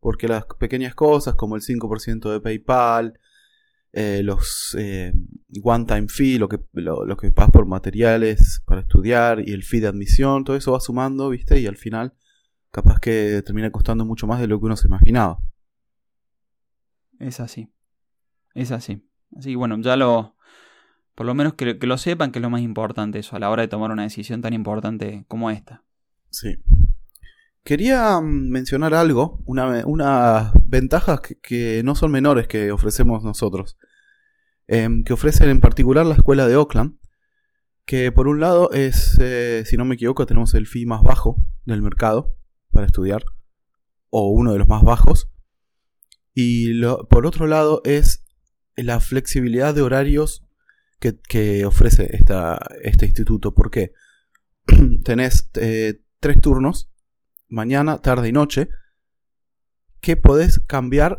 Porque 0.00 0.28
las 0.28 0.44
pequeñas 0.58 0.94
cosas 0.94 1.34
como 1.34 1.56
el 1.56 1.62
5% 1.62 2.30
de 2.30 2.40
PayPal, 2.40 3.18
eh, 3.92 4.22
los 4.22 4.76
eh, 4.78 5.12
one-time 5.62 6.08
fee, 6.08 6.38
lo 6.38 6.48
que, 6.48 6.60
lo, 6.72 7.16
que 7.16 7.32
por 7.32 7.66
materiales 7.66 8.62
para 8.66 8.82
estudiar 8.82 9.40
y 9.46 9.52
el 9.52 9.64
fee 9.64 9.80
de 9.80 9.88
admisión, 9.88 10.44
todo 10.44 10.56
eso 10.56 10.72
va 10.72 10.80
sumando, 10.80 11.30
¿viste? 11.30 11.60
Y 11.60 11.66
al 11.66 11.76
final 11.76 12.14
capaz 12.70 13.00
que 13.00 13.42
termina 13.44 13.70
costando 13.70 14.04
mucho 14.04 14.26
más 14.26 14.38
de 14.38 14.48
lo 14.48 14.60
que 14.60 14.66
uno 14.66 14.76
se 14.76 14.86
imaginaba. 14.86 15.40
Es 17.18 17.40
así. 17.40 17.72
Es 18.54 18.70
así. 18.70 19.08
Así 19.34 19.50
que 19.50 19.56
bueno, 19.56 19.80
ya 19.80 19.96
lo, 19.96 20.35
por 21.16 21.24
lo 21.24 21.34
menos 21.34 21.54
que, 21.54 21.74
lo 21.80 21.98
sepan, 21.98 22.30
que 22.30 22.38
es 22.38 22.42
lo 22.42 22.50
más 22.50 22.60
importante 22.60 23.18
eso, 23.18 23.34
a 23.34 23.38
la 23.38 23.48
hora 23.48 23.62
de 23.62 23.68
tomar 23.68 23.90
una 23.90 24.02
decisión 24.02 24.42
tan 24.42 24.52
importante 24.52 25.24
como 25.28 25.50
esta. 25.50 25.82
Sí. 26.30 26.58
Quería 27.64 28.20
mm, 28.20 28.50
mencionar 28.50 28.92
algo, 28.92 29.42
unas 29.46 30.52
ventajas 30.66 31.20
que, 31.42 31.80
no 31.84 31.94
son 31.94 32.12
menores 32.12 32.46
que 32.46 32.70
ofrecemos 32.70 33.24
nosotros, 33.24 33.78
em, 34.68 35.04
que 35.04 35.14
ofrecen 35.14 35.48
en 35.48 35.60
particular 35.60 36.04
la 36.04 36.16
escuela 36.16 36.46
de 36.46 36.56
Oakland, 36.56 36.98
que 37.86 38.12
por 38.12 38.28
un 38.28 38.38
lado 38.38 38.70
es, 38.72 39.16
eh, 39.18 39.62
si 39.64 39.78
no 39.78 39.86
me 39.86 39.94
equivoco, 39.94 40.26
tenemos 40.26 40.52
el 40.52 40.66
fee 40.66 40.84
más 40.84 41.02
bajo 41.02 41.38
del 41.64 41.80
mercado 41.80 42.36
para 42.72 42.84
estudiar, 42.84 43.24
o 44.10 44.28
uno 44.28 44.52
de 44.52 44.58
los 44.58 44.68
más 44.68 44.82
bajos, 44.82 45.30
y 46.34 46.82
por 47.08 47.26
otro 47.26 47.46
lado 47.46 47.80
es 47.84 48.22
la 48.76 49.00
flexibilidad 49.00 49.74
de 49.74 49.80
horarios 49.80 50.45
que, 50.98 51.64
ofrece 51.66 52.14
esta, 52.16 52.58
este 52.82 53.06
instituto. 53.06 53.54
Porque 53.54 53.92
tenés 55.04 55.50
eh, 55.54 56.00
tres 56.20 56.40
turnos, 56.40 56.90
mañana, 57.48 57.98
tarde 57.98 58.28
y 58.28 58.32
noche, 58.32 58.68
que 60.00 60.16
podés 60.16 60.60
cambiar 60.60 61.18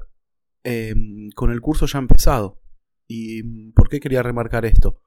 em, 0.64 1.30
con 1.36 1.52
el 1.52 1.62
curso 1.62 1.86
ya 1.86 2.00
empezado. 2.00 2.62
¿Y 3.08 3.72
por 3.72 3.90
qué 3.90 4.00
quería 4.00 4.24
remarcar 4.24 4.66
esto? 4.66 5.02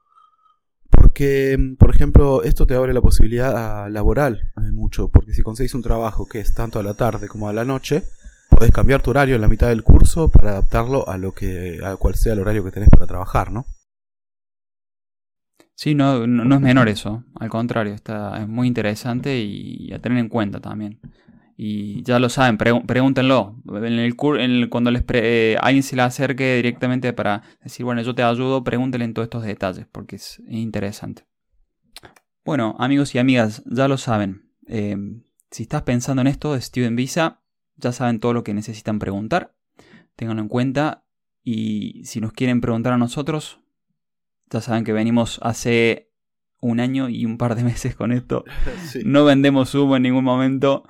Porque, 0.91 1.53
em, 1.53 1.77
por 1.77 1.91
ejemplo, 1.91 2.43
esto 2.43 2.67
te 2.67 2.75
abre 2.75 2.95
la 2.95 3.01
posibilidad 3.01 3.91
laboral 3.91 4.53
eh, 4.57 4.73
mucho, 4.73 5.09
porque 5.09 5.33
si 5.33 5.43
conseguís 5.43 5.75
un 5.75 5.83
trabajo 5.83 6.27
que 6.27 6.41
es 6.41 6.55
tanto 6.55 6.79
a 6.79 6.83
la 6.83 6.95
tarde 6.95 7.29
como 7.29 7.49
a 7.49 7.53
la 7.53 7.65
noche, 7.65 8.05
podés 8.51 8.73
cambiar 8.73 9.03
tu 9.03 9.11
horario 9.11 9.37
en 9.37 9.41
la 9.41 9.49
mitad 9.49 9.69
del 9.69 9.83
curso 9.83 10.31
para 10.31 10.51
adaptarlo 10.51 11.09
a 11.09 11.17
lo 11.17 11.33
que, 11.33 11.81
a 11.85 11.97
cual 11.97 12.15
sea 12.15 12.35
el 12.35 12.41
horario 12.41 12.65
que 12.65 12.73
tenés 12.73 12.91
para 12.91 13.07
trabajar, 13.07 13.51
¿no? 13.51 13.65
Sí, 15.81 15.95
no, 15.95 16.27
no, 16.27 16.55
es 16.55 16.61
menor 16.61 16.91
eso, 16.91 17.25
al 17.37 17.49
contrario, 17.49 17.95
está, 17.95 18.39
es 18.39 18.47
muy 18.47 18.69
interesante 18.69 19.41
y, 19.41 19.91
a 19.95 19.99
tener 19.99 20.19
en 20.19 20.29
cuenta 20.29 20.61
también. 20.61 21.01
Y 21.57 22.03
ya 22.03 22.19
lo 22.19 22.29
saben, 22.29 22.59
pregúntenlo. 22.59 23.57
En 23.67 23.85
el, 23.99 24.15
en 24.41 24.69
cuando 24.69 24.91
les 24.91 25.05
eh, 25.09 25.57
alguien 25.59 25.83
se 25.83 25.97
le 25.97 26.03
acerque 26.03 26.57
directamente 26.57 27.15
para 27.15 27.45
decir, 27.65 27.87
bueno, 27.87 28.03
yo 28.03 28.15
te 28.15 28.23
ayudo, 28.23 28.63
pregúntenle 28.63 29.07
en 29.07 29.15
todos 29.15 29.25
estos 29.25 29.43
detalles, 29.43 29.87
porque 29.91 30.17
es 30.17 30.43
interesante. 30.51 31.25
Bueno, 32.45 32.77
amigos 32.79 33.15
y 33.15 33.19
amigas, 33.19 33.63
ya 33.65 33.89
lo 33.89 33.97
saben. 33.97 34.51
Eh, 34.67 34.99
si 35.51 35.63
estás 35.63 35.81
pensando 35.81 36.21
en 36.21 36.27
esto 36.27 36.53
de 36.53 36.61
Student 36.61 36.99
Visa, 36.99 37.41
ya 37.77 37.93
saben 37.93 38.21
todo 38.21 38.35
lo 38.35 38.45
que 38.45 38.53
necesitan 38.53 38.99
preguntar. 38.99 39.55
Ténganlo 40.15 40.43
en 40.43 40.49
cuenta. 40.49 41.07
Y 41.43 42.05
si 42.05 42.21
nos 42.21 42.33
quieren 42.33 42.61
preguntar 42.61 42.93
a 42.93 42.99
nosotros, 42.99 43.60
ya 44.51 44.61
saben 44.61 44.85
que 44.85 44.93
venimos 44.93 45.39
hace 45.43 46.11
un 46.61 46.81
año 46.81 47.09
y 47.09 47.25
un 47.25 47.39
par 47.39 47.55
de 47.55 47.65
meses 47.73 47.95
con 47.95 48.13
esto. 48.13 48.45
No 49.05 49.25
vendemos 49.25 49.75
humo 49.75 49.97
en 49.97 50.03
ningún 50.03 50.25
momento. 50.25 50.85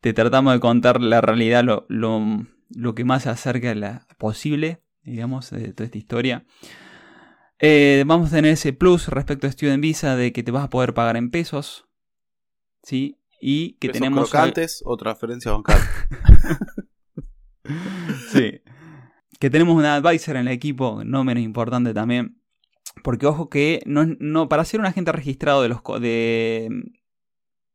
Te 0.00 0.12
tratamos 0.12 0.54
de 0.54 0.60
contar 0.60 1.00
la 1.00 1.20
realidad 1.20 1.62
lo, 1.62 1.86
lo, 1.88 2.94
que 2.94 3.04
más 3.04 3.24
se 3.24 3.28
acerca 3.28 3.72
a 3.72 3.74
la 3.74 4.06
posible, 4.18 4.82
digamos, 5.02 5.50
de 5.50 5.72
toda 5.72 5.84
esta 5.84 5.98
historia. 5.98 6.46
Eh, 7.58 8.04
vamos 8.06 8.32
a 8.32 8.36
tener 8.36 8.52
ese 8.52 8.72
plus 8.72 9.08
respecto 9.08 9.46
a 9.46 9.52
Student 9.52 9.82
Visa 9.82 10.16
de 10.16 10.32
que 10.32 10.42
te 10.42 10.50
vas 10.50 10.64
a 10.64 10.70
poder 10.70 10.94
pagar 10.94 11.18
en 11.18 11.30
pesos. 11.30 11.86
¿sí? 12.82 13.20
y 13.40 13.72
que 13.72 13.88
Quesos 13.88 13.94
tenemos... 13.94 14.30
crocantes 14.30 14.82
o 14.84 14.96
transferencia 14.96 15.52
bancaria. 15.52 15.84
sí. 18.32 18.60
Que 19.38 19.48
tenemos 19.48 19.74
un 19.74 19.86
advisor 19.86 20.36
en 20.36 20.48
el 20.48 20.52
equipo, 20.52 21.02
no 21.04 21.24
menos 21.24 21.42
importante 21.42 21.94
también. 21.94 22.39
Porque 23.02 23.26
ojo 23.26 23.48
que 23.48 23.82
no, 23.86 24.04
no 24.18 24.48
para 24.48 24.64
ser 24.64 24.80
un 24.80 24.86
agente 24.86 25.12
registrado 25.12 25.62
de 25.62 25.68
los 25.68 25.80
de 26.00 26.92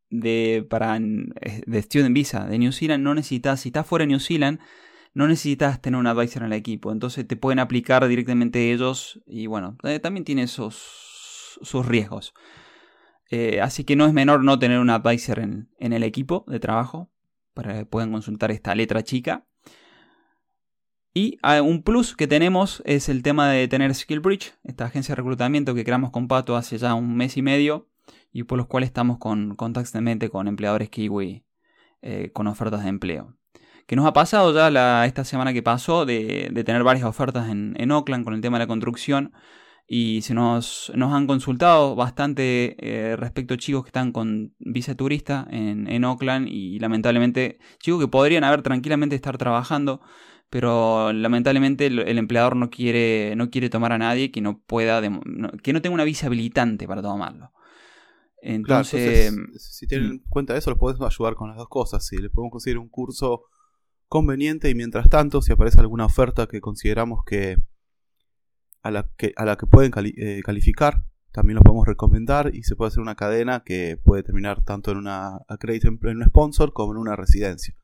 de 0.09 0.66
para 0.70 0.99
de 0.99 1.82
student 1.82 2.13
visa 2.13 2.45
de 2.45 2.59
New 2.59 2.72
Zealand 2.72 3.03
no 3.03 3.16
necesitas 3.16 3.61
si 3.61 3.70
estás 3.70 3.88
fuera 3.88 4.03
de 4.03 4.07
New 4.07 4.20
Zealand 4.20 4.59
no 5.13 5.28
necesitas 5.28 5.82
tener 5.82 5.97
un 5.99 6.07
advisor 6.07 6.43
en 6.43 6.51
el 6.51 6.59
equipo. 6.59 6.91
Entonces 6.91 7.26
te 7.26 7.38
pueden 7.38 7.59
aplicar 7.59 8.05
directamente 8.07 8.72
ellos 8.72 9.22
y 9.26 9.47
bueno 9.47 9.78
eh, 9.84 9.99
también 9.99 10.26
tiene 10.26 10.47
sus 10.47 11.57
sus 11.61 11.86
riesgos. 11.86 12.34
Eh, 13.32 13.61
así 13.61 13.84
que 13.86 13.95
no 13.95 14.05
es 14.05 14.13
menor 14.13 14.43
no 14.43 14.59
tener 14.59 14.80
un 14.80 14.89
advisor 14.89 15.39
en, 15.39 15.70
en 15.80 15.93
el 15.93 16.03
equipo 16.03 16.45
de 16.47 16.59
trabajo 16.59 17.09
para 17.53 17.74
que 17.74 17.86
puedan 17.86 18.11
consultar 18.11 18.51
esta 18.51 18.76
letra 18.76 19.03
chica 19.03 19.47
y 21.18 21.39
ah, 21.43 21.61
un 21.61 21.82
plus 21.82 22.13
que 22.13 22.28
tenemos 22.28 22.84
es 22.86 23.07
el 23.07 23.24
tema 23.24 23.49
de 23.49 23.70
tener 23.70 23.95
SkillBridge, 23.95 24.53
esta 24.66 24.86
agencia 24.86 25.13
de 25.13 25.22
reclutamiento 25.22 25.74
que 25.74 25.86
creamos 25.86 26.11
con 26.11 26.28
Pato 26.28 26.57
hace 26.57 26.78
ya 26.78 26.93
un 26.93 27.16
mes 27.16 27.38
y 27.38 27.41
medio 27.41 27.88
y 28.34 28.43
por 28.43 28.57
los 28.57 28.68
cuales 28.68 28.88
estamos 28.88 29.18
con, 29.18 29.55
constantemente 29.55 30.30
con 30.30 30.49
empleadores 30.49 30.89
kiwi 30.89 31.45
eh, 32.01 32.32
con 32.34 32.47
ofertas 32.47 32.84
de 32.84 32.89
empleo. 32.89 33.34
Que 33.88 33.95
nos 33.95 34.05
ha 34.05 34.11
pasado 34.11 34.53
ya 34.53 35.05
esta 35.05 35.24
semana 35.24 35.53
que 35.53 35.63
pasó 35.63 36.05
de, 36.05 36.49
de 36.51 36.63
tener 36.66 36.84
varias 36.84 37.05
ofertas 37.05 37.47
en, 37.47 37.76
en, 37.80 37.91
Oakland 37.91 38.26
con 38.26 38.34
el 38.34 38.41
tema 38.41 38.57
de 38.57 38.66
la 38.66 38.68
construcción 38.68 39.32
y 39.88 40.22
se 40.22 40.34
nos, 40.34 40.91
nos 40.95 41.13
han 41.13 41.28
consultado 41.28 41.95
bastante 41.95 42.76
eh, 42.80 43.16
respecto 43.16 43.53
a 43.53 43.57
chicos 43.57 43.84
que 43.84 43.89
están 43.89 44.11
con 44.11 44.53
visa 44.59 44.95
turista 44.95 45.47
en, 45.49 45.88
en 45.88 46.03
Oakland 46.03 46.49
y 46.49 46.78
lamentablemente 46.80 47.59
chicos 47.80 48.01
que 48.01 48.09
podrían 48.09 48.43
haber 48.43 48.63
tranquilamente 48.63 49.16
estar 49.16 49.38
trabajando 49.38 50.01
pero 50.49 51.11
lamentablemente 51.11 51.87
el, 51.87 51.99
el, 51.99 52.17
empleador 52.17 52.55
no 52.55 52.69
quiere, 52.69 53.35
no 53.35 53.49
quiere 53.49 53.69
tomar 53.69 53.91
a 53.91 53.97
nadie 53.97 54.31
que 54.31 54.41
no 54.41 54.61
pueda, 54.65 55.01
no, 55.01 55.51
que 55.63 55.73
no 55.73 55.81
tenga 55.81 55.93
una 55.93 56.03
visa 56.03 56.27
habilitante 56.27 56.87
para 56.87 57.01
tomarlo. 57.01 57.51
Entonces, 58.41 59.29
claro, 59.29 59.43
entonces 59.43 59.75
si 59.75 59.87
tienen 59.87 60.11
en 60.11 60.19
cuenta 60.29 60.55
eso, 60.55 60.69
los 60.69 60.77
podemos 60.79 61.01
ayudar 61.01 61.33
con 61.33 61.49
las 61.49 61.57
dos 61.57 61.67
cosas. 61.67 62.05
Si 62.05 62.17
les 62.17 62.29
podemos 62.29 62.51
conseguir 62.51 62.77
un 62.77 62.89
curso 62.89 63.45
conveniente 64.07 64.69
y 64.69 64.75
mientras 64.75 65.09
tanto, 65.09 65.41
si 65.41 65.51
aparece 65.51 65.79
alguna 65.79 66.05
oferta 66.05 66.47
que 66.47 66.61
consideramos 66.61 67.21
que 67.25 67.57
a 68.83 68.91
la 68.91 69.09
que, 69.17 69.33
a 69.35 69.45
la 69.45 69.57
que 69.57 69.65
pueden 69.65 69.89
cali 69.89 70.13
eh, 70.15 70.41
calificar, 70.43 71.05
también 71.31 71.55
los 71.55 71.63
podemos 71.63 71.87
recomendar 71.87 72.51
y 72.53 72.63
se 72.63 72.75
puede 72.75 72.89
hacer 72.89 73.01
una 73.01 73.15
cadena 73.15 73.63
que 73.65 73.97
puede 73.97 74.21
terminar 74.21 74.63
tanto 74.63 74.91
en 74.91 74.97
una 74.97 75.39
acredit 75.47 75.85
en 75.85 75.99
un 76.03 76.23
sponsor 76.25 76.71
como 76.71 76.93
en 76.93 76.99
una 76.99 77.15
residencia. 77.15 77.75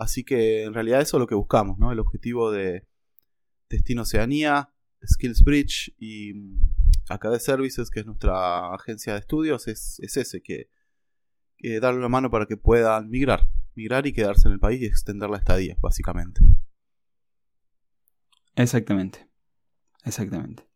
Así 0.00 0.24
que 0.24 0.64
en 0.64 0.72
realidad 0.72 1.02
eso 1.02 1.18
es 1.18 1.20
lo 1.20 1.26
que 1.26 1.34
buscamos, 1.34 1.78
¿no? 1.78 1.92
El 1.92 1.98
objetivo 1.98 2.50
de 2.50 2.86
Destino 3.68 4.00
Oceanía, 4.00 4.72
Skills 5.06 5.44
Bridge 5.44 5.94
y 5.98 6.32
AKD 7.10 7.38
Services, 7.38 7.90
que 7.90 8.00
es 8.00 8.06
nuestra 8.06 8.74
agencia 8.74 9.12
de 9.12 9.18
estudios, 9.18 9.68
es, 9.68 10.00
es 10.00 10.16
ese, 10.16 10.40
que, 10.40 10.70
que, 11.58 11.80
darle 11.80 11.98
una 11.98 12.08
mano 12.08 12.30
para 12.30 12.46
que 12.46 12.56
puedan 12.56 13.10
migrar, 13.10 13.46
migrar 13.74 14.06
y 14.06 14.14
quedarse 14.14 14.48
en 14.48 14.54
el 14.54 14.58
país 14.58 14.80
y 14.80 14.86
extender 14.86 15.28
la 15.28 15.36
estadía, 15.36 15.76
básicamente. 15.82 16.40
Exactamente, 18.56 19.28
exactamente. 20.04 20.66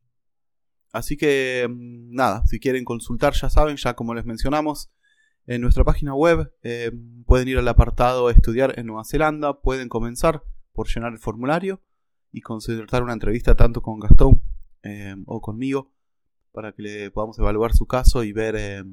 Así 0.93 1.17
que 1.17 1.67
nada, 1.71 2.45
si 2.45 2.61
quieren 2.61 2.85
consultar 2.85 3.33
ya 3.33 3.49
saben, 3.49 3.79
ya 3.79 3.95
como 3.95 4.13
les 4.13 4.27
mencionamos, 4.27 4.91
en 5.47 5.61
nuestra 5.61 5.85
página 5.85 6.15
web 6.15 6.53
eh, 6.63 6.91
pueden 7.27 7.49
ir 7.49 7.59
al 7.59 7.69
apartado 7.69 8.31
Estudiar 8.31 8.79
en 8.79 8.87
Nueva 8.87 9.05
Zelanda, 9.05 9.61
pueden 9.61 9.89
comenzar 9.89 10.43
por 10.73 10.89
llenar 10.89 11.13
el 11.13 11.19
formulario 11.19 11.83
y 12.33 12.41
concertar 12.41 13.03
una 13.03 13.13
entrevista 13.13 13.55
tanto 13.55 13.83
con 13.83 14.01
Gastón 14.01 14.43
eh, 14.83 15.15
o 15.27 15.41
conmigo 15.41 15.93
para 16.53 16.73
que 16.73 16.83
le 16.83 17.11
podamos 17.11 17.39
evaluar 17.39 17.75
su 17.75 17.87
caso 17.87 18.25
y 18.25 18.33
ver 18.33 18.55
eh, 18.57 18.85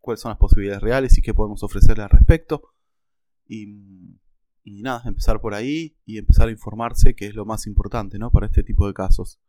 cuáles 0.00 0.20
son 0.20 0.30
las 0.30 0.38
posibilidades 0.38 0.82
reales 0.82 1.18
y 1.18 1.22
qué 1.22 1.34
podemos 1.34 1.62
ofrecerle 1.62 2.04
al 2.04 2.10
respecto. 2.10 2.74
Y, 3.46 4.18
y, 4.62 4.82
nada, 4.82 5.02
empezar 5.06 5.40
por 5.40 5.54
ahí 5.54 5.96
y 6.04 6.18
empezar 6.18 6.48
a 6.48 6.50
informarse, 6.50 7.14
que 7.14 7.26
es 7.26 7.34
lo 7.34 7.44
más 7.44 7.66
importante 7.66 8.18
¿no? 8.18 8.30
para 8.30 8.46
este 8.46 8.62
tipo 8.62 8.86
de 8.86 8.94
casos. 8.94 9.40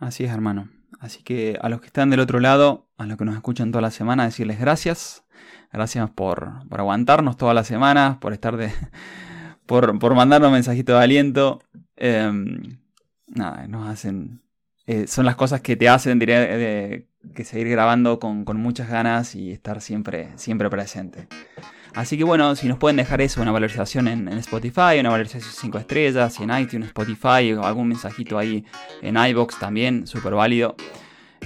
Así 0.00 0.24
es, 0.24 0.32
hermano. 0.32 0.70
Así 0.98 1.22
que 1.22 1.58
a 1.60 1.68
los 1.68 1.80
que 1.80 1.86
están 1.86 2.10
del 2.10 2.20
otro 2.20 2.40
lado, 2.40 2.88
a 2.96 3.06
los 3.06 3.18
que 3.18 3.24
nos 3.26 3.36
escuchan 3.36 3.70
toda 3.70 3.82
la 3.82 3.90
semana, 3.90 4.24
decirles 4.24 4.58
gracias. 4.58 5.24
Gracias 5.72 6.10
por, 6.10 6.66
por 6.68 6.80
aguantarnos 6.80 7.36
toda 7.36 7.54
la 7.54 7.64
semana, 7.64 8.18
por 8.20 8.32
estar 8.32 8.56
de. 8.56 8.72
por, 9.66 9.98
por 9.98 10.14
mandarnos 10.14 10.50
mensajitos 10.50 10.98
de 10.98 11.04
aliento. 11.04 11.62
Eh, 11.96 12.32
nada, 13.28 13.68
nos 13.68 13.88
hacen. 13.88 14.42
Eh, 14.86 15.06
son 15.06 15.26
las 15.26 15.36
cosas 15.36 15.60
que 15.60 15.76
te 15.76 15.88
hacen 15.88 16.18
diré, 16.18 16.34
de, 16.56 17.08
que 17.34 17.44
seguir 17.44 17.68
grabando 17.68 18.18
con, 18.18 18.44
con, 18.44 18.56
muchas 18.56 18.88
ganas 18.88 19.34
y 19.34 19.52
estar 19.52 19.82
siempre, 19.82 20.30
siempre 20.36 20.70
presente. 20.70 21.28
Así 21.94 22.16
que 22.16 22.24
bueno, 22.24 22.54
si 22.56 22.68
nos 22.68 22.78
pueden 22.78 22.96
dejar 22.96 23.20
eso, 23.20 23.42
una 23.42 23.52
valorización 23.52 24.08
en, 24.08 24.28
Spotify, 24.38 25.00
una 25.00 25.10
valorización 25.10 25.52
5 25.52 25.78
estrellas, 25.78 26.38
en 26.40 26.50
iTunes, 26.50 26.88
Spotify, 26.88 27.52
o 27.52 27.64
algún 27.64 27.88
mensajito 27.88 28.38
ahí 28.38 28.64
en 29.02 29.16
iBox 29.16 29.58
también, 29.58 30.06
súper 30.06 30.34
válido. 30.34 30.76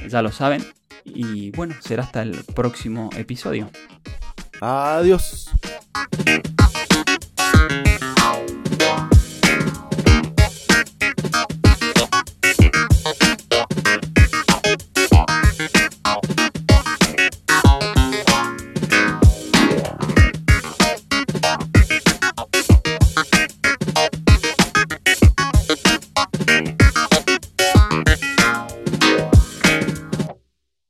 Ya 0.08 0.22
lo 0.22 0.30
saben. 0.32 0.64
Y 1.04 1.50
bueno, 1.52 1.74
será 1.80 2.02
hasta 2.02 2.22
el 2.22 2.44
próximo 2.54 3.10
episodio. 3.16 3.70
Adiós. 4.60 5.50